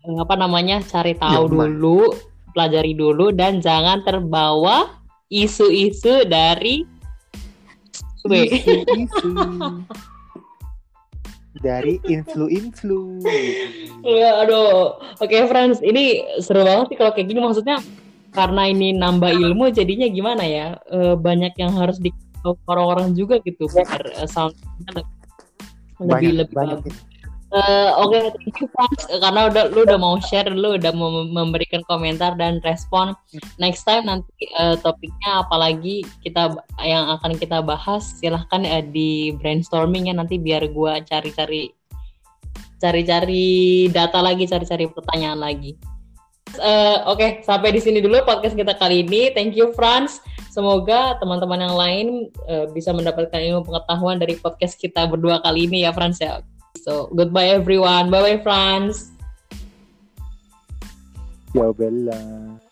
eh, 0.01 0.18
apa 0.18 0.34
namanya? 0.34 0.82
cari 0.82 1.14
tahu 1.14 1.45
ya, 1.45 1.70
dulu, 1.70 2.10
pelajari 2.57 2.97
dulu 2.97 3.30
dan 3.30 3.62
jangan 3.62 4.01
terbawa 4.01 4.89
isu-isu 5.30 6.26
dari 6.26 6.82
isu-isu 8.26 9.30
dari 11.60 11.99
influ-influ. 12.07 13.24
Iya, 14.03 14.47
aduh. 14.47 14.99
Oke, 15.20 15.36
okay, 15.36 15.41
Franz, 15.47 15.84
ini 15.84 16.24
seru 16.39 16.64
banget 16.64 16.95
sih 16.95 16.97
kalau 16.97 17.12
kayak 17.12 17.28
gini. 17.28 17.39
Maksudnya 17.43 17.84
karena 18.32 18.70
ini 18.72 18.95
nambah 18.95 19.32
ilmu, 19.36 19.74
jadinya 19.76 20.07
gimana 20.07 20.43
ya? 20.45 20.68
E, 20.88 21.20
banyak 21.20 21.53
yang 21.60 21.76
harus 21.76 21.99
di 21.99 22.14
orang-orang 22.68 23.12
juga 23.16 23.39
gitu 23.43 23.68
biar 23.68 23.99
uh, 24.16 24.28
soundnya 24.30 25.03
lebih 25.99 26.43
lebih 26.43 26.55
banyak, 26.55 26.80
bagus. 26.80 26.95
Uh, 27.50 27.97
Oke, 28.06 28.14
okay, 28.14 28.22
thank 28.38 28.58
you 28.62 28.70
Franz 28.78 29.10
karena 29.10 29.50
udah 29.50 29.74
lu 29.74 29.82
udah 29.82 29.97
mau 29.97 30.22
share, 30.22 30.54
lu 30.54 30.78
udah 30.78 30.93
mau 30.93 31.26
memberikan 31.26 31.82
komentar 31.89 32.38
dan 32.38 32.62
respon. 32.62 33.18
Next 33.58 33.89
time 33.89 34.06
nanti 34.06 34.45
uh, 34.62 34.78
topiknya 34.78 35.41
apalagi 35.41 36.06
kita 36.22 36.54
yang 36.86 37.10
akan 37.18 37.41
kita 37.41 37.66
bahas, 37.66 38.22
silahkan 38.22 38.70
uh, 38.70 38.86
di 38.86 39.34
brainstorming 39.41 40.14
ya 40.14 40.16
nanti 40.18 40.38
biar 40.38 40.70
gua 40.70 41.02
cari-cari 41.02 41.74
cari-cari 42.78 43.89
data 43.89 44.22
lagi, 44.22 44.45
cari-cari 44.45 44.86
pertanyaan 44.86 45.41
lagi. 45.41 45.74
Uh, 46.54 47.02
Oke, 47.10 47.18
okay, 47.18 47.30
sampai 47.41 47.74
di 47.74 47.82
sini 47.82 47.97
dulu 47.97 48.22
podcast 48.30 48.54
kita 48.54 48.78
kali 48.78 49.02
ini. 49.02 49.34
Thank 49.34 49.58
you 49.58 49.74
Franz. 49.74 50.22
Semoga 50.54 51.18
teman-teman 51.18 51.66
yang 51.66 51.74
lain 51.74 52.08
uh, 52.45 52.70
bisa 52.70 52.93
mendapatkan 52.93 53.41
ilmu 53.41 53.66
pengetahuan 53.66 54.22
dari 54.22 54.38
podcast 54.38 54.78
kita 54.78 55.10
berdua 55.10 55.41
kali 55.41 55.66
ini 55.66 55.82
ya 55.82 55.89
Franz 55.89 56.22
ya. 56.22 56.45
So, 56.90 57.06
goodbye 57.14 57.54
everyone. 57.54 58.10
Bye 58.10 58.22
bye, 58.26 58.42
France. 58.42 59.14
Ciao, 61.54 61.70
Bella. 61.70 62.18
Uh, 62.18 62.69